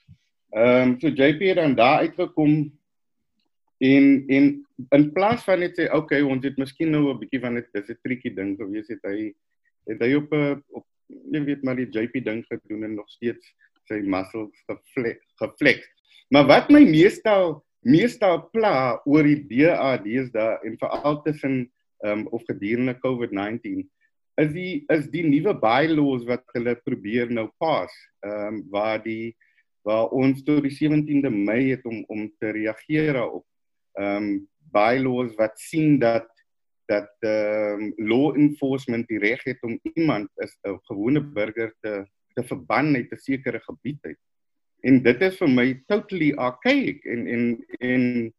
Ehm 0.54 0.94
um, 0.94 1.00
so 1.02 1.10
JP 1.10 1.40
het 1.50 1.58
dan 1.58 1.76
daar 1.76 2.06
uitgekom 2.06 2.72
en 3.78 4.24
en 4.28 4.46
in 4.90 5.12
plaas 5.12 5.44
van 5.44 5.60
net 5.60 5.74
sê 5.80 5.88
okay 5.90 6.22
ons 6.22 6.44
het 6.46 6.58
miskien 6.62 6.92
nou 6.94 7.10
'n 7.10 7.20
bietjie 7.20 7.42
van 7.42 7.56
dit 7.58 7.68
dis 7.74 7.90
'n 7.90 8.00
triekie 8.04 8.34
ding 8.34 8.58
gewees 8.58 8.88
het 8.88 9.02
hy 9.04 9.34
het 9.90 10.02
hy 10.02 10.14
op 10.14 10.34
'n 10.34 10.64
op 10.70 10.86
jy 11.08 11.42
weet 11.44 11.64
maar 11.64 11.76
die 11.76 11.90
JP 11.90 12.24
ding 12.24 12.46
gedoen 12.46 12.84
en 12.84 12.96
nog 12.96 13.10
steeds 13.10 13.54
sy 13.90 14.00
muscles 14.06 14.64
geflex. 15.42 15.82
Maar 16.30 16.46
wat 16.48 16.70
my 16.70 16.84
meestal 16.86 17.64
meestal 17.82 18.50
pla 18.54 19.02
oor 19.06 19.24
die 19.24 19.44
DAD's 19.50 20.32
daar 20.32 20.62
en 20.64 20.78
veral 20.78 21.22
tussen 21.22 21.72
ehm 22.04 22.20
um, 22.20 22.28
of 22.28 22.44
gedurende 22.46 22.94
COVID-19 23.00 23.84
is 24.36 24.52
die 24.54 24.84
is 24.88 25.10
die 25.12 25.24
nuwe 25.24 25.54
bylaws 25.60 26.26
wat 26.26 26.44
hulle 26.54 26.76
probeer 26.76 27.32
nou 27.32 27.50
pas 27.58 27.92
ehm 28.22 28.48
um, 28.48 28.64
waar 28.70 29.04
die 29.04 29.36
waar 29.84 30.12
ons 30.16 30.44
tot 30.44 30.64
die 30.64 30.74
17de 30.74 31.32
Mei 31.32 31.72
het 31.72 31.86
om 31.86 32.04
om 32.08 32.28
te 32.40 32.52
reageer 32.56 33.14
daarop. 33.20 33.46
Ehm 34.00 34.24
um, 34.24 34.48
bylaws 34.74 35.36
wat 35.38 35.60
sien 35.60 36.00
dat 36.00 36.30
dat 36.90 37.12
ehm 37.20 37.82
um, 37.82 37.94
law 37.98 38.36
enforcement 38.36 39.08
die 39.08 39.20
reg 39.20 39.44
het 39.44 39.62
om 39.64 39.80
iemand 39.94 40.30
as 40.42 40.58
'n 40.64 40.80
gewone 40.90 41.22
burger 41.22 41.74
te 41.82 42.06
te 42.34 42.44
verban 42.44 42.96
uit 42.96 43.12
'n 43.12 43.18
sekere 43.18 43.60
gebied 43.60 44.00
uit. 44.02 44.20
En 44.82 45.04
dit 45.04 45.22
is 45.22 45.38
vir 45.38 45.50
my 45.50 45.84
totally 45.88 46.34
archaic 46.34 47.06
en 47.06 47.28
en 47.28 47.44
en 47.80 48.34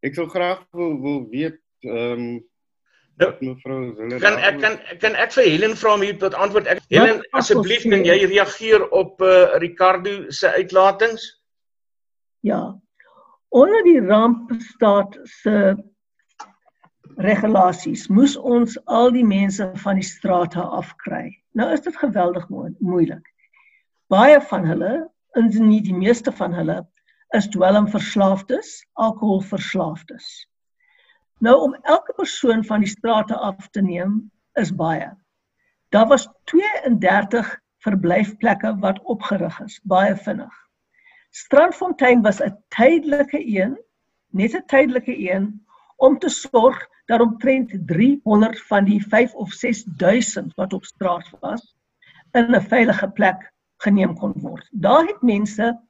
ek 0.00 0.14
sou 0.14 0.28
graag 0.28 0.66
wil 0.72 1.00
wil 1.00 1.28
weet 1.30 1.60
ehm 1.80 2.20
um, 2.20 2.49
Mevrou 3.40 3.94
Zille 3.96 4.20
Kan 4.22 4.38
ek 4.38 4.60
kan 4.62 4.78
kan 5.02 5.16
ek 5.18 5.34
vir 5.36 5.48
Helen 5.48 5.76
vra 5.76 5.94
om 5.96 6.04
hier 6.04 6.16
tot 6.20 6.34
antwoord? 6.34 6.68
Ek 6.72 6.80
Helen, 6.92 7.20
asseblief 7.36 7.84
kan 7.88 8.04
jy 8.06 8.16
reageer 8.24 8.86
op 8.96 9.20
uh, 9.24 9.58
Ricardo 9.62 10.30
se 10.30 10.52
uitlatings? 10.56 11.26
Ja. 12.46 12.62
Onder 13.50 13.82
die 13.84 14.00
rampstaat 14.00 15.18
se 15.42 15.56
regulasies 17.20 18.06
moes 18.08 18.36
ons 18.36 18.78
al 18.86 19.10
die 19.12 19.26
mense 19.26 19.66
van 19.82 20.00
die 20.00 20.06
strate 20.06 20.62
afkry. 20.62 21.26
Nou 21.58 21.68
is 21.74 21.82
dit 21.84 21.96
geweldig 21.96 22.46
mo 22.48 22.68
moeilik. 22.78 23.26
Baie 24.10 24.40
van 24.50 24.64
hulle, 24.66 24.94
indien 25.38 25.68
nie 25.68 25.82
die 25.84 25.94
meeste 25.94 26.32
van 26.34 26.54
hulle, 26.56 26.80
is 27.36 27.46
dwelmverslaafdes, 27.52 28.80
alkoholverslaafdes. 28.98 30.30
Nou 31.40 31.56
om 31.60 31.74
elke 31.74 32.12
persoon 32.12 32.64
van 32.64 32.82
die 32.84 32.88
strate 32.88 33.36
af 33.36 33.68
te 33.72 33.80
neem 33.80 34.30
is 34.60 34.74
baie. 34.76 35.08
Daar 35.88 36.06
was 36.06 36.28
32 36.44 37.48
verblyfplekke 37.80 38.74
wat 38.82 39.00
opgerig 39.08 39.60
is, 39.64 39.78
baie 39.88 40.16
vinnig. 40.16 40.52
Strandfontein 41.30 42.20
was 42.22 42.42
'n 42.44 42.56
tydelike 42.76 43.40
een, 43.40 43.78
net 44.36 44.54
'n 44.54 44.66
tydelike 44.66 45.16
een 45.30 45.66
om 45.96 46.18
te 46.18 46.28
sorg 46.28 46.88
dat 47.06 47.20
omtrent 47.20 47.72
300 47.86 48.62
van 48.62 48.84
die 48.84 49.06
5 49.06 49.34
of 49.34 49.52
6000 49.52 50.54
wat 50.54 50.72
op 50.72 50.84
straat 50.84 51.30
was 51.40 51.76
in 52.32 52.54
'n 52.54 52.60
veilige 52.60 53.08
plek 53.08 53.52
geneem 53.76 54.14
kon 54.14 54.32
word. 54.34 54.68
Daar 54.70 55.06
het 55.06 55.22
mense 55.22 55.80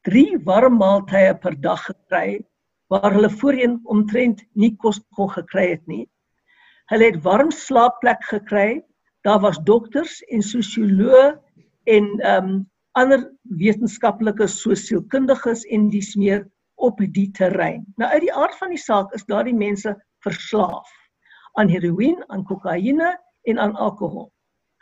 3 0.00 0.38
warm 0.44 0.76
maaltye 0.76 1.34
per 1.34 1.60
dag 1.60 1.84
gekry 1.84 2.46
waar 2.92 3.12
hulle 3.12 3.30
voorheen 3.30 3.80
omtrent 3.84 4.44
nie 4.52 4.74
kos 4.76 5.00
kon 5.16 5.30
gekry 5.30 5.70
het 5.74 5.86
nie. 5.86 6.04
Hulle 6.90 7.10
het 7.10 7.22
warm 7.22 7.50
slaapplek 7.50 8.22
gekry. 8.30 8.82
Daar 9.26 9.40
was 9.42 9.58
dokters 9.66 10.20
en 10.30 10.42
sosioloë 10.42 11.26
en 11.84 12.10
ehm 12.20 12.50
um, 12.54 12.64
ander 12.96 13.26
wetenskaplike 13.60 14.46
sosiaalkundiges 14.48 15.66
en 15.68 15.90
dis 15.92 16.14
meer 16.16 16.46
op 16.80 17.00
die 17.12 17.28
terrein. 17.36 17.82
Nou 18.00 18.08
uit 18.12 18.22
die 18.24 18.32
aard 18.32 18.56
van 18.56 18.72
die 18.72 18.80
saak 18.80 19.12
is 19.12 19.26
daardie 19.28 19.56
mense 19.56 19.92
verslaaf 20.24 20.88
aan 21.60 21.68
heroïne, 21.68 22.24
aan 22.32 22.44
kokaine 22.44 23.10
en 23.48 23.60
aan 23.60 23.76
alkohol. 23.76 24.30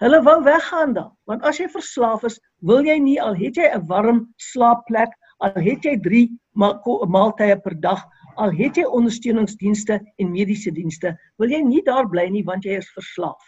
Hulle 0.02 0.20
wou 0.26 0.40
weggaan 0.46 0.94
dan, 0.94 1.10
want 1.30 1.42
as 1.46 1.58
jy 1.58 1.68
verslaaf 1.70 2.24
is, 2.26 2.38
wil 2.66 2.86
jy 2.86 2.96
nie 3.02 3.20
al 3.22 3.36
het 3.38 3.58
jy 3.58 3.66
'n 3.70 3.86
warm 3.90 4.24
slaapplek, 4.38 5.10
al 5.44 5.60
het 5.66 5.84
jy 5.84 5.94
3 6.04 6.22
ma 6.60 6.70
maaltye 7.16 7.56
per 7.62 7.74
dag, 7.80 8.04
al 8.40 8.52
het 8.56 8.78
jy 8.80 8.84
ondersteuningsdienste 8.84 10.00
en 10.00 10.30
mediese 10.32 10.72
dienste, 10.74 11.14
wil 11.38 11.52
jy 11.52 11.60
nie 11.62 11.82
daar 11.86 12.08
bly 12.10 12.26
nie 12.32 12.44
want 12.46 12.64
jy 12.64 12.78
is 12.80 12.90
verslaaf. 12.96 13.42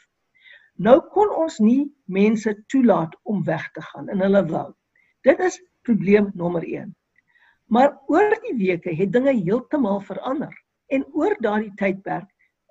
Nou 0.77 0.99
kon 1.15 1.33
ons 1.33 1.59
nie 1.65 1.89
mense 2.05 2.53
toelaat 2.73 3.15
om 3.25 3.43
weg 3.47 3.65
te 3.73 3.83
gaan 3.91 4.11
en 4.13 4.21
hulle 4.21 4.43
wou. 4.51 4.69
Dit 5.25 5.41
is 5.41 5.57
probleem 5.89 6.31
nommer 6.35 6.65
1. 6.67 6.93
Maar 7.73 7.97
oor 8.13 8.37
die 8.45 8.55
weke 8.61 8.93
het 8.95 9.13
dinge 9.15 9.33
heeltemal 9.33 10.03
verander 10.05 10.53
en 10.93 11.07
oor 11.17 11.35
daardie 11.43 11.73
tydperk 11.81 12.29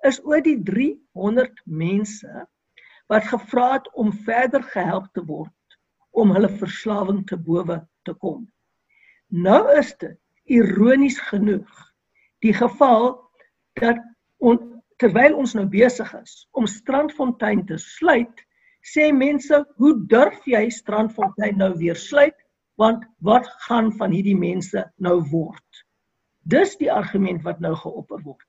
is 0.08 0.20
oor 0.24 0.40
die 0.44 0.56
300 0.62 1.60
mense 1.66 2.46
wat 3.10 3.26
gevra 3.32 3.72
het 3.74 3.90
om 3.94 4.12
verder 4.28 4.62
gehelp 4.72 5.10
te 5.12 5.24
word 5.26 5.78
om 6.16 6.32
hulle 6.32 6.48
verslawing 6.62 7.24
te 7.28 7.36
bowe 7.36 7.82
te 8.08 8.14
kom. 8.22 8.46
Nou 9.28 9.62
is 9.78 9.96
dit 9.98 10.16
ironies 10.44 11.18
genoeg 11.18 11.92
die 12.44 12.54
geval 12.54 13.16
dat 13.80 13.98
on, 14.38 14.58
terwyl 15.02 15.34
ons 15.36 15.54
nou 15.58 15.66
besig 15.66 16.12
is 16.14 16.46
om 16.52 16.66
Strandfontein 16.70 17.64
te 17.66 17.78
sluit, 17.78 18.44
sê 18.86 19.10
mense, 19.12 19.64
"Hoe 19.76 20.06
durf 20.06 20.44
jy 20.46 20.70
Strandfontein 20.70 21.58
nou 21.58 21.74
weer 21.76 21.96
sluit? 21.96 22.36
Want 22.76 23.04
wat 23.18 23.46
gaan 23.66 23.92
van 23.92 24.10
hierdie 24.10 24.38
mense 24.38 24.92
nou 24.96 25.20
word?" 25.30 25.84
Dis 26.46 26.76
die 26.76 26.92
argument 26.92 27.42
wat 27.42 27.60
nou 27.60 27.74
geopper 27.74 28.22
word. 28.22 28.46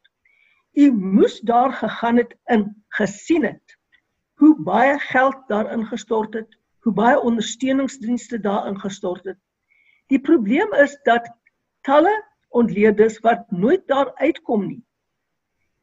U 0.77 0.91
moes 0.91 1.39
daar 1.39 1.73
gegaan 1.73 2.17
het 2.17 2.35
en 2.45 2.85
gesien 2.89 3.43
het 3.43 3.77
hoe 4.37 4.53
baie 4.63 4.99
geld 4.99 5.37
daarin 5.47 5.85
gestort 5.85 6.33
het, 6.33 6.57
hoe 6.79 6.93
baie 6.93 7.19
ondersteuningsdienste 7.19 8.39
daarin 8.39 8.79
gestort 8.79 9.25
het. 9.25 9.39
Die 10.07 10.19
probleem 10.19 10.73
is 10.73 10.95
dat 11.03 11.27
talle 11.87 12.13
ontleeders 12.49 13.19
wat 13.25 13.51
nooit 13.51 13.87
daar 13.87 14.13
uitkom 14.15 14.67
nie, 14.67 14.83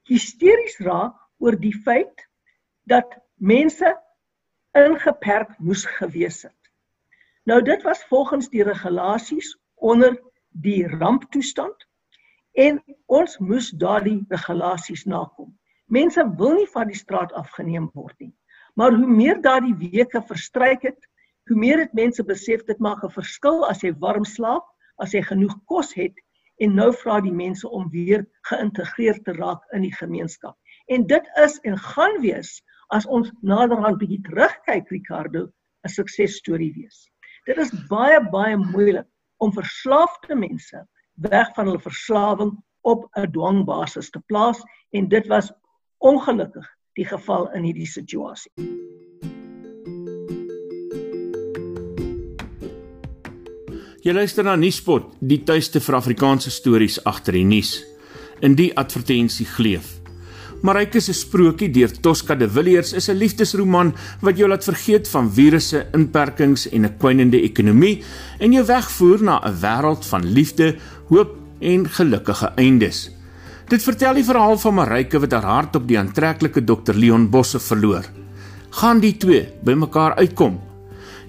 hysteries 0.09 0.79
raak 0.85 1.17
oor 1.39 1.57
die 1.61 1.75
feit 1.85 2.27
dat 2.89 3.09
mense 3.37 3.95
ingeperk 4.75 5.59
moes 5.59 5.85
gewees 5.99 6.43
het. 6.43 6.71
Nou 7.45 7.61
dit 7.63 7.83
was 7.83 8.05
volgens 8.09 8.49
die 8.49 8.65
regulasies 8.65 9.55
onder 9.75 10.17
die 10.49 10.87
ramptoestand 10.89 11.87
en 12.53 12.81
ons 13.07 13.39
moes 13.39 13.71
daardie 13.71 14.23
regulasies 14.29 15.05
nakom. 15.05 15.53
Mense 15.87 16.25
wil 16.39 16.55
nie 16.61 16.71
van 16.73 16.89
die 16.89 16.99
straat 16.99 17.33
afgeneem 17.37 17.91
word 17.93 18.17
nie. 18.19 18.33
Maar 18.75 18.95
hoe 18.97 19.07
meer 19.07 19.41
daardie 19.43 19.75
weke 19.79 20.23
verstryk 20.27 20.83
het, 20.83 21.09
hoe 21.49 21.57
meer 21.57 21.79
het 21.79 21.93
mense 21.93 22.25
besef 22.25 22.65
dit 22.65 22.79
maak 22.79 23.03
'n 23.05 23.17
verskil 23.17 23.65
as 23.69 23.83
jy 23.83 23.93
warm 23.99 24.25
slaap, 24.25 24.65
as 24.99 25.13
jy 25.13 25.23
genoeg 25.23 25.57
kos 25.65 25.93
het 25.95 26.15
en 26.63 26.75
nou 26.75 26.93
vra 26.93 27.21
die 27.21 27.33
mense 27.33 27.69
om 27.69 27.91
weer 27.91 28.27
geïntegreer 28.51 29.23
te 29.25 29.33
raak 29.33 29.63
in 29.73 29.83
die 29.83 29.95
gemeenskap. 29.95 30.57
En 30.87 31.07
dit 31.07 31.29
is 31.43 31.59
en 31.65 31.79
gaan 31.79 32.21
wees 32.21 32.63
as 32.89 33.07
ons 33.07 33.31
naderhand 33.43 33.99
bietjie 33.99 34.23
terugkyk 34.23 34.89
Ricardo, 34.91 35.49
'n 35.85 35.89
suksesstorie 35.89 36.73
wees. 36.75 37.11
Dit 37.47 37.59
is 37.59 37.73
baie 37.89 38.21
baie 38.31 38.57
moeilik 38.57 39.09
om 39.39 39.53
verslaafde 39.53 40.35
mense 40.35 40.87
weg 41.15 41.55
van 41.55 41.67
hulle 41.67 41.81
verslawing 41.81 42.53
op 42.83 43.09
'n 43.17 43.31
dwangbasis 43.33 44.11
te 44.11 44.21
plaas 44.27 44.63
en 44.93 45.09
dit 45.09 45.27
was 45.27 45.53
ongelukkig 45.99 46.69
die 46.95 47.07
geval 47.07 47.51
in 47.53 47.63
hierdie 47.63 47.91
situasie. 47.91 48.53
Jy 54.05 54.13
luister 54.13 54.45
na 54.45 54.53
Nuuspot, 54.61 55.15
die 55.25 55.39
tuiste 55.49 55.81
vir 55.81 55.97
Afrikaanse 55.97 56.51
stories 56.53 56.99
agter 57.09 57.39
die 57.39 57.47
nuus. 57.49 57.79
In 58.45 58.53
die 58.53 58.69
advertensie 58.77 59.47
gleef 59.49 59.95
Marike 60.65 61.01
se 61.01 61.15
sprokie 61.17 61.71
deur 61.73 61.93
Tosca 62.05 62.35
de 62.37 62.45
Villiers 62.49 62.93
is 62.93 63.09
'n 63.09 63.17
liefdesroman 63.17 63.95
wat 64.21 64.37
jou 64.37 64.49
laat 64.49 64.65
vergeet 64.65 65.09
van 65.09 65.31
virusse, 65.31 65.87
inperkings 65.95 66.69
en 66.69 66.85
'n 66.85 66.97
kwynende 66.99 67.41
ekonomie 67.41 68.03
en 68.41 68.53
jou 68.53 68.65
wegvoer 68.65 69.23
na 69.23 69.41
'n 69.41 69.61
wêreld 69.61 70.05
van 70.05 70.25
liefde, 70.25 70.77
hoop 71.09 71.37
en 71.61 71.89
gelukkige 71.89 72.53
eindes. 72.57 73.11
Dit 73.69 73.83
vertel 73.83 74.15
die 74.15 74.25
verhaal 74.25 74.59
van 74.59 74.75
Marike 74.75 75.19
wat 75.21 75.33
haar 75.33 75.45
hart 75.45 75.77
op 75.77 75.89
die 75.89 75.99
aantreklike 75.99 76.65
Dr 76.65 76.95
Leon 76.95 77.31
Bosse 77.31 77.59
verloor. 77.59 78.05
Gaan 78.71 79.01
die 79.01 79.17
twee 79.17 79.49
bymekaar 79.63 80.15
uitkom? 80.15 80.74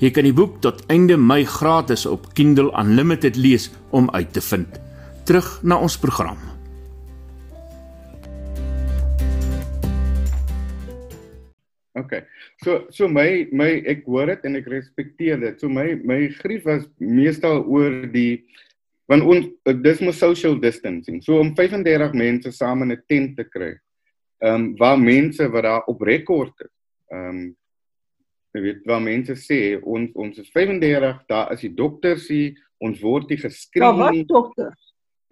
Jy 0.05 0.11
kan 0.13 0.27
die 0.27 0.35
boek 0.37 0.59
tot 0.61 0.83
einde 0.93 1.15
Mei 1.17 1.47
gratis 1.49 2.03
op 2.05 2.27
Kindle 2.37 2.69
Unlimited 2.77 3.39
lees 3.41 3.71
om 3.89 4.05
uit 4.13 4.35
te 4.35 4.43
vind. 4.51 4.75
Terug 5.25 5.47
na 5.65 5.79
ons 5.81 5.95
program. 5.97 6.37
Okay. 11.97 12.21
So 12.61 12.85
so 12.93 13.09
my 13.09 13.47
my 13.49 13.81
ek 13.89 14.05
hoor 14.05 14.29
dit 14.29 14.45
en 14.45 14.61
ek 14.61 14.69
respekteer 14.75 15.41
dit. 15.41 15.57
So 15.57 15.73
my 15.73 15.97
my 16.05 16.21
grief 16.43 16.69
was 16.69 16.85
meestal 17.01 17.65
oor 17.65 18.05
die 18.13 18.45
want 19.09 19.25
ons 19.25 19.49
dis 19.81 20.05
mos 20.05 20.21
social 20.21 20.61
distancing. 20.61 21.17
So 21.25 21.41
om 21.41 21.55
35 21.57 22.13
mense 22.13 22.53
saam 22.53 22.85
in 22.85 22.93
'n 22.93 23.03
tent 23.09 23.37
te 23.41 23.49
kry. 23.49 23.73
Ehm 24.45 24.53
um, 24.53 24.71
waar 24.77 25.01
mense 25.01 25.49
wat 25.49 25.63
daar 25.63 25.83
op 25.89 26.01
rekord 26.01 26.53
is. 26.61 26.73
Ehm 27.09 27.29
um, 27.29 27.55
jy 28.55 28.63
weet 28.63 28.85
waar 28.87 29.03
mense 29.03 29.35
sê 29.39 29.59
ons 29.83 30.11
ons 30.15 30.39
is 30.39 30.49
35, 30.55 31.21
daar 31.31 31.51
is 31.55 31.63
die 31.65 31.73
dokters 31.75 32.27
hier, 32.31 32.55
ons 32.83 33.01
word 33.03 33.31
nie 33.31 33.39
geskree 33.41 33.83
nie. 33.83 33.89
Ja, 33.89 34.09
wat 34.09 34.27
dokters? 34.31 34.81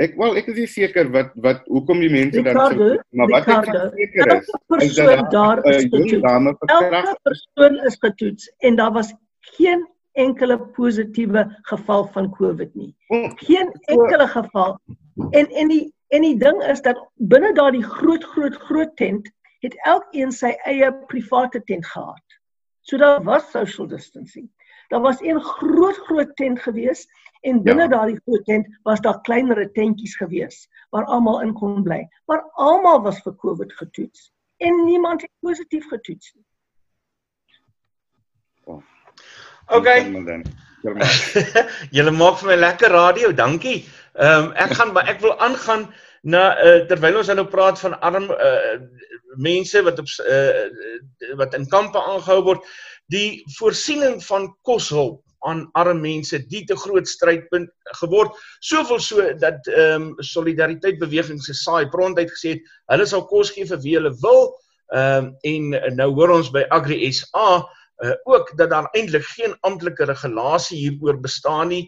Ek 0.02 0.16
wel 0.18 0.40
ek 0.42 0.48
is 0.52 0.58
nie 0.58 0.68
seker 0.68 1.10
wat 1.14 1.36
wat 1.46 1.68
hoekom 1.70 2.02
die 2.02 2.12
mense 2.12 2.42
dan 2.44 2.58
so 2.58 2.96
maar 3.14 3.30
wat 3.32 3.48
Ricardo, 3.48 3.84
ek 3.94 4.16
seker 4.18 4.32
is 4.36 4.50
is 4.90 4.96
dat 4.98 5.30
daar 5.32 5.62
is 5.70 5.86
'n 5.86 7.18
persoon 7.30 7.80
is 7.88 7.98
getoets 8.02 8.50
en 8.60 8.76
daar 8.76 8.92
was 8.92 9.14
geen 9.58 9.86
enkele 10.14 10.58
positiewe 10.58 11.46
geval 11.70 12.06
van 12.14 12.30
COVID 12.30 12.76
nie. 12.76 12.96
Geen 13.36 13.72
enkele 13.82 14.28
geval. 14.28 14.80
En 15.32 15.48
en 15.48 15.68
die 15.68 15.94
en 16.10 16.22
die 16.22 16.38
ding 16.38 16.62
is 16.64 16.82
dat 16.82 17.00
binne 17.18 17.54
daardie 17.54 17.84
groot 17.84 18.24
groot 18.24 18.56
groot 18.56 18.96
tent 18.96 19.30
het 19.66 19.76
elkeen 19.86 20.32
sy 20.32 20.54
eie 20.66 20.92
private 21.08 21.62
tent 21.64 21.86
gehad. 21.86 22.24
So 22.84 23.00
daar 23.00 23.24
was 23.24 23.50
social 23.52 23.88
distancing. 23.88 24.52
Daar 24.92 25.02
was 25.02 25.22
een 25.22 25.40
groot 25.42 25.96
groot 26.06 26.36
tent 26.36 26.60
geweest 26.62 27.10
En 27.44 27.64
binne 27.64 27.82
ja. 27.82 27.88
daardie 27.88 28.20
groot 28.26 28.46
tent 28.46 28.68
was 28.84 29.02
daar 29.04 29.22
kleinere 29.22 29.72
tentjies 29.72 30.16
gewees 30.16 30.68
waar 30.90 31.06
almal 31.06 31.42
in 31.42 31.54
kon 31.54 31.84
bly. 31.84 32.08
Maar 32.26 32.44
almal 32.56 33.02
was 33.04 33.20
vir 33.26 33.36
COVID 33.36 33.74
getoets 33.74 34.30
en 34.64 34.86
niemand 34.86 35.22
het 35.22 35.32
positief 35.44 35.88
getoets 35.92 36.32
nie. 36.36 36.46
Oh. 38.64 38.80
Okay. 39.68 40.08
Julle 41.96 42.16
maak 42.16 42.40
vir 42.40 42.54
my 42.54 42.58
lekker 42.62 42.96
radio, 42.96 43.34
dankie. 43.36 43.82
Ehm 44.14 44.48
um, 44.48 44.50
ek 44.64 44.78
gaan 44.80 44.96
maar 44.96 45.12
ek 45.12 45.20
wil 45.26 45.36
aangaan 45.36 45.90
na 46.24 46.44
uh, 46.56 46.80
terwyl 46.88 47.20
ons 47.20 47.32
nou 47.36 47.48
praat 47.52 47.80
van 47.84 47.98
arm 48.00 48.30
uh, 48.32 48.78
mense 49.44 49.82
wat 49.84 50.00
op 50.00 50.10
uh, 50.24 50.64
wat 51.40 51.56
in 51.58 51.68
kampe 51.70 52.00
aangehou 52.00 52.42
word, 52.48 52.66
die 53.12 53.44
voorsiening 53.58 54.22
van 54.24 54.48
koshulp 54.68 55.22
aan 55.44 55.66
arme 55.76 56.00
mense 56.00 56.40
die 56.48 56.64
te 56.68 56.76
groot 56.80 57.08
strydpunt 57.10 57.70
geword. 58.00 58.36
Soveel 58.64 59.02
so 59.04 59.26
dat 59.42 59.68
ehm 59.68 60.10
um, 60.10 60.24
solidariteit 60.24 61.00
beweging 61.02 61.42
se 61.44 61.54
saai 61.54 61.90
prontuit 61.92 62.32
gesê 62.32 62.56
het 62.56 62.70
hulle 62.94 63.08
sal 63.10 63.26
kos 63.28 63.52
gee 63.56 63.68
vir 63.68 63.82
wie 63.84 63.98
hulle 63.98 64.14
wil. 64.24 64.54
Ehm 64.96 65.34
um, 65.44 65.74
en 65.82 65.98
nou 66.00 66.10
hoor 66.16 66.38
ons 66.38 66.52
by 66.54 66.64
Agri 66.72 67.12
SA 67.12 67.48
uh, 67.60 68.16
ook 68.24 68.54
dat 68.58 68.72
daar 68.72 68.88
eintlik 68.94 69.26
geen 69.36 69.56
amptelike 69.68 70.08
regulasie 70.08 70.80
hieroor 70.80 71.20
bestaan 71.20 71.74
nie. 71.76 71.84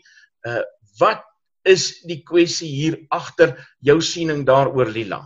Uh, 0.47 0.61
wat 0.99 1.23
is 1.66 2.01
die 2.05 2.22
kwessie 2.24 2.70
hier 2.70 2.97
agter 3.09 3.55
jou 3.82 3.99
siening 4.01 4.45
daaroor 4.47 4.91
Lila 4.93 5.22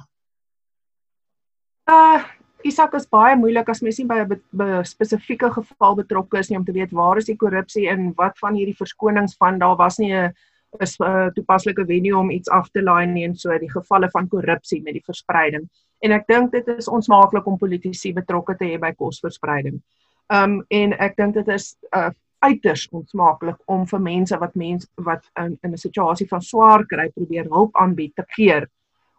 uh 1.89 2.25
Isak 2.67 2.93
is 2.97 3.05
baie 3.07 3.37
moeilik 3.39 3.69
as 3.71 3.79
mens 3.81 3.97
nie 4.01 4.07
by 4.07 4.17
'n 4.19 4.83
spesifieke 4.83 5.49
geval 5.49 5.95
betrokke 5.95 6.39
is 6.39 6.49
nie 6.49 6.57
om 6.57 6.65
te 6.65 6.75
weet 6.75 6.91
waar 6.91 7.17
is 7.17 7.29
die 7.31 7.37
korrupsie 7.39 7.87
en 7.87 8.13
wat 8.17 8.35
van 8.39 8.55
hierdie 8.55 8.75
verskonings 8.75 9.37
van 9.39 9.59
daar 9.59 9.77
was 9.77 9.97
nie 9.97 10.11
'n 10.13 10.33
is 10.79 10.97
'n 10.99 11.31
toepaslike 11.35 11.85
venue 11.85 12.17
om 12.17 12.29
iets 12.29 12.49
af 12.49 12.69
te 12.69 12.81
laai 12.81 13.05
nie 13.07 13.23
en 13.23 13.35
so 13.35 13.57
die 13.57 13.71
gevalle 13.71 14.09
van 14.11 14.27
korrupsie 14.27 14.81
met 14.83 14.93
die 14.93 15.05
verspreiding. 15.05 15.69
En 16.01 16.11
ek 16.11 16.27
dink 16.27 16.51
dit 16.51 16.67
is 16.67 16.87
onsmaaklik 16.87 17.45
om 17.47 17.57
politici 17.57 18.13
betrokke 18.13 18.55
te 18.57 18.65
hê 18.65 18.79
by 18.79 18.91
kosverspreiding. 18.93 19.81
Um 20.29 20.65
en 20.69 20.93
ek 20.99 21.15
dink 21.15 21.33
dit 21.33 21.47
is 21.47 21.75
uh, 21.95 22.11
uiters 22.39 22.87
onsmaaklik 22.91 23.57
om 23.65 23.85
vir 23.87 24.01
mense 24.01 24.37
wat 24.37 24.55
mense 24.55 24.87
wat 24.95 25.23
in, 25.35 25.57
in 25.61 25.71
'n 25.71 25.77
situasie 25.77 26.27
van 26.27 26.41
swaar 26.41 26.85
kry 26.85 27.09
probeer 27.09 27.45
hulp 27.49 27.75
aanbied 27.75 28.15
te 28.15 28.25
keer 28.35 28.69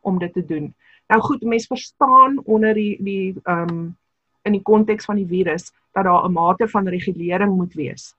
om 0.01 0.19
dit 0.19 0.33
te 0.33 0.45
doen. 0.45 0.75
Nou 1.09 1.21
goed, 1.21 1.43
mense 1.43 1.67
verstaan 1.67 2.41
onder 2.45 2.75
die 2.75 2.97
die 3.03 3.35
ehm 3.45 3.69
um, 3.69 3.97
in 4.43 4.53
die 4.53 4.63
konteks 4.63 5.05
van 5.05 5.17
die 5.17 5.27
virus 5.27 5.73
dat 5.93 6.05
daar 6.05 6.25
'n 6.25 6.33
mate 6.33 6.69
van 6.69 6.89
regulering 6.89 7.57
moet 7.57 7.75
wees. 7.75 8.15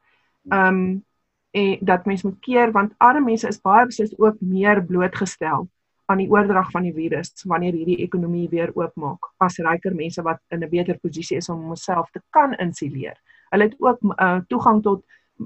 Ehm 0.49 0.67
um, 0.67 1.05
en 1.51 1.77
dat 1.81 2.05
mense 2.05 2.27
moet 2.27 2.39
keer 2.39 2.71
want 2.71 2.93
arme 2.97 3.25
mense 3.25 3.47
is 3.47 3.61
baie 3.61 3.85
beslis 3.85 4.17
ook 4.17 4.35
meer 4.39 4.85
blootgestel 4.85 5.67
aan 6.05 6.17
die 6.17 6.29
oordrag 6.31 6.71
van 6.71 6.83
die 6.87 6.93
virus 6.93 7.43
wanneer 7.43 7.73
hierdie 7.73 7.97
ekonomie 8.05 8.47
weer 8.49 8.71
oopmaak 8.75 9.31
as 9.37 9.57
ryker 9.57 9.95
mense 9.95 10.21
wat 10.21 10.39
in 10.49 10.63
'n 10.63 10.69
beter 10.69 10.99
posisie 10.99 11.37
is 11.37 11.49
om 11.49 11.61
homself 11.61 12.11
te 12.11 12.21
kan 12.29 12.53
insuleer. 12.53 13.17
Hulle 13.51 13.67
het 13.69 13.75
ook 13.79 14.03
uh, 14.15 14.39
toegang 14.47 14.83
tot 14.83 15.03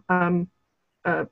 ehm 0.07 0.27
um, 0.27 0.43
uh, 1.05 1.25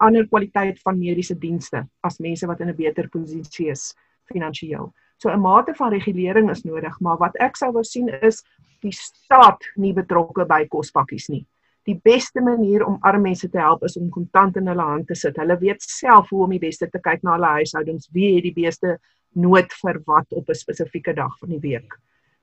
ander 0.00 0.24
kwaliteit 0.28 0.78
van 0.80 0.96
mediese 0.98 1.34
dienste 1.38 1.82
as 2.00 2.18
mense 2.24 2.46
wat 2.48 2.60
in 2.60 2.70
'n 2.70 2.76
beter 2.76 3.08
posisie 3.08 3.68
is 3.70 3.94
finansiëel. 4.32 4.92
So 5.16 5.28
'n 5.28 5.40
mate 5.40 5.74
van 5.74 5.92
regulering 5.92 6.50
is 6.50 6.62
nodig, 6.64 7.00
maar 7.00 7.18
wat 7.18 7.36
ek 7.36 7.56
sou 7.56 7.72
wou 7.72 7.84
sien 7.84 8.08
is 8.08 8.42
die 8.80 8.92
staat 8.92 9.60
nie 9.76 9.92
betrokke 9.92 10.46
by 10.46 10.66
kospakkies 10.68 11.28
nie. 11.28 11.46
Die 11.84 12.00
beste 12.02 12.40
manier 12.40 12.84
om 12.86 12.98
arme 13.00 13.22
mense 13.22 13.48
te 13.48 13.58
help 13.58 13.84
is 13.84 13.96
om 13.96 14.08
kontant 14.08 14.56
in 14.56 14.66
hulle 14.66 14.82
hand 14.82 15.06
te 15.06 15.14
sit. 15.14 15.36
Hulle 15.36 15.58
weet 15.58 15.82
self 15.82 16.28
hoe 16.30 16.44
om 16.44 16.50
die 16.50 16.58
beste 16.58 16.88
te 16.88 16.98
kyk 16.98 17.22
na 17.22 17.32
hulle 17.32 17.46
huishoudings, 17.46 18.08
wie 18.12 18.34
het 18.34 18.42
die 18.42 18.62
beste 18.62 18.98
nood 19.32 19.72
vir 19.82 20.00
wat 20.06 20.32
op 20.32 20.48
'n 20.48 20.54
spesifieke 20.54 21.14
dag 21.14 21.38
van 21.38 21.48
die 21.48 21.60
week. 21.60 21.98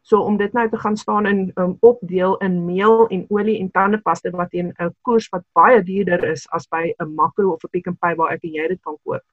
So 0.08 0.22
om 0.24 0.38
dit 0.40 0.54
nou 0.56 0.70
te 0.72 0.80
gaan 0.80 0.96
staan 0.98 1.26
in 1.28 1.52
um, 1.60 1.76
opdeel 1.84 2.38
in 2.46 2.62
meel 2.66 3.08
en 3.12 3.26
olie 3.28 3.58
en 3.60 3.72
tandepaste 3.72 4.32
wat 4.32 4.54
teen 4.56 4.72
'n 4.80 4.94
koers 5.04 5.28
wat 5.30 5.44
baie 5.54 5.84
duurder 5.84 6.24
is 6.32 6.48
as 6.56 6.68
by 6.68 6.94
'n 7.00 7.16
Makro 7.16 7.52
of 7.52 7.64
'n 7.64 7.70
Pick 7.72 7.90
n 7.90 7.98
Pay 8.00 8.16
waar 8.16 8.32
ek 8.32 8.44
en 8.44 8.54
jy 8.54 8.68
dit 8.68 8.82
kan 8.82 8.96
koop, 9.04 9.24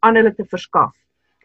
aan 0.00 0.16
hulle 0.16 0.34
te 0.34 0.44
verskaf. 0.44 0.92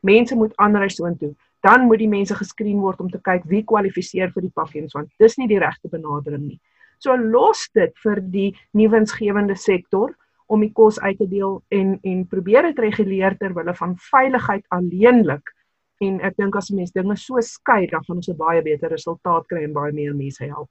Mense 0.01 0.35
moet 0.35 0.55
aanry 0.57 0.89
soontoe 0.89 1.35
dan 1.59 1.85
moet 1.85 1.99
die 1.99 2.09
mense 2.09 2.35
geskreen 2.35 2.79
word 2.79 2.99
om 3.03 3.09
te 3.11 3.19
kyk 3.23 3.43
wie 3.51 3.63
kwalifiseer 3.67 4.31
vir 4.35 4.47
die 4.47 4.55
pakkies 4.55 4.95
want 4.95 5.11
dis 5.19 5.37
nie 5.39 5.47
die 5.51 5.59
regte 5.59 5.91
benadering 5.91 6.45
nie. 6.47 6.59
So 6.99 7.15
los 7.15 7.67
dit 7.75 7.95
vir 8.03 8.21
die 8.21 8.49
nuwensgewende 8.75 9.55
sektor 9.59 10.15
om 10.49 10.63
die 10.63 10.71
kos 10.75 10.99
uit 10.99 11.17
te 11.19 11.27
deel 11.29 11.59
en 11.75 11.97
en 12.03 12.25
probeer 12.27 12.69
dit 12.71 12.79
reguleer 12.85 13.37
ter 13.39 13.55
wille 13.55 13.75
van 13.75 13.95
veiligheid 14.09 14.65
alleenlik. 14.75 15.53
En 15.99 16.19
ek 16.23 16.37
dink 16.39 16.55
as 16.55 16.69
mense 16.71 16.95
dinge 16.95 17.15
so 17.19 17.41
skei 17.43 17.87
dan 17.91 18.03
gaan 18.05 18.21
ons 18.21 18.29
'n 18.29 18.37
baie 18.37 18.61
beter 18.61 18.89
resultaat 18.89 19.47
kry 19.47 19.63
en 19.63 19.73
baie 19.73 19.91
meer 19.91 20.15
mense 20.15 20.43
help. 20.43 20.69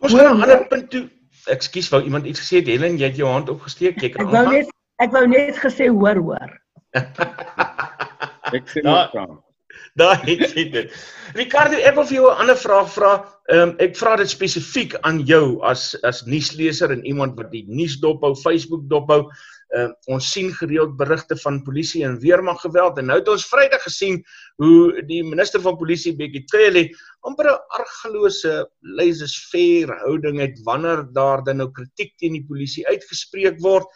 Ons 0.00 0.14
gaan 0.14 0.36
'n 0.36 0.42
ander 0.42 0.66
punt 0.68 0.90
toe. 0.90 1.08
Ekskuus, 1.46 1.88
wou 1.90 2.02
iemand 2.02 2.26
iets 2.26 2.40
gesê 2.40 2.56
het? 2.60 2.66
Helen, 2.66 2.98
jy 2.98 3.06
het 3.10 3.16
jou 3.16 3.28
hand 3.28 3.48
opgesteek. 3.48 4.00
Jy 4.00 4.10
kan 4.10 4.26
Ek 4.26 4.32
wou 4.32 4.46
net 4.52 4.68
ek 5.02 5.10
wou 5.10 5.26
net 5.26 5.56
gesê 5.58 5.88
hoor 5.88 6.16
hoor. 6.16 6.50
ek 8.56 8.82
maar 8.84 9.10
nou, 9.12 9.42
Daai 10.00 10.18
het 10.24 10.54
jy 10.56 10.64
dit. 10.72 10.92
Ricardo, 11.36 11.76
ek 11.76 11.96
wil 11.96 12.06
vir 12.08 12.16
jou 12.16 12.28
'n 12.30 12.40
ander 12.44 12.56
vraag 12.56 12.88
vra. 12.92 13.12
Ehm 13.52 13.62
um, 13.62 13.72
ek 13.84 13.96
vra 13.96 14.16
dit 14.16 14.30
spesifiek 14.30 14.94
aan 15.08 15.20
jou 15.28 15.60
as 15.68 15.94
as 16.08 16.22
nuusleser 16.26 16.92
en 16.92 17.04
iemand 17.04 17.36
wat 17.36 17.50
die 17.52 17.64
nuus 17.68 17.98
dophou, 18.00 18.34
Facebook 18.36 18.88
dophou. 18.88 19.26
Ehm 19.72 19.90
uh, 19.90 20.14
ons 20.14 20.30
sien 20.32 20.52
gereeld 20.52 20.96
berigte 20.96 21.36
van 21.44 21.62
polisie 21.64 22.04
en 22.04 22.20
weermag 22.20 22.60
geweld 22.60 22.98
en 22.98 23.06
nou 23.10 23.18
het 23.18 23.28
ons 23.28 23.48
Vrydag 23.48 23.82
gesien 23.82 24.22
hoe 24.60 25.02
die 25.08 25.22
minister 25.24 25.60
van 25.60 25.76
polisie 25.76 26.16
Bekkie 26.16 26.44
Cele 26.46 26.88
amper 27.20 27.50
'n 27.52 27.60
argelose 27.80 28.68
laissez-faire 28.80 29.96
houding 30.04 30.40
het 30.40 30.60
wanneer 30.64 31.04
daar 31.12 31.44
dan 31.44 31.56
nou 31.56 31.70
kritiek 31.70 32.16
teen 32.16 32.32
die 32.32 32.46
polisie 32.48 32.86
uitgespreek 32.88 33.60
word. 33.60 33.88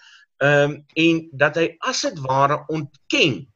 Ehm 0.44 0.70
um, 0.70 0.84
en 0.94 1.28
dat 1.32 1.56
hy 1.56 1.76
as 1.80 2.02
dit 2.02 2.18
ware 2.20 2.64
ontken 2.68 3.46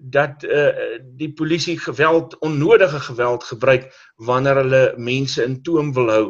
dat 0.00 0.44
uh 0.44 0.98
die 1.18 1.32
polisie 1.32 1.78
geweld 1.78 2.38
onnodige 2.38 3.00
geweld 3.00 3.44
gebruik 3.44 3.88
wanneer 4.16 4.62
hulle 4.62 4.94
mense 4.96 5.42
in 5.44 5.62
toom 5.62 5.92
wil 5.92 6.10
hou. 6.10 6.26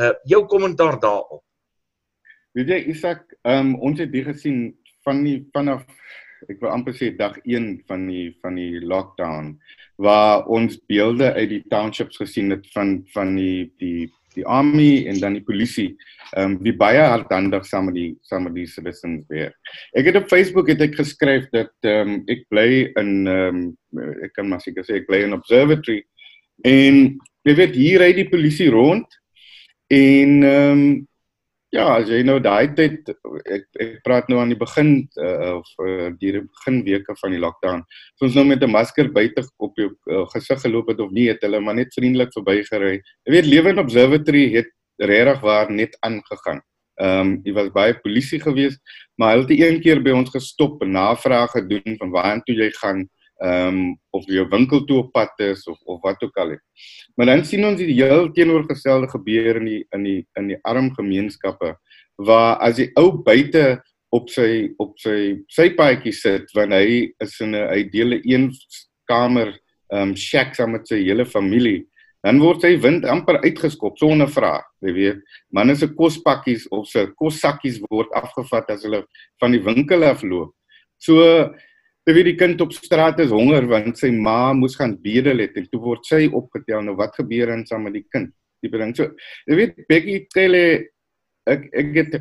Uh 0.00 0.12
jou 0.24 0.46
kommentaar 0.46 1.00
daarop. 1.00 1.44
Weet 2.52 2.68
jy 2.68 2.78
Isak, 2.92 3.36
um, 3.42 3.74
ons 3.84 3.98
het 4.00 4.12
dit 4.12 4.24
gesien 4.24 4.76
van 5.04 5.24
die 5.24 5.40
vanaf 5.52 5.84
ek 6.50 6.60
wil 6.60 6.70
amper 6.72 6.94
sê 6.96 7.10
dag 7.16 7.36
1 7.44 7.82
van 7.88 8.06
die 8.10 8.28
van 8.42 8.58
die 8.60 8.80
lockdown 8.80 9.54
waar 10.02 10.44
ons 10.52 10.76
beelde 10.90 11.32
uit 11.32 11.48
die 11.54 11.62
townships 11.72 12.20
gesien 12.20 12.52
het 12.54 12.66
van 12.74 12.98
van 13.14 13.34
die 13.38 13.72
die 13.80 14.08
die 14.36 14.46
army 14.46 15.06
en 15.10 15.20
dan 15.22 15.38
die 15.38 15.44
polisie 15.44 15.94
ehm 16.34 16.56
um, 16.56 16.58
wie 16.64 16.74
baie 16.74 17.02
hardhandig 17.02 17.66
saam 17.68 17.88
met 17.88 17.96
die 17.96 18.10
saam 18.26 18.46
met 18.48 18.54
die 18.56 18.66
citizens 18.66 19.24
weer. 19.30 19.52
Ek 19.94 20.08
het 20.08 20.18
op 20.18 20.30
Facebook 20.30 20.68
het 20.72 20.82
ek 20.82 20.98
geskryf 20.98 21.46
dat 21.54 21.72
ehm 21.86 22.16
um, 22.16 22.22
ek 22.32 22.46
bly 22.52 22.68
in 22.98 23.12
ehm 23.26 23.60
um, 23.96 24.14
ek 24.26 24.34
kan 24.36 24.48
maar 24.50 24.62
seker 24.64 24.86
sê 24.86 25.00
ek 25.00 25.08
bly 25.10 25.22
in 25.26 25.36
observatory 25.36 26.02
en 26.66 27.02
jy 27.46 27.54
weet 27.60 27.76
hier 27.78 28.02
ry 28.02 28.10
die 28.16 28.28
polisie 28.30 28.70
rond 28.74 29.20
en 29.92 30.42
ehm 30.42 30.72
um, 30.72 30.88
Ja, 31.76 31.86
as 31.98 32.08
jy 32.08 32.22
nou 32.24 32.38
daai 32.40 32.70
tyd 32.76 33.10
ek 33.52 33.64
ek 33.84 33.90
praat 34.06 34.30
nou 34.32 34.38
aan 34.40 34.52
die 34.52 34.58
begin 34.58 34.92
uh, 35.20 35.58
of 35.58 35.66
uh, 35.84 36.06
die 36.20 36.32
begin 36.38 36.78
weke 36.86 37.16
van 37.20 37.34
die 37.34 37.40
lockdown. 37.42 37.82
So 38.16 38.28
ons 38.28 38.38
nou 38.38 38.46
met 38.48 38.64
'n 38.64 38.72
masker 38.72 39.10
buite 39.12 39.44
op 39.60 39.76
jou 39.76 39.90
uh, 40.08 40.24
gesig 40.32 40.62
geloop 40.62 40.88
het 40.88 41.02
of 41.04 41.10
nie, 41.12 41.26
het 41.28 41.44
hulle 41.44 41.60
maar 41.60 41.76
net 41.76 41.92
vriendelik 41.92 42.32
verbygery. 42.32 42.94
Jy 43.26 43.34
weet 43.34 43.50
Lewe 43.50 43.74
in 43.74 43.82
Observatory 43.84 44.46
het 44.54 44.72
regtig 44.96 45.40
waar 45.44 45.70
net 45.70 45.98
aangegaan. 46.00 46.62
Ehm 46.96 47.20
um, 47.20 47.40
jy 47.44 47.52
was 47.52 47.68
baie 47.74 47.98
polisie 48.00 48.40
gewees, 48.40 48.78
maar 49.20 49.34
hulle 49.34 49.44
het 49.44 49.60
een 49.60 49.80
keer 49.84 50.00
by 50.00 50.16
ons 50.16 50.32
gestop 50.32 50.80
en 50.82 50.96
navraag 50.96 51.52
gedoen 51.52 51.98
van 52.00 52.10
waartoe 52.10 52.56
jy 52.56 52.70
gaan 52.80 53.04
ehm 53.44 53.68
um, 53.68 53.98
of 54.16 54.24
jou 54.32 54.46
winkel 54.48 54.84
toe 54.88 54.98
op 55.02 55.10
pad 55.12 55.40
is 55.44 55.66
of 55.68 55.78
of 55.84 56.00
wat 56.02 56.22
ook 56.22 56.36
al. 56.36 56.50
Het. 56.50 56.62
Maar 57.14 57.26
dan 57.26 57.44
sien 57.44 57.66
ons 57.66 57.76
die 57.76 57.92
heel 57.92 58.30
teenoorgestelde 58.32 59.08
gebeur 59.08 59.56
in 59.60 59.64
die 59.64 59.82
in 59.92 60.02
die 60.04 60.22
in 60.40 60.48
die 60.48 60.58
arm 60.62 60.88
gemeenskappe 60.94 61.76
waar 62.16 62.56
as 62.64 62.76
die 62.76 62.90
ou 62.96 63.22
buite 63.22 63.82
op 64.14 64.30
sy 64.32 64.72
op 64.80 64.96
sy 65.02 65.42
sy 65.52 65.68
paadjie 65.76 66.14
sit 66.16 66.52
wanneer 66.56 66.86
hy 66.86 66.96
is 67.20 67.36
in 67.44 67.54
'n 67.54 67.76
ideale 67.76 68.20
een 68.24 68.50
kamer 69.04 69.52
ehm 69.92 70.10
um, 70.10 70.16
shack 70.16 70.54
saam 70.54 70.72
met 70.72 70.88
sy 70.88 71.02
hele 71.04 71.26
familie 71.26 71.84
dan 72.26 72.40
word 72.40 72.64
sy 72.64 72.74
wind 72.82 73.04
amper 73.04 73.38
uitgeskop 73.44 73.98
sonder 73.98 74.28
vraag 74.28 74.64
jy 74.80 74.92
weet 74.96 75.20
manne 75.54 75.76
se 75.76 75.86
kospakkies 75.86 76.66
of 76.74 76.88
se 76.88 77.06
kossakkies 77.20 77.78
word 77.90 78.10
afgevat 78.18 78.70
as 78.70 78.82
hulle 78.82 79.04
van 79.40 79.52
die 79.52 79.62
winkel 79.62 80.04
af 80.04 80.22
loop 80.22 80.54
so 80.98 81.22
Weet 82.06 82.28
die 82.28 82.36
kind 82.38 82.60
op 82.62 82.70
straat 82.70 83.18
is 83.24 83.32
honger 83.34 83.64
want 83.66 83.96
sy 83.98 84.12
ma 84.14 84.52
moes 84.54 84.76
gaan 84.78 84.94
bedel 85.02 85.40
het 85.42 85.56
en 85.58 85.64
toe 85.66 85.80
word 85.82 86.04
sy 86.06 86.26
opgetel. 86.30 86.84
Nou 86.86 86.94
wat 86.98 87.16
gebeur 87.18 87.50
dan 87.50 87.64
saam 87.66 87.88
met 87.88 87.96
die 87.98 88.04
kind? 88.14 88.30
Die 88.62 88.70
ding. 88.70 88.92
So 88.94 89.10
jy 89.50 89.56
weet 89.58 89.80
Becky 89.90 90.20
Telle 90.30 90.62
ek 91.50 91.66
ek 91.74 91.90
het 91.98 92.14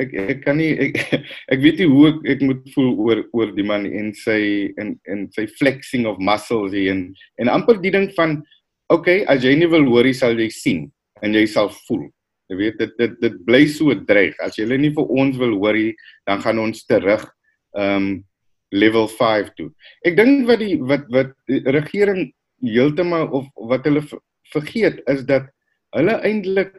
ek 0.00 0.14
ek 0.22 0.40
kan 0.46 0.56
nie 0.56 0.70
ek, 0.88 0.96
ek 1.52 1.60
weet 1.60 1.82
nie 1.82 1.90
hoe 1.92 2.06
ek, 2.08 2.22
ek 2.34 2.46
moet 2.48 2.70
voel 2.72 2.94
oor 3.04 3.20
oor 3.36 3.52
die 3.56 3.66
man 3.68 3.84
en 3.84 4.14
sy 4.16 4.40
en 4.80 4.94
en 5.12 5.26
sy 5.36 5.44
flexing 5.58 6.08
of 6.08 6.16
muscles 6.16 6.72
hier 6.72 6.94
en 6.94 7.04
en 7.42 7.52
amper 7.52 7.82
die 7.84 7.92
ding 7.92 8.08
van 8.16 8.38
okay, 8.90 9.26
as 9.28 9.44
jy 9.44 9.52
nie 9.60 9.68
wil 9.70 9.84
hoor 9.92 10.08
jy 10.08 10.16
sal 10.16 10.40
jy 10.40 10.48
sien 10.48 10.88
en 11.20 11.36
jy 11.36 11.44
sal 11.52 11.68
voel. 11.84 12.08
Jy 12.48 12.56
weet 12.58 12.80
dit 12.80 12.96
dit 12.96 13.20
dit 13.20 13.38
bly 13.44 13.66
so 13.68 13.92
dreig. 14.08 14.40
As 14.40 14.56
jy 14.56 14.64
nie 14.72 14.94
vir 14.96 15.14
ons 15.20 15.36
wil 15.36 15.52
hoor 15.60 15.76
jy 15.76 15.92
dan 16.24 16.40
gaan 16.40 16.64
ons 16.64 16.88
terug 16.88 17.28
ehm 17.76 18.08
um, 18.08 18.10
level 18.70 19.08
5 19.08 19.54
toe. 19.58 19.70
Ek 20.06 20.16
dink 20.18 20.46
wat 20.48 20.62
die 20.62 20.76
wat 20.78 21.08
wat 21.14 21.34
die 21.50 21.60
regering 21.74 22.30
heeltemal 22.62 23.28
of 23.34 23.48
wat 23.70 23.86
hulle 23.88 24.02
vergeet 24.52 25.00
is 25.10 25.24
dat 25.28 25.48
hulle 25.96 26.16
eintlik 26.26 26.74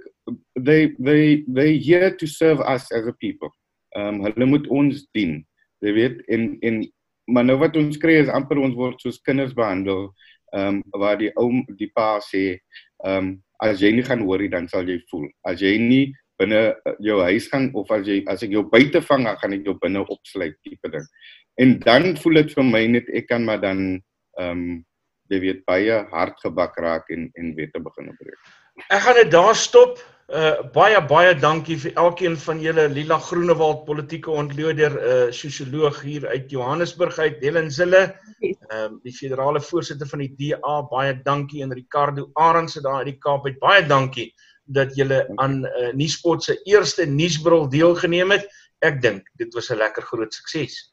they 0.56 0.94
they 1.00 1.44
they 1.48 1.78
here 1.78 2.12
to 2.16 2.28
serve 2.28 2.62
us 2.62 2.92
as 2.92 3.08
a 3.08 3.16
people. 3.20 3.52
Ehm 3.96 4.22
um, 4.22 4.26
hulle 4.28 4.48
moet 4.48 4.68
ons 4.68 5.06
dien. 5.16 5.42
Jy 5.84 5.94
weet 5.98 6.24
in 6.28 6.56
in 6.62 6.84
maar 7.32 7.46
nou 7.46 7.58
wat 7.60 7.78
ons 7.78 8.00
kry 8.00 8.20
is 8.22 8.32
amper 8.32 8.60
ons 8.60 8.76
word 8.76 9.02
soos 9.02 9.22
kinders 9.22 9.56
behandel. 9.58 10.12
Ehm 10.56 10.82
um, 10.82 11.02
waar 11.02 11.20
die 11.20 11.32
oom 11.36 11.64
die 11.78 11.92
pa 11.92 12.20
sê 12.24 12.46
ehm 13.04 13.18
um, 13.18 13.38
as 13.62 13.82
jy 13.82 13.92
nie 13.94 14.06
gaan 14.06 14.24
hoorie 14.26 14.50
dan 14.50 14.68
sal 14.72 14.88
jy 14.88 14.98
voel. 15.12 15.28
As 15.46 15.62
jy 15.62 15.76
nie 15.78 16.06
binne 16.42 16.62
jou 17.04 17.20
huis 17.22 17.48
gaan 17.52 17.70
of 17.78 17.92
as 17.94 18.08
jy 18.08 18.22
as 18.32 18.42
ek 18.46 18.56
jou 18.56 18.64
buite 18.70 19.02
vang 19.06 19.28
dan 19.28 19.38
gaan 19.38 19.54
ek 19.58 19.68
jou 19.68 19.76
binne 19.82 20.02
opsluit 20.10 20.56
tipe 20.66 20.90
ding 20.90 21.06
en 21.56 21.80
dan 21.80 22.18
voel 22.18 22.42
dit 22.42 22.54
vir 22.54 22.64
my 22.64 22.86
net 22.88 23.10
ek 23.10 23.28
kan 23.28 23.46
maar 23.46 23.62
dan 23.62 24.02
ehm 24.40 24.52
um, 24.52 24.86
jy 25.32 25.40
weet 25.40 25.62
baie 25.66 26.00
hard 26.12 26.40
gebak 26.44 26.76
raak 26.84 27.12
en 27.16 27.30
en 27.40 27.54
wette 27.56 27.80
begin 27.80 28.12
breek. 28.20 28.40
Ek 28.90 29.04
gaan 29.06 29.16
dit 29.16 29.32
daar 29.32 29.56
stop. 29.56 30.02
Uh 30.32 30.64
baie 30.72 31.00
baie 31.08 31.34
dankie 31.36 31.76
vir 31.76 31.92
elkeen 32.00 32.38
van 32.40 32.60
julle 32.64 32.86
Lila 32.88 33.18
Groenewald 33.20 33.82
politieke 33.88 34.32
ontleder 34.32 34.94
uh 35.00 35.32
sosioloog 35.36 36.02
hier 36.02 36.28
uit 36.28 36.52
Johannesburg 36.52 37.18
uit 37.20 37.44
Helen 37.44 37.72
Zille. 37.72 38.04
Ehm 38.40 38.78
um, 38.78 39.00
die 39.04 39.16
federale 39.16 39.62
voorsitter 39.62 40.08
van 40.08 40.24
die 40.24 40.32
DA 40.40 40.78
baie 40.92 41.18
dankie 41.24 41.64
en 41.64 41.76
Ricardo 41.76 42.30
Arendse 42.34 42.82
daar 42.82 43.04
uit 43.04 43.12
die 43.12 43.20
Kaap 43.20 43.46
uit 43.46 43.60
baie 43.60 43.84
dankie 43.88 44.32
dat 44.72 44.96
julle 44.96 45.26
aan 45.36 45.66
uh, 45.66 45.92
Nuuspot 45.94 46.44
se 46.44 46.56
eerste 46.64 47.06
nuusbril 47.06 47.68
deelgeneem 47.70 48.32
het. 48.32 48.48
Ek 48.80 49.02
dink 49.02 49.28
dit 49.36 49.54
was 49.54 49.70
'n 49.70 49.78
lekker 49.84 50.04
groot 50.04 50.34
sukses. 50.34 50.88